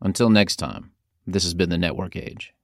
Until 0.00 0.28
next 0.28 0.56
time, 0.56 0.92
this 1.26 1.44
has 1.44 1.54
been 1.54 1.70
the 1.70 1.78
Network 1.78 2.16
Age. 2.16 2.54